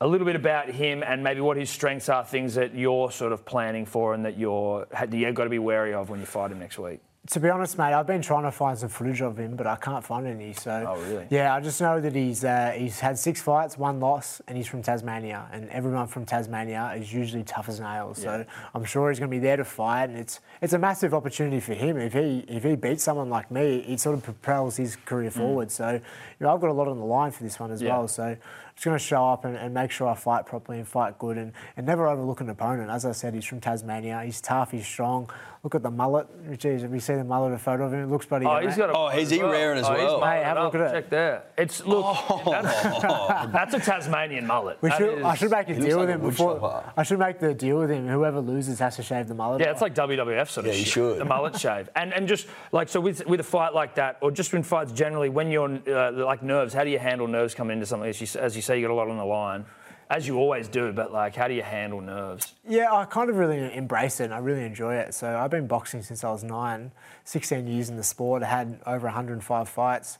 A 0.00 0.06
little 0.06 0.26
bit 0.26 0.36
about 0.36 0.68
him 0.68 1.02
and 1.02 1.24
maybe 1.24 1.40
what 1.40 1.56
his 1.56 1.70
strengths 1.70 2.10
are, 2.10 2.22
things 2.22 2.54
that 2.56 2.74
you're 2.74 3.10
sort 3.10 3.32
of 3.32 3.46
planning 3.46 3.86
for 3.86 4.12
and 4.12 4.26
that 4.26 4.38
you're 4.38 4.86
that 4.92 5.12
you've 5.12 5.34
got 5.34 5.44
to 5.44 5.50
be 5.50 5.58
wary 5.58 5.94
of 5.94 6.10
when 6.10 6.20
you 6.20 6.26
fight 6.26 6.52
him 6.52 6.58
next 6.58 6.78
week. 6.78 7.00
To 7.28 7.40
be 7.40 7.48
honest, 7.48 7.76
mate, 7.78 7.92
I've 7.92 8.06
been 8.06 8.22
trying 8.22 8.44
to 8.44 8.50
find 8.52 8.78
some 8.78 8.88
footage 8.88 9.20
of 9.20 9.38
him, 9.38 9.56
but 9.56 9.66
I 9.66 9.76
can't 9.76 10.04
find 10.04 10.26
any. 10.26 10.52
So, 10.52 10.70
Oh, 10.96 11.00
really? 11.10 11.26
Yeah, 11.30 11.54
I 11.54 11.60
just 11.60 11.80
know 11.80 12.00
that 12.00 12.14
he's 12.14 12.44
uh, 12.44 12.72
he's 12.76 13.00
had 13.00 13.18
six 13.18 13.40
fights, 13.40 13.76
one 13.78 14.00
loss, 14.00 14.40
and 14.46 14.56
he's 14.56 14.66
from 14.66 14.82
Tasmania. 14.82 15.46
And 15.52 15.68
everyone 15.70 16.06
from 16.06 16.24
Tasmania 16.24 16.94
is 16.96 17.12
usually 17.12 17.42
tough 17.42 17.68
as 17.68 17.80
nails. 17.80 18.22
So 18.22 18.44
I'm 18.74 18.84
sure 18.84 19.10
he's 19.10 19.18
going 19.18 19.30
to 19.30 19.34
be 19.34 19.40
there 19.40 19.56
to 19.56 19.64
fight, 19.64 20.10
and 20.10 20.18
it's 20.18 20.40
it's 20.60 20.72
a 20.72 20.78
massive 20.78 21.14
opportunity 21.14 21.60
for 21.60 21.74
him. 21.74 21.96
If 21.98 22.12
he 22.12 22.44
if 22.48 22.62
he 22.64 22.76
beats 22.76 23.02
someone 23.04 23.30
like 23.30 23.50
me, 23.50 23.78
it 23.88 24.00
sort 24.00 24.16
of 24.16 24.22
propels 24.22 24.76
his 24.76 24.96
career 24.96 25.30
forward. 25.30 25.70
So, 25.70 25.90
you 25.92 26.00
know, 26.40 26.54
I've 26.54 26.60
got 26.60 26.70
a 26.70 26.72
lot 26.74 26.88
on 26.88 26.98
the 26.98 27.04
line 27.04 27.30
for 27.32 27.42
this 27.42 27.58
one 27.58 27.70
as 27.70 27.80
Mm. 27.80 27.84
Yeah. 27.86 27.98
well. 27.98 28.08
So. 28.08 28.36
I'm 28.76 28.78
just 28.78 28.84
going 28.84 28.98
to 28.98 29.02
show 29.04 29.26
up 29.28 29.46
and, 29.46 29.56
and 29.56 29.72
make 29.72 29.90
sure 29.90 30.06
I 30.06 30.14
fight 30.14 30.44
properly 30.44 30.76
and 30.78 30.86
fight 30.86 31.18
good 31.18 31.38
and, 31.38 31.52
and 31.78 31.86
never 31.86 32.06
overlook 32.06 32.42
an 32.42 32.50
opponent. 32.50 32.90
As 32.90 33.06
I 33.06 33.12
said, 33.12 33.32
he's 33.32 33.46
from 33.46 33.58
Tasmania. 33.58 34.20
He's 34.22 34.38
tough. 34.42 34.70
He's 34.70 34.86
strong. 34.86 35.30
Look 35.62 35.74
at 35.74 35.82
the 35.82 35.90
mullet. 35.90 36.28
Jeez, 36.58 36.82
have 36.82 36.92
you 36.92 37.00
seen 37.00 37.16
the 37.16 37.24
mullet? 37.24 37.54
A 37.54 37.58
photo 37.58 37.86
of 37.86 37.94
him? 37.94 38.00
It 38.04 38.06
looks 38.08 38.26
bloody. 38.26 38.44
Oh, 38.44 38.60
good, 38.60 38.68
he's 38.68 38.76
mate. 38.76 38.86
got 38.86 38.90
a 38.90 38.98
Oh, 38.98 39.08
is 39.18 39.30
he 39.30 39.42
raring 39.42 39.78
as 39.78 39.86
oh, 39.86 39.92
well? 39.94 40.20
mulleted 40.20 40.20
Mate, 40.28 40.44
have 40.44 40.56
a 40.58 40.62
look 40.64 40.74
up. 40.74 40.80
at 40.82 40.86
it. 40.88 40.92
Check 40.92 41.10
there. 41.10 41.42
It's 41.56 41.84
look. 41.86 42.16
That's, 42.44 43.02
that's 43.52 43.74
a 43.74 43.80
Tasmanian 43.80 44.46
mullet. 44.46 44.76
We 44.82 44.90
That 44.90 44.98
should, 44.98 45.22
I 45.22 45.34
should 45.34 45.50
make 45.50 45.68
a 45.70 45.74
deal 45.80 45.96
like 45.96 46.06
with 46.06 46.08
a 46.10 46.12
him 46.12 46.20
before. 46.20 46.60
chopper. 46.60 46.92
I 46.98 47.02
should 47.02 47.18
make 47.18 47.40
the 47.40 47.54
deal 47.54 47.78
with 47.78 47.90
him. 47.90 48.06
Whoever 48.06 48.40
loses 48.40 48.78
has 48.78 48.94
to 48.96 49.02
shave 49.02 49.26
the 49.26 49.34
mullet. 49.34 49.60
Yeah, 49.62 49.68
off. 49.68 49.72
it's 49.72 49.80
like 49.82 49.94
WWF 49.94 50.48
sort 50.50 50.66
of 50.66 50.72
Yeah, 50.74 50.78
you 50.78 50.84
should. 50.84 51.18
The 51.18 51.24
mullet 51.24 51.58
shave. 51.60 51.88
And 51.96 52.12
and 52.12 52.28
just 52.28 52.46
like 52.72 52.88
so 52.90 53.00
with 53.00 53.26
with 53.26 53.40
a 53.40 53.44
fight 53.44 53.74
like 53.74 53.94
that, 53.96 54.18
or 54.20 54.30
just 54.30 54.52
in 54.54 54.62
fights 54.62 54.92
generally, 54.92 55.30
when 55.30 55.50
you're 55.50 55.80
uh, 55.88 56.12
like 56.12 56.42
nerves, 56.44 56.74
how 56.74 56.84
do 56.84 56.90
you 56.90 56.98
handle 56.98 57.26
nerves 57.26 57.54
coming 57.54 57.74
into 57.74 57.86
something? 57.86 58.08
As 58.08 58.20
you, 58.20 58.40
as 58.40 58.54
you 58.54 58.62
say, 58.66 58.78
you 58.80 58.86
got 58.86 58.92
a 58.92 58.94
lot 58.94 59.08
on 59.08 59.16
the 59.16 59.24
line, 59.24 59.64
as 60.10 60.26
you 60.26 60.36
always 60.38 60.68
do. 60.68 60.92
But 60.92 61.12
like, 61.12 61.34
how 61.34 61.48
do 61.48 61.54
you 61.54 61.62
handle 61.62 62.00
nerves? 62.00 62.54
Yeah, 62.68 62.92
I 62.92 63.04
kind 63.04 63.30
of 63.30 63.36
really 63.36 63.74
embrace 63.74 64.20
it 64.20 64.24
and 64.24 64.34
I 64.34 64.38
really 64.38 64.64
enjoy 64.64 64.96
it. 64.96 65.14
So 65.14 65.36
I've 65.38 65.50
been 65.50 65.66
boxing 65.66 66.02
since 66.02 66.24
I 66.24 66.30
was 66.30 66.44
nine, 66.44 66.92
16 67.24 67.66
years 67.66 67.88
in 67.88 67.96
the 67.96 68.02
sport. 68.04 68.42
I 68.42 68.46
had 68.46 68.80
over 68.86 69.06
105 69.06 69.68
fights. 69.68 70.18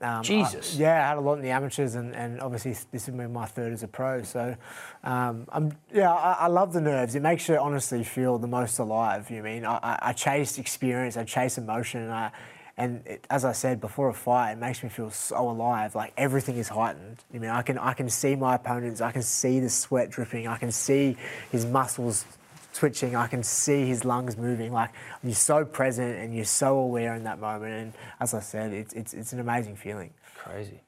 Um, 0.00 0.18
I- 0.18 0.22
Jesus. 0.22 0.74
yeah, 0.74 1.04
I 1.04 1.08
had 1.10 1.18
a 1.18 1.20
lot 1.20 1.34
in 1.34 1.42
the 1.42 1.50
amateurs, 1.50 1.94
and, 1.94 2.12
and 2.16 2.40
obviously 2.40 2.72
this 2.90 3.06
has 3.06 3.14
been 3.14 3.32
my 3.32 3.46
third 3.46 3.72
as 3.72 3.84
a 3.84 3.88
pro. 3.88 4.22
So, 4.22 4.56
um, 5.04 5.46
I'm 5.50 5.76
yeah, 5.92 6.12
I, 6.12 6.32
I 6.32 6.46
love 6.48 6.72
the 6.72 6.80
nerves. 6.80 7.14
It 7.14 7.22
makes 7.22 7.48
you 7.48 7.56
honestly 7.56 8.02
feel 8.02 8.36
the 8.38 8.48
most 8.48 8.80
alive. 8.80 9.30
You 9.30 9.44
mean 9.44 9.64
I, 9.64 9.76
I, 9.80 9.98
I 10.08 10.12
chase 10.12 10.58
experience, 10.58 11.16
I 11.16 11.22
chase 11.22 11.56
emotion, 11.56 12.00
and 12.02 12.12
I. 12.12 12.32
And 12.76 13.06
it, 13.06 13.26
as 13.28 13.44
I 13.44 13.52
said 13.52 13.80
before 13.80 14.08
a 14.08 14.14
fight, 14.14 14.52
it 14.52 14.58
makes 14.58 14.82
me 14.82 14.88
feel 14.88 15.10
so 15.10 15.50
alive. 15.50 15.94
Like 15.94 16.12
everything 16.16 16.56
is 16.56 16.68
heightened. 16.68 17.18
I 17.34 17.38
mean, 17.38 17.50
I 17.50 17.62
can 17.62 17.78
I 17.78 17.92
can 17.92 18.08
see 18.08 18.34
my 18.34 18.54
opponents. 18.54 19.00
I 19.00 19.12
can 19.12 19.22
see 19.22 19.60
the 19.60 19.68
sweat 19.68 20.10
dripping. 20.10 20.48
I 20.48 20.56
can 20.56 20.72
see 20.72 21.16
his 21.50 21.66
muscles 21.66 22.24
twitching. 22.74 23.14
I 23.14 23.26
can 23.26 23.42
see 23.42 23.86
his 23.86 24.04
lungs 24.04 24.36
moving. 24.36 24.72
Like 24.72 24.90
you're 25.22 25.34
so 25.34 25.64
present 25.64 26.18
and 26.18 26.34
you're 26.34 26.44
so 26.46 26.78
aware 26.78 27.14
in 27.14 27.24
that 27.24 27.38
moment. 27.38 27.74
And 27.74 27.92
as 28.20 28.32
I 28.32 28.40
said, 28.40 28.72
it's 28.72 28.94
it's, 28.94 29.12
it's 29.12 29.32
an 29.32 29.40
amazing 29.40 29.76
feeling. 29.76 30.14
Crazy. 30.36 30.80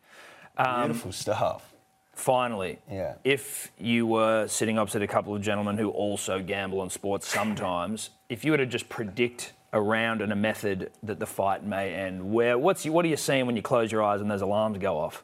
Beautiful 0.56 1.08
um, 1.08 1.12
stuff. 1.12 1.74
Finally, 2.14 2.78
Yeah. 2.88 3.14
if 3.24 3.72
you 3.76 4.06
were 4.06 4.46
sitting 4.46 4.78
opposite 4.78 5.02
a 5.02 5.06
couple 5.08 5.34
of 5.34 5.42
gentlemen 5.42 5.76
who 5.76 5.90
also 5.90 6.40
gamble 6.40 6.80
on 6.80 6.88
sports 6.88 7.26
sometimes, 7.28 8.10
if 8.28 8.44
you 8.44 8.52
were 8.52 8.58
to 8.58 8.66
just 8.66 8.88
predict 8.88 9.52
a 9.74 9.80
round 9.80 10.22
and 10.22 10.32
a 10.32 10.36
method 10.36 10.90
that 11.02 11.18
the 11.18 11.26
fight 11.26 11.62
may 11.64 11.92
end, 11.92 12.32
where 12.32 12.56
what's 12.56 12.86
what 12.86 13.04
are 13.04 13.08
you 13.08 13.16
seeing 13.18 13.44
when 13.44 13.56
you 13.56 13.62
close 13.62 13.92
your 13.92 14.02
eyes 14.02 14.20
and 14.22 14.30
those 14.30 14.40
alarms 14.40 14.78
go 14.78 14.96
off? 14.98 15.22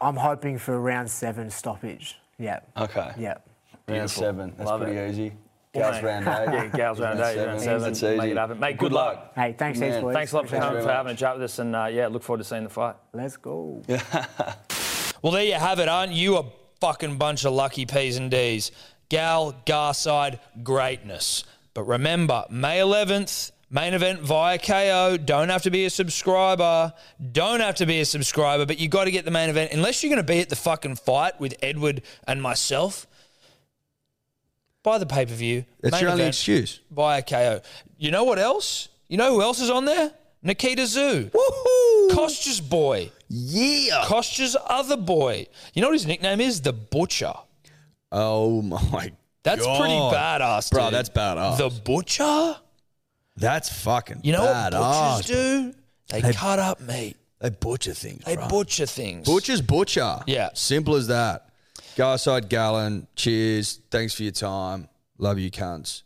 I'm 0.00 0.16
hoping 0.16 0.58
for 0.58 0.80
round 0.80 1.08
seven 1.10 1.50
stoppage. 1.50 2.16
Yeah. 2.38 2.60
Okay. 2.76 3.12
Yeah. 3.18 3.28
Round 3.28 3.40
Beautiful. 3.86 4.22
seven. 4.22 4.54
That's 4.56 4.68
Love 4.70 4.80
pretty 4.80 4.96
it. 4.96 5.10
easy. 5.10 5.32
Gals 5.74 5.96
mate. 5.96 6.04
round 6.04 6.26
eight. 6.28 6.54
Yeah, 6.54 6.66
gals 6.76 6.98
round 7.00 7.20
eight, 7.20 7.46
round 7.46 7.60
seven. 7.60 7.82
That's 7.82 8.02
Make 8.02 8.30
it 8.32 8.36
happen. 8.36 8.58
Mate, 8.58 8.76
good 8.78 8.92
luck. 8.92 9.32
Hey, 9.36 9.54
thanks, 9.56 9.78
heaps, 9.78 9.92
Man, 9.92 10.02
boys. 10.02 10.14
Thanks 10.14 10.32
a 10.32 10.36
lot 10.36 10.48
for 10.48 10.56
Appreciate 10.56 10.68
coming, 10.68 10.82
for 10.82 10.92
having 10.92 11.12
a 11.12 11.16
chat 11.16 11.34
with 11.36 11.44
us, 11.44 11.58
and 11.60 11.76
uh, 11.76 11.86
yeah, 11.92 12.08
look 12.08 12.22
forward 12.24 12.38
to 12.38 12.44
seeing 12.44 12.64
the 12.64 12.70
fight. 12.70 12.96
Let's 13.12 13.36
go. 13.36 13.82
Well, 15.22 15.34
there 15.34 15.44
you 15.44 15.52
have 15.52 15.78
it. 15.80 15.86
Aren't 15.88 16.12
you 16.12 16.38
a 16.38 16.44
fucking 16.80 17.18
bunch 17.18 17.44
of 17.44 17.52
lucky 17.52 17.84
P's 17.84 18.16
and 18.16 18.30
D's? 18.30 18.72
Gal, 19.10 19.54
Garside, 19.66 20.38
greatness. 20.62 21.44
But 21.74 21.82
remember, 21.82 22.46
May 22.48 22.78
11th, 22.78 23.50
main 23.70 23.94
event 23.94 24.20
via 24.20 24.58
Kayo. 24.58 25.24
Don't 25.24 25.48
have 25.48 25.62
to 25.62 25.70
be 25.70 25.84
a 25.84 25.90
subscriber. 25.90 26.92
Don't 27.32 27.60
have 27.60 27.76
to 27.76 27.86
be 27.86 28.00
a 28.00 28.04
subscriber, 28.04 28.66
but 28.66 28.78
you 28.78 28.88
got 28.88 29.04
to 29.04 29.10
get 29.10 29.24
the 29.24 29.30
main 29.30 29.48
event. 29.48 29.72
Unless 29.72 30.02
you're 30.02 30.10
going 30.10 30.24
to 30.24 30.32
be 30.32 30.40
at 30.40 30.48
the 30.48 30.56
fucking 30.56 30.96
fight 30.96 31.40
with 31.40 31.54
Edward 31.62 32.02
and 32.26 32.42
myself, 32.42 33.06
buy 34.82 34.98
the 34.98 35.06
pay 35.06 35.24
per 35.24 35.34
view. 35.34 35.64
That's 35.80 36.00
your 36.00 36.10
only 36.10 36.24
excuse. 36.24 36.80
Via 36.90 37.22
Kayo. 37.22 37.64
You 37.96 38.10
know 38.10 38.24
what 38.24 38.38
else? 38.38 38.88
You 39.08 39.16
know 39.16 39.32
who 39.34 39.42
else 39.42 39.60
is 39.60 39.70
on 39.70 39.84
there? 39.84 40.12
Nikita 40.42 40.82
Tszyu. 40.82 41.30
Woohoo! 41.30 42.10
Kostya's 42.10 42.60
boy. 42.60 43.10
Yeah. 43.28 44.04
Kostya's 44.06 44.56
other 44.66 44.96
boy. 44.96 45.46
You 45.74 45.82
know 45.82 45.88
what 45.88 45.94
his 45.94 46.06
nickname 46.06 46.40
is? 46.40 46.62
The 46.62 46.72
Butcher. 46.72 47.34
Oh 48.10 48.62
my. 48.62 49.12
That's 49.42 49.64
God. 49.64 49.80
pretty 49.80 49.94
badass, 49.94 50.70
Bro, 50.70 50.90
that's 50.90 51.08
badass. 51.08 51.58
The 51.58 51.70
Butcher? 51.82 52.56
That's 53.40 53.68
fucking. 53.82 54.20
You 54.22 54.32
know 54.32 54.42
badass, 54.42 54.72
what 54.80 55.16
butchers 55.16 55.26
bro. 55.30 55.36
do? 55.36 55.74
They, 56.08 56.20
They- 56.20 56.32
cut 56.32 56.58
up 56.58 56.80
meat. 56.80 57.16
They 57.40 57.48
butcher 57.50 57.94
things. 57.94 58.22
They 58.24 58.36
bro. 58.36 58.48
butcher 58.48 58.84
things. 58.86 59.26
Butcher's 59.26 59.62
butcher. 59.62 60.18
Yeah. 60.26 60.50
Simple 60.54 60.94
as 60.96 61.06
that. 61.08 61.46
Garside 61.96 62.48
Gallen, 62.50 63.06
cheers. 63.16 63.80
Thanks 63.90 64.14
for 64.14 64.22
your 64.24 64.32
time. 64.32 64.88
Love 65.18 65.38
you, 65.38 65.50
cunts. 65.50 66.02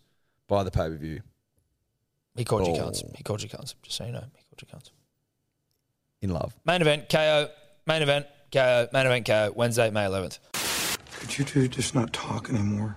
Buy 0.46 0.62
the 0.62 0.70
pay 0.70 0.88
per 0.88 0.96
view. 0.96 1.22
He 2.36 2.44
called 2.44 2.66
you 2.68 2.74
Oh. 2.74 2.86
cunts. 2.88 3.16
He 3.16 3.22
called 3.24 3.42
you 3.42 3.48
cunts. 3.48 3.74
Just 3.82 3.96
so 3.96 4.04
you 4.06 4.12
know, 4.12 4.20
he 4.36 4.44
called 4.44 4.62
you 4.62 4.68
cunts. 4.78 4.90
In 6.20 6.30
love. 6.30 6.54
Main 6.64 6.80
event, 6.82 7.08
Kayo. 7.08 7.50
Main 7.86 8.02
event, 8.02 8.26
Kayo. 8.52 8.92
Main 8.92 9.06
event, 9.06 9.26
Kayo. 9.26 9.54
Wednesday, 9.54 9.90
May 9.90 10.04
11th. 10.06 10.38
Could 11.20 11.38
you 11.38 11.44
two 11.44 11.68
just 11.68 11.94
not 11.94 12.12
talk 12.12 12.48
anymore? 12.48 12.96